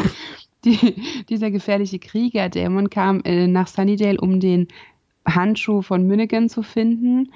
Die, 0.65 1.23
dieser 1.30 1.52
gefährliche 1.52 1.99
Kriegerdämon 1.99 2.90
kam 2.90 3.22
äh, 3.23 3.48
nach 3.48 3.68
Sunnydale, 3.68 4.19
um 4.19 4.40
den 4.40 4.68
Handschuh 5.26 5.81
von 5.81 6.06
Minnigan 6.06 6.49
zu 6.49 6.64
finden. 6.64 7.31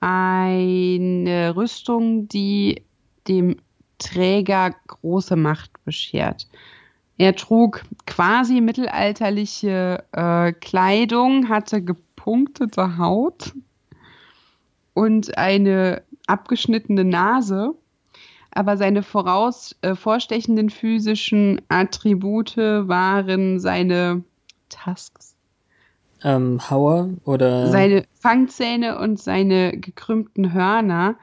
Eine 0.00 1.54
Rüstung, 1.54 2.28
die 2.28 2.82
dem 3.28 3.56
Träger 3.98 4.74
große 4.86 5.36
Macht 5.36 5.72
beschert. 5.84 6.48
Er 7.18 7.36
trug 7.36 7.82
quasi 8.06 8.62
mittelalterliche 8.62 10.04
äh, 10.12 10.52
Kleidung, 10.52 11.50
hatte 11.50 11.82
gepunktete 11.82 12.96
Haut 12.96 13.52
und 14.94 15.36
eine 15.36 16.02
abgeschnittene 16.26 17.04
Nase 17.04 17.74
aber 18.52 18.76
seine 18.76 19.02
voraus 19.02 19.76
äh, 19.82 19.94
vorstechenden 19.94 20.70
physischen 20.70 21.60
Attribute 21.68 22.56
waren 22.56 23.60
seine 23.60 24.24
Tusks, 24.68 25.36
Ähm, 26.22 26.60
Hauer 26.70 27.10
oder 27.24 27.68
seine 27.68 28.04
Fangzähne 28.14 28.98
und 28.98 29.18
seine 29.18 29.76
gekrümmten 29.76 30.52
Hörner, 30.52 31.16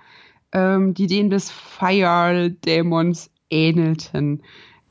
ähm, 0.52 0.94
die 0.94 1.08
denen 1.08 1.30
des 1.30 1.52
Fire-Dämons 1.52 3.30
ähnelten. 3.50 4.44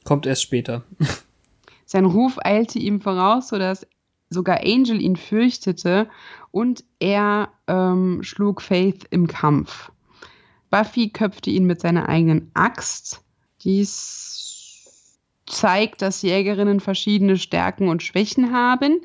kommt 0.05 0.27
erst 0.27 0.43
später. 0.43 0.83
Sein 1.85 2.05
Ruf 2.05 2.39
eilte 2.43 2.79
ihm 2.79 3.01
voraus, 3.01 3.49
sodass 3.49 3.87
sogar 4.29 4.61
Angel 4.65 5.01
ihn 5.01 5.17
fürchtete 5.17 6.09
und 6.51 6.85
er 6.99 7.51
ähm, 7.69 8.23
schlug 8.23 8.61
Faith 8.61 9.07
im 9.11 9.27
Kampf. 9.27 9.93
Buffy 10.71 11.11
köpfte 11.11 11.51
ihn 11.51 11.65
mit 11.65 11.81
seiner 11.81 12.09
eigenen 12.09 12.51
Axt. 12.55 13.23
Dies 13.63 15.19
zeigt, 15.47 16.03
dass 16.03 16.23
Jägerinnen 16.23 16.81
verschiedene 16.81 17.37
Stärken 17.37 17.89
und 17.89 18.03
Schwächen 18.03 18.53
haben. 18.53 19.01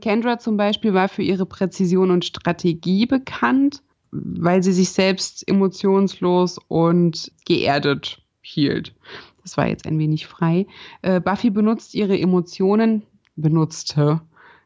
Kendra 0.00 0.38
zum 0.38 0.56
Beispiel 0.56 0.94
war 0.94 1.08
für 1.08 1.22
ihre 1.22 1.46
Präzision 1.46 2.10
und 2.10 2.24
Strategie 2.24 3.06
bekannt, 3.06 3.82
weil 4.10 4.62
sie 4.62 4.72
sich 4.72 4.90
selbst 4.90 5.46
emotionslos 5.48 6.58
und 6.68 7.30
geerdet 7.46 8.22
hielt. 8.40 8.94
Das 9.42 9.56
war 9.56 9.68
jetzt 9.68 9.86
ein 9.86 9.98
wenig 9.98 10.26
frei. 10.26 10.66
Äh, 11.02 11.20
Buffy 11.20 11.50
benutzt 11.50 11.94
ihre 11.94 12.18
Emotionen, 12.18 13.02
benutzte 13.36 14.20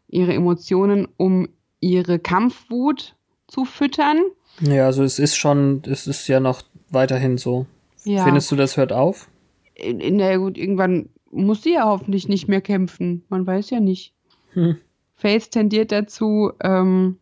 ihre 0.08 0.34
Emotionen, 0.34 1.08
um 1.16 1.48
ihre 1.80 2.18
Kampfwut 2.18 3.14
zu 3.48 3.64
füttern. 3.64 4.18
Ja, 4.60 4.86
also 4.86 5.02
es 5.02 5.18
ist 5.18 5.36
schon, 5.36 5.82
es 5.86 6.06
ist 6.06 6.28
ja 6.28 6.40
noch 6.40 6.62
weiterhin 6.90 7.38
so. 7.38 7.66
Ja. 8.04 8.24
Findest 8.24 8.50
du, 8.50 8.56
das 8.56 8.76
hört 8.76 8.92
auf? 8.92 9.28
In, 9.74 10.00
in 10.00 10.18
der 10.18 10.38
gut, 10.38 10.56
irgendwann 10.56 11.08
muss 11.30 11.62
sie 11.62 11.74
ja 11.74 11.84
hoffentlich 11.84 12.28
nicht 12.28 12.48
mehr 12.48 12.60
kämpfen. 12.60 13.24
Man 13.28 13.46
weiß 13.46 13.70
ja 13.70 13.80
nicht. 13.80 14.14
Hm. 14.52 14.78
Faith 15.16 15.50
tendiert 15.50 15.92
dazu, 15.92 16.52
ähm, 16.62 17.18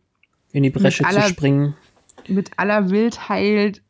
in 0.51 0.63
die 0.63 0.69
Bresche 0.69 1.05
aller, 1.05 1.23
zu 1.23 1.29
springen. 1.29 1.75
Mit 2.27 2.51
aller 2.57 2.89
Wildheit 2.89 3.81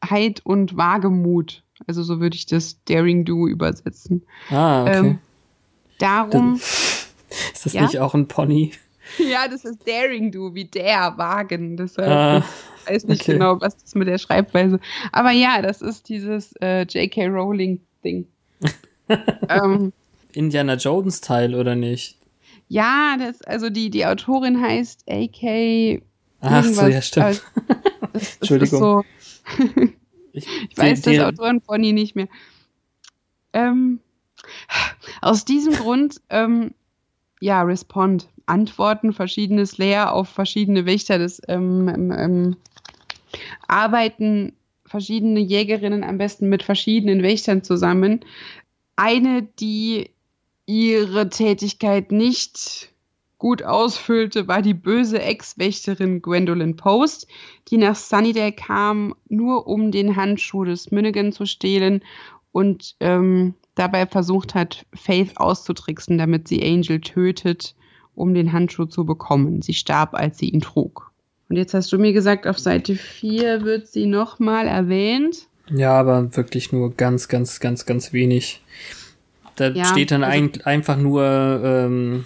und 0.43 0.77
Wagemut. 0.77 1.63
Also 1.87 2.03
so 2.03 2.19
würde 2.19 2.35
ich 2.35 2.45
das 2.45 2.83
Daring 2.85 3.25
Do 3.25 3.47
übersetzen. 3.47 4.23
Ah, 4.49 4.83
okay. 4.83 4.97
Ähm, 4.97 5.19
darum. 5.99 6.55
ist 7.53 7.65
das 7.65 7.73
ja? 7.73 7.83
nicht 7.83 7.99
auch 7.99 8.13
ein 8.13 8.27
Pony? 8.27 8.71
Ja, 9.19 9.47
das 9.47 9.65
ist 9.65 9.87
Daring 9.87 10.31
Do, 10.31 10.53
wie 10.55 10.65
der 10.65 11.13
Wagen. 11.17 11.77
Deshalb 11.77 12.09
ah, 12.09 12.43
ich 12.85 12.91
weiß 12.91 13.05
nicht 13.05 13.21
okay. 13.21 13.33
genau, 13.33 13.59
was 13.61 13.77
das 13.77 13.95
mit 13.95 14.07
der 14.07 14.17
Schreibweise. 14.17 14.79
Aber 15.11 15.31
ja, 15.31 15.61
das 15.61 15.81
ist 15.81 16.09
dieses 16.09 16.53
äh, 16.61 16.83
J.K. 16.83 17.27
Rowling-Ding. 17.27 18.27
ähm, 19.49 19.93
Indiana 20.33 20.75
Jones 20.75 21.21
Teil 21.21 21.55
oder 21.55 21.75
nicht? 21.75 22.17
Ja, 22.67 23.15
das, 23.19 23.41
also 23.43 23.69
die, 23.69 23.89
die 23.89 24.05
Autorin 24.05 24.59
heißt 24.59 25.03
A.K. 25.07 26.01
Ach 26.41 26.63
so, 26.63 26.87
ja, 26.87 27.01
stimmt. 27.01 27.25
Also, 27.25 27.41
das, 28.13 28.35
Entschuldigung. 28.41 28.79
So 28.79 29.03
ich, 30.35 30.47
ich, 30.69 30.77
weiß 30.77 31.01
das 31.01 31.19
Autorenpony 31.19 31.93
nicht 31.93 32.15
mehr. 32.15 32.27
Ähm, 33.53 33.99
aus 35.21 35.45
diesem 35.45 35.73
Grund, 35.73 36.21
ähm, 36.29 36.73
ja, 37.39 37.61
Respond. 37.61 38.27
Antworten, 38.45 39.13
verschiedene 39.13 39.65
Slayer 39.65 40.13
auf 40.13 40.29
verschiedene 40.29 40.85
Wächter 40.85 41.17
des 41.17 41.41
ähm, 41.47 41.87
ähm, 41.87 42.11
ähm, 42.11 42.57
arbeiten 43.67 44.53
verschiedene 44.85 45.39
Jägerinnen 45.39 46.03
am 46.03 46.17
besten 46.17 46.49
mit 46.49 46.63
verschiedenen 46.63 47.23
Wächtern 47.23 47.63
zusammen. 47.63 48.21
Eine, 48.95 49.43
die 49.43 50.11
ihre 50.65 51.29
Tätigkeit 51.29 52.11
nicht 52.11 52.91
gut 53.37 53.63
ausfüllte, 53.63 54.47
war 54.47 54.61
die 54.61 54.73
böse 54.73 55.21
Ex-Wächterin 55.21 56.21
Gwendolyn 56.21 56.77
Post, 56.77 57.27
die 57.67 57.77
nach 57.77 57.95
Sunnydale 57.95 58.53
kam, 58.53 59.15
nur 59.27 59.67
um 59.67 59.91
den 59.91 60.15
Handschuh 60.15 60.63
des 60.63 60.91
Minigan 60.91 61.31
zu 61.31 61.45
stehlen 61.45 62.03
und 62.51 62.95
ähm, 63.01 63.53
dabei 63.75 64.05
versucht 64.07 64.55
hat, 64.55 64.85
Faith 64.93 65.33
auszutricksen, 65.35 66.17
damit 66.17 66.47
sie 66.47 66.63
Angel 66.63 67.01
tötet, 67.01 67.75
um 68.15 68.33
den 68.33 68.53
Handschuh 68.53 68.85
zu 68.85 69.05
bekommen. 69.05 69.61
Sie 69.61 69.73
starb, 69.73 70.13
als 70.13 70.37
sie 70.37 70.49
ihn 70.49 70.61
trug. 70.61 71.11
Und 71.49 71.57
jetzt 71.57 71.73
hast 71.73 71.91
du 71.91 71.99
mir 71.99 72.13
gesagt, 72.13 72.47
auf 72.47 72.57
Seite 72.57 72.95
4 72.95 73.63
wird 73.63 73.87
sie 73.87 74.07
nochmal 74.07 74.67
erwähnt. 74.67 75.47
Ja, 75.69 75.93
aber 75.93 76.35
wirklich 76.35 76.71
nur 76.71 76.93
ganz, 76.95 77.27
ganz, 77.27 77.59
ganz, 77.59 77.85
ganz 77.85 78.13
wenig. 78.13 78.61
Da 79.55 79.69
ja, 79.69 79.85
steht 79.85 80.11
dann 80.11 80.23
also, 80.23 80.37
ein, 80.37 80.51
einfach 80.63 80.97
nur, 80.97 81.23
ähm, 81.63 82.25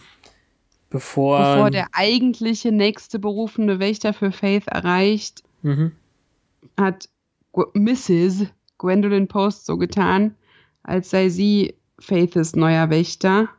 bevor. 0.89 1.55
Bevor 1.55 1.71
der 1.71 1.87
eigentliche 1.91 2.71
nächste 2.71 3.19
berufene 3.19 3.79
Wächter 3.79 4.13
für 4.13 4.31
Faith 4.31 4.67
erreicht, 4.67 5.43
mhm. 5.61 5.91
hat 6.77 7.09
Mrs. 7.73 8.47
Gwendolyn 8.77 9.27
Post 9.27 9.65
so 9.65 9.77
getan, 9.77 10.35
als 10.83 11.09
sei 11.09 11.29
sie 11.29 11.75
Faiths 11.99 12.55
neuer 12.55 12.89
Wächter. 12.89 13.49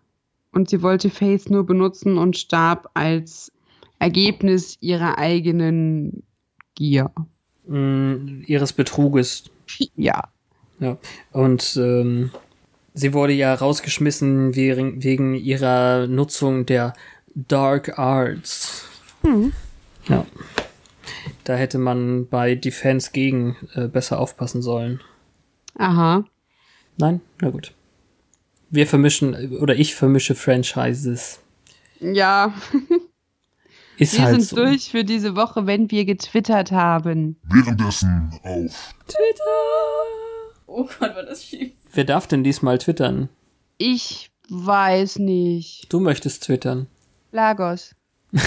Und 0.53 0.71
sie 0.71 0.83
wollte 0.83 1.11
Faith 1.11 1.49
nur 1.51 1.65
benutzen 1.65 2.19
und 2.19 2.37
starb 2.37 2.91
als 2.95 3.53
Ergebnis 3.99 4.77
ihrer 4.81 5.19
eigenen 5.19 6.25
Gier. 6.75 7.11
Mm, 7.67 8.43
ihres 8.47 8.73
Betruges. 8.73 9.45
Ja. 9.97 10.25
Ja. 10.81 10.97
Und 11.33 11.77
ähm, 11.77 12.31
sie 12.95 13.13
wurde 13.13 13.35
ja 13.35 13.55
rausgeschmissen 13.55 14.57
wegen, 14.57 15.05
wegen 15.05 15.35
ihrer 15.35 16.07
Nutzung 16.07 16.67
der 16.67 16.95
Dark 17.35 17.99
Arts. 17.99 18.89
Hm. 19.23 19.53
Ja. 20.09 20.27
Da 21.45 21.55
hätte 21.55 21.79
man 21.79 22.27
bei 22.29 22.55
Defense 22.55 23.11
gegen 23.13 23.57
äh, 23.75 23.89
besser 23.89 24.19
aufpassen 24.19 24.63
sollen. 24.63 25.01
Aha. 25.77 26.25
Nein? 26.97 27.21
Na 27.41 27.51
gut. 27.51 27.73
Wir 28.71 28.87
vermischen, 28.87 29.59
oder 29.59 29.77
ich 29.77 29.95
vermische 29.95 30.35
Franchises. 30.35 31.41
Ja. 32.01 32.55
Ist 33.99 34.15
wir 34.17 34.25
halt 34.25 34.37
sind 34.37 34.49
so. 34.49 34.57
durch 34.57 34.91
für 34.91 35.05
diese 35.05 35.37
Woche, 35.37 35.67
wenn 35.67 35.91
wir 35.91 36.07
getwittert 36.07 36.73
haben. 36.73 37.37
Währenddessen 37.43 38.31
auf 38.43 38.95
Twitter. 39.07 39.45
Oh 40.67 40.89
Gott, 40.99 41.15
war 41.15 41.25
das 41.25 41.45
schief. 41.45 41.73
Wer 41.93 42.05
darf 42.05 42.27
denn 42.27 42.43
diesmal 42.43 42.79
twittern? 42.79 43.29
Ich 43.77 44.31
weiß 44.49 45.19
nicht. 45.19 45.93
Du 45.93 46.01
möchtest 46.01 46.45
twittern. 46.45 46.87
Lagos. 47.33 47.95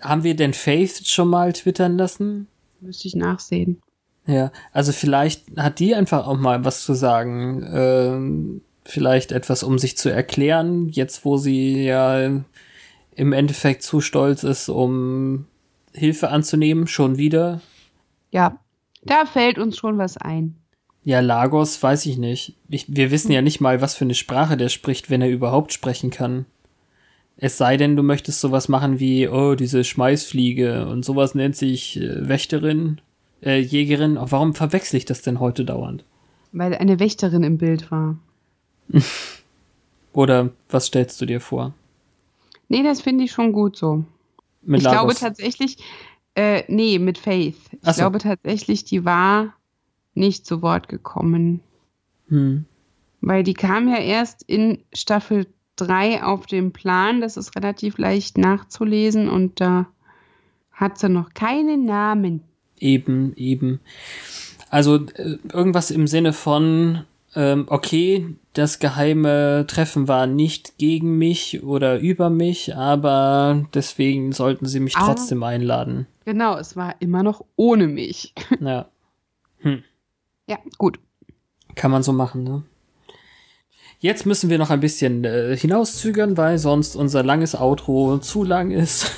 Haben 0.00 0.24
wir 0.24 0.34
denn 0.34 0.52
Faith 0.52 1.06
schon 1.06 1.28
mal 1.28 1.52
twittern 1.52 1.96
lassen? 1.96 2.48
Müsste 2.80 3.08
ich 3.08 3.14
nachsehen. 3.14 3.80
Ja, 4.26 4.50
also 4.72 4.92
vielleicht 4.92 5.44
hat 5.56 5.78
die 5.78 5.94
einfach 5.94 6.26
auch 6.26 6.36
mal 6.36 6.64
was 6.64 6.82
zu 6.82 6.94
sagen. 6.94 7.64
Ähm, 7.72 8.62
vielleicht 8.88 9.32
etwas, 9.32 9.62
um 9.62 9.78
sich 9.78 9.96
zu 9.96 10.08
erklären, 10.08 10.88
jetzt 10.88 11.24
wo 11.24 11.36
sie 11.36 11.84
ja 11.84 12.42
im 13.14 13.32
Endeffekt 13.32 13.82
zu 13.82 14.00
stolz 14.00 14.44
ist, 14.44 14.68
um 14.68 15.46
Hilfe 15.92 16.30
anzunehmen, 16.30 16.86
schon 16.86 17.18
wieder. 17.18 17.60
Ja, 18.30 18.58
da 19.02 19.26
fällt 19.26 19.58
uns 19.58 19.76
schon 19.76 19.98
was 19.98 20.16
ein. 20.16 20.56
Ja, 21.04 21.20
Lagos 21.20 21.82
weiß 21.82 22.06
ich 22.06 22.18
nicht. 22.18 22.54
Ich, 22.68 22.86
wir 22.88 23.10
wissen 23.10 23.32
ja 23.32 23.42
nicht 23.42 23.60
mal, 23.60 23.80
was 23.80 23.94
für 23.94 24.04
eine 24.04 24.14
Sprache 24.14 24.56
der 24.56 24.68
spricht, 24.68 25.10
wenn 25.10 25.22
er 25.22 25.30
überhaupt 25.30 25.72
sprechen 25.72 26.10
kann. 26.10 26.46
Es 27.36 27.56
sei 27.56 27.76
denn, 27.76 27.94
du 27.94 28.02
möchtest 28.02 28.40
sowas 28.40 28.68
machen 28.68 28.98
wie, 29.00 29.28
oh, 29.28 29.54
diese 29.54 29.84
Schmeißfliege 29.84 30.86
und 30.88 31.04
sowas 31.04 31.34
nennt 31.34 31.56
sich 31.56 32.00
äh, 32.00 32.28
Wächterin, 32.28 33.00
äh, 33.42 33.58
Jägerin. 33.60 34.18
Warum 34.20 34.54
verwechsel 34.54 34.96
ich 34.96 35.04
das 35.04 35.22
denn 35.22 35.40
heute 35.40 35.64
dauernd? 35.64 36.04
Weil 36.52 36.74
eine 36.74 36.98
Wächterin 36.98 37.42
im 37.42 37.58
Bild 37.58 37.90
war. 37.90 38.18
Oder 40.12 40.50
was 40.68 40.86
stellst 40.86 41.20
du 41.20 41.26
dir 41.26 41.40
vor? 41.40 41.74
Nee, 42.68 42.82
das 42.82 43.00
finde 43.00 43.24
ich 43.24 43.32
schon 43.32 43.52
gut 43.52 43.76
so. 43.76 44.04
Mit 44.62 44.80
ich 44.80 44.84
Lagos. 44.84 45.00
glaube 45.00 45.14
tatsächlich, 45.14 45.78
äh, 46.34 46.64
nee, 46.68 46.98
mit 46.98 47.18
Faith. 47.18 47.56
Ich 47.72 47.94
so. 47.94 48.02
glaube 48.02 48.18
tatsächlich, 48.18 48.84
die 48.84 49.04
war 49.04 49.54
nicht 50.14 50.46
zu 50.46 50.62
Wort 50.62 50.88
gekommen. 50.88 51.60
Hm. 52.28 52.64
Weil 53.20 53.42
die 53.42 53.54
kam 53.54 53.88
ja 53.88 53.98
erst 53.98 54.42
in 54.42 54.78
Staffel 54.92 55.46
3 55.76 56.22
auf 56.22 56.46
dem 56.46 56.72
Plan. 56.72 57.20
Das 57.20 57.36
ist 57.36 57.56
relativ 57.56 57.98
leicht 57.98 58.38
nachzulesen 58.38 59.28
und 59.28 59.60
da 59.60 59.86
hat 60.72 60.98
sie 60.98 61.08
noch 61.08 61.34
keinen 61.34 61.84
Namen. 61.84 62.42
Eben, 62.78 63.34
eben. 63.36 63.80
Also 64.70 64.96
äh, 64.96 65.38
irgendwas 65.52 65.90
im 65.90 66.06
Sinne 66.06 66.32
von, 66.32 67.04
ähm, 67.34 67.64
okay, 67.68 68.26
das 68.58 68.80
geheime 68.80 69.66
Treffen 69.68 70.08
war 70.08 70.26
nicht 70.26 70.78
gegen 70.78 71.16
mich 71.16 71.62
oder 71.62 72.00
über 72.00 72.28
mich, 72.28 72.74
aber 72.74 73.64
deswegen 73.72 74.32
sollten 74.32 74.66
sie 74.66 74.80
mich 74.80 74.96
ah, 74.96 75.06
trotzdem 75.06 75.44
einladen. 75.44 76.08
Genau, 76.24 76.56
es 76.58 76.74
war 76.74 76.96
immer 76.98 77.22
noch 77.22 77.44
ohne 77.56 77.86
mich. 77.86 78.34
Ja. 78.60 78.88
Hm. 79.60 79.82
Ja, 80.48 80.58
gut. 80.76 80.98
Kann 81.76 81.90
man 81.90 82.02
so 82.02 82.12
machen, 82.12 82.42
ne? 82.42 82.62
Jetzt 84.00 84.26
müssen 84.26 84.50
wir 84.50 84.58
noch 84.58 84.70
ein 84.70 84.80
bisschen 84.80 85.24
äh, 85.24 85.56
hinauszögern, 85.56 86.36
weil 86.36 86.58
sonst 86.58 86.96
unser 86.96 87.22
langes 87.22 87.54
Outro 87.54 88.18
zu 88.18 88.44
lang 88.44 88.70
ist. 88.70 89.12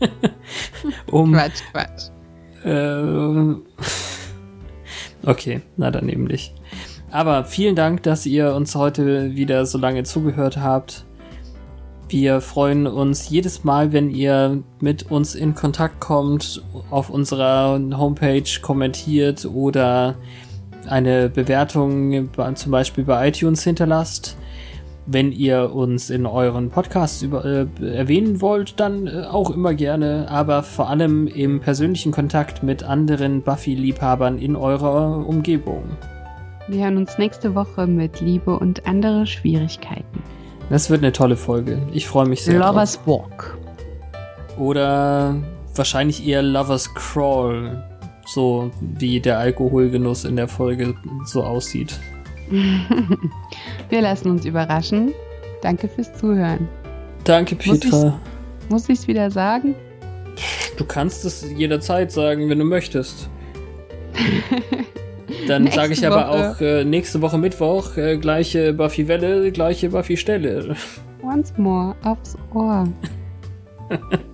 um, 1.10 1.32
Quatsch, 1.32 1.62
Quatsch. 1.72 2.10
Äh, 2.64 3.54
okay, 5.28 5.62
na 5.76 5.90
dann 5.90 6.08
eben 6.08 6.24
nicht. 6.24 6.57
Aber 7.10 7.44
vielen 7.44 7.74
Dank, 7.74 8.02
dass 8.02 8.26
ihr 8.26 8.54
uns 8.54 8.74
heute 8.74 9.34
wieder 9.34 9.64
so 9.64 9.78
lange 9.78 10.02
zugehört 10.02 10.58
habt. 10.58 11.06
Wir 12.10 12.40
freuen 12.40 12.86
uns 12.86 13.28
jedes 13.28 13.64
Mal, 13.64 13.92
wenn 13.92 14.10
ihr 14.10 14.62
mit 14.80 15.10
uns 15.10 15.34
in 15.34 15.54
Kontakt 15.54 16.00
kommt, 16.00 16.62
auf 16.90 17.10
unserer 17.10 17.78
Homepage 17.96 18.48
kommentiert 18.62 19.44
oder 19.44 20.16
eine 20.86 21.28
Bewertung 21.28 22.30
zum 22.54 22.72
Beispiel 22.72 23.04
bei 23.04 23.28
iTunes 23.28 23.62
hinterlasst. 23.62 24.36
Wenn 25.04 25.32
ihr 25.32 25.74
uns 25.74 26.10
in 26.10 26.26
euren 26.26 26.68
Podcasts 26.68 27.22
über, 27.22 27.44
äh, 27.44 27.66
erwähnen 27.80 28.42
wollt, 28.42 28.78
dann 28.78 29.06
äh, 29.06 29.24
auch 29.24 29.50
immer 29.50 29.72
gerne, 29.72 30.26
aber 30.28 30.62
vor 30.62 30.90
allem 30.90 31.26
im 31.26 31.60
persönlichen 31.60 32.12
Kontakt 32.12 32.62
mit 32.62 32.82
anderen 32.82 33.40
Buffy-Liebhabern 33.40 34.38
in 34.38 34.54
eurer 34.54 35.26
Umgebung. 35.26 35.84
Wir 36.68 36.84
hören 36.84 36.98
uns 36.98 37.16
nächste 37.16 37.54
Woche 37.54 37.86
mit 37.86 38.20
Liebe 38.20 38.58
und 38.58 38.86
andere 38.86 39.26
Schwierigkeiten. 39.26 40.22
Das 40.68 40.90
wird 40.90 41.02
eine 41.02 41.12
tolle 41.12 41.36
Folge. 41.36 41.80
Ich 41.92 42.06
freue 42.06 42.28
mich 42.28 42.42
sehr. 42.42 42.58
Lovers 42.58 43.02
drauf. 43.02 43.24
Walk. 43.30 43.58
Oder 44.58 45.36
wahrscheinlich 45.74 46.26
eher 46.26 46.42
Lovers 46.42 46.94
Crawl. 46.94 47.82
So 48.26 48.70
wie 48.80 49.18
der 49.18 49.38
Alkoholgenuss 49.38 50.26
in 50.26 50.36
der 50.36 50.46
Folge 50.46 50.94
so 51.24 51.42
aussieht. 51.42 51.98
Wir 53.88 54.02
lassen 54.02 54.30
uns 54.30 54.44
überraschen. 54.44 55.14
Danke 55.62 55.88
fürs 55.88 56.12
Zuhören. 56.12 56.68
Danke, 57.24 57.56
Petra. 57.56 58.20
Muss 58.68 58.90
ich 58.90 58.98
es 58.98 59.08
wieder 59.08 59.30
sagen? 59.30 59.74
Du 60.76 60.84
kannst 60.84 61.24
es 61.24 61.50
jederzeit 61.56 62.12
sagen, 62.12 62.50
wenn 62.50 62.58
du 62.58 62.66
möchtest. 62.66 63.30
Dann 65.48 65.70
sage 65.70 65.94
ich 65.94 66.06
aber 66.06 66.28
Woche. 66.28 66.50
auch 66.56 66.60
äh, 66.60 66.84
nächste 66.84 67.22
Woche 67.22 67.38
Mittwoch 67.38 67.96
äh, 67.96 68.18
gleiche 68.18 68.72
Buffy 68.72 69.08
Welle, 69.08 69.50
gleiche 69.50 69.88
Buffy 69.88 70.16
Stelle. 70.16 70.76
Once 71.22 71.52
more 71.56 71.94
aufs 72.04 72.36
Ohr. 72.54 72.86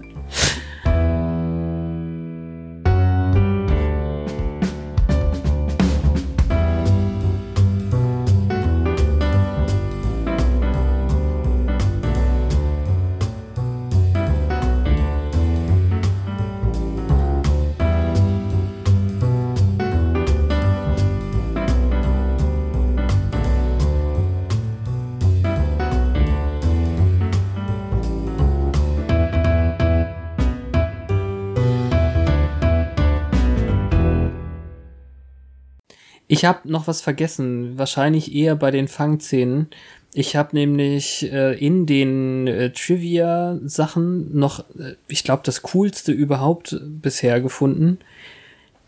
Ich 36.34 36.44
habe 36.44 36.68
noch 36.68 36.88
was 36.88 37.00
vergessen, 37.00 37.78
wahrscheinlich 37.78 38.34
eher 38.34 38.56
bei 38.56 38.72
den 38.72 38.88
Fangszenen. 38.88 39.68
Ich 40.12 40.34
habe 40.34 40.56
nämlich 40.56 41.30
äh, 41.32 41.56
in 41.56 41.86
den 41.86 42.48
äh, 42.48 42.72
Trivia-Sachen 42.72 44.36
noch, 44.36 44.58
äh, 44.76 44.96
ich 45.06 45.22
glaube, 45.22 45.42
das 45.44 45.62
coolste 45.62 46.10
überhaupt 46.10 46.76
bisher 46.82 47.40
gefunden. 47.40 48.00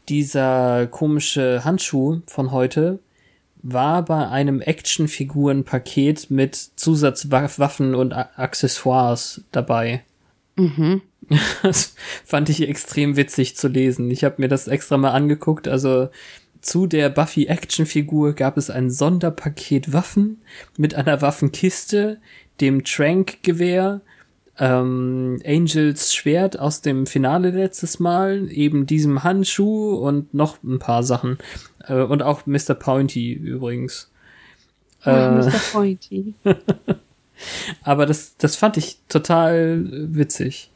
Dieser 0.09 0.89
komische 0.89 1.63
Handschuh 1.65 2.21
von 2.27 2.51
heute 2.51 2.99
war 3.63 4.05
bei 4.05 4.27
einem 4.27 4.61
Actionfiguren-Paket 4.61 6.33
mit 6.33 6.57
Zusatzwaffen 6.57 7.95
und 7.95 8.13
A 8.13 8.29
Accessoires 8.35 9.43
dabei. 9.53 10.03
Mhm. 10.57 11.03
Das 11.63 11.95
fand 12.25 12.49
ich 12.49 12.69
extrem 12.69 13.17
witzig 13.17 13.57
zu 13.57 13.69
lesen. 13.69 14.11
Ich 14.11 14.25
habe 14.25 14.37
mir 14.39 14.49
das 14.49 14.67
extra 14.67 14.97
mal 14.97 15.11
angeguckt. 15.11 15.69
Also 15.69 16.09
zu 16.61 16.87
der 16.87 17.09
Buffy-Action-Figur 17.09 18.35
gab 18.35 18.57
es 18.57 18.71
ein 18.71 18.91
Sonderpaket 18.91 19.93
Waffen 19.93 20.43
mit 20.77 20.95
einer 20.95 21.23
Waffenkiste, 21.23 22.19
dem 22.61 22.85
Trank-Gewehr, 22.85 24.01
ähm, 24.59 25.41
Angels 25.45 26.15
Schwert 26.15 26.59
aus 26.59 26.81
dem 26.81 27.07
Finale 27.07 27.51
letztes 27.51 28.01
Mal, 28.01 28.51
eben 28.51 28.87
diesem 28.87 29.23
Handschuh 29.23 29.95
und 29.95 30.33
noch 30.33 30.63
ein 30.63 30.79
paar 30.79 31.03
Sachen. 31.03 31.39
Äh, 31.87 32.03
und 32.03 32.23
auch 32.23 32.47
Mr. 32.47 32.75
Pointy 32.75 33.33
übrigens. 33.33 34.11
Oh, 35.05 35.11
äh, 35.11 35.31
Mr. 35.31 35.61
Pointy. 35.73 36.35
aber 37.83 38.07
das, 38.07 38.37
das 38.39 38.57
fand 38.57 38.77
ich 38.77 38.99
total 39.09 39.85
witzig. 40.15 40.71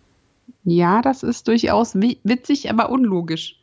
Ja, 0.65 1.01
das 1.01 1.23
ist 1.23 1.49
durchaus 1.49 1.95
witzig, 1.95 2.71
aber 2.71 2.91
unlogisch. 2.91 3.60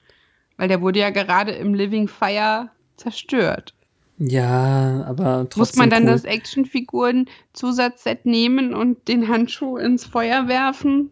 Weil 0.57 0.67
der 0.67 0.81
wurde 0.81 0.99
ja 0.99 1.11
gerade 1.11 1.51
im 1.51 1.73
Living 1.73 2.07
Fire 2.07 2.69
zerstört. 2.97 3.73
Ja, 4.17 5.05
aber 5.07 5.47
trotzdem. 5.49 5.59
Muss 5.59 5.75
man 5.75 5.89
dann 5.89 6.03
cool. 6.03 6.09
das 6.09 6.23
Actionfiguren-Zusatzset 6.23 8.25
nehmen 8.25 8.73
und 8.73 9.07
den 9.07 9.27
Handschuh 9.27 9.77
ins 9.77 10.05
Feuer 10.05 10.47
werfen? 10.47 11.11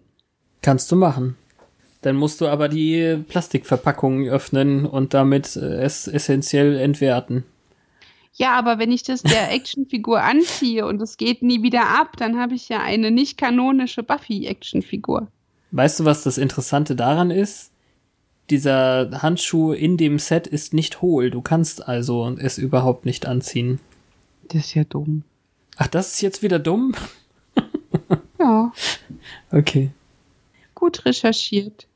Kannst 0.62 0.92
du 0.92 0.96
machen. 0.96 1.38
Dann 2.02 2.16
musst 2.16 2.42
du 2.42 2.48
aber 2.48 2.70
die 2.70 3.24
Plastikverpackung 3.28 4.28
öffnen 4.28 4.86
und 4.86 5.14
damit 5.14 5.56
äh, 5.56 5.84
es 5.84 6.08
essentiell 6.08 6.78
entwerten. 6.78 7.44
Ja, 8.34 8.58
aber 8.58 8.80
wenn 8.80 8.92
ich 8.92 9.04
das 9.04 9.24
der 9.24 9.52
Actionfigur 9.54 10.22
anziehe 10.22 10.86
und 10.86 11.02
es 11.02 11.18
geht 11.18 11.42
nie 11.42 11.64
wieder 11.64 12.00
ab, 12.00 12.18
dann 12.18 12.40
habe 12.40 12.56
ich 12.56 12.70
ja 12.70 12.82
eine 12.82 13.12
nicht 13.12 13.38
kanonische 13.38 14.04
Buffy-Actionfigur. 14.04 15.28
Weißt 15.72 16.00
du, 16.00 16.06
was 16.06 16.24
das 16.24 16.38
Interessante 16.38 16.96
daran 16.96 17.32
ist? 17.32 17.72
Dieser 18.50 19.22
Handschuh 19.22 19.74
in 19.74 19.98
dem 19.98 20.20
Set 20.20 20.48
ist 20.48 20.74
nicht 20.74 21.02
hohl. 21.02 21.32
Du 21.32 21.42
kannst 21.42 21.88
also 21.88 22.36
es 22.38 22.58
überhaupt 22.58 23.06
nicht 23.06 23.26
anziehen. 23.26 23.80
Das 24.50 24.66
ist 24.66 24.74
ja 24.76 24.84
dumm. 24.84 25.24
Ach, 25.78 25.88
das 25.88 26.14
ist 26.14 26.22
jetzt 26.22 26.44
wieder 26.44 26.60
dumm? 26.60 26.94
ja. 28.40 28.72
Okay. 29.52 29.92
Gut 30.76 31.06
recherchiert. 31.06 31.88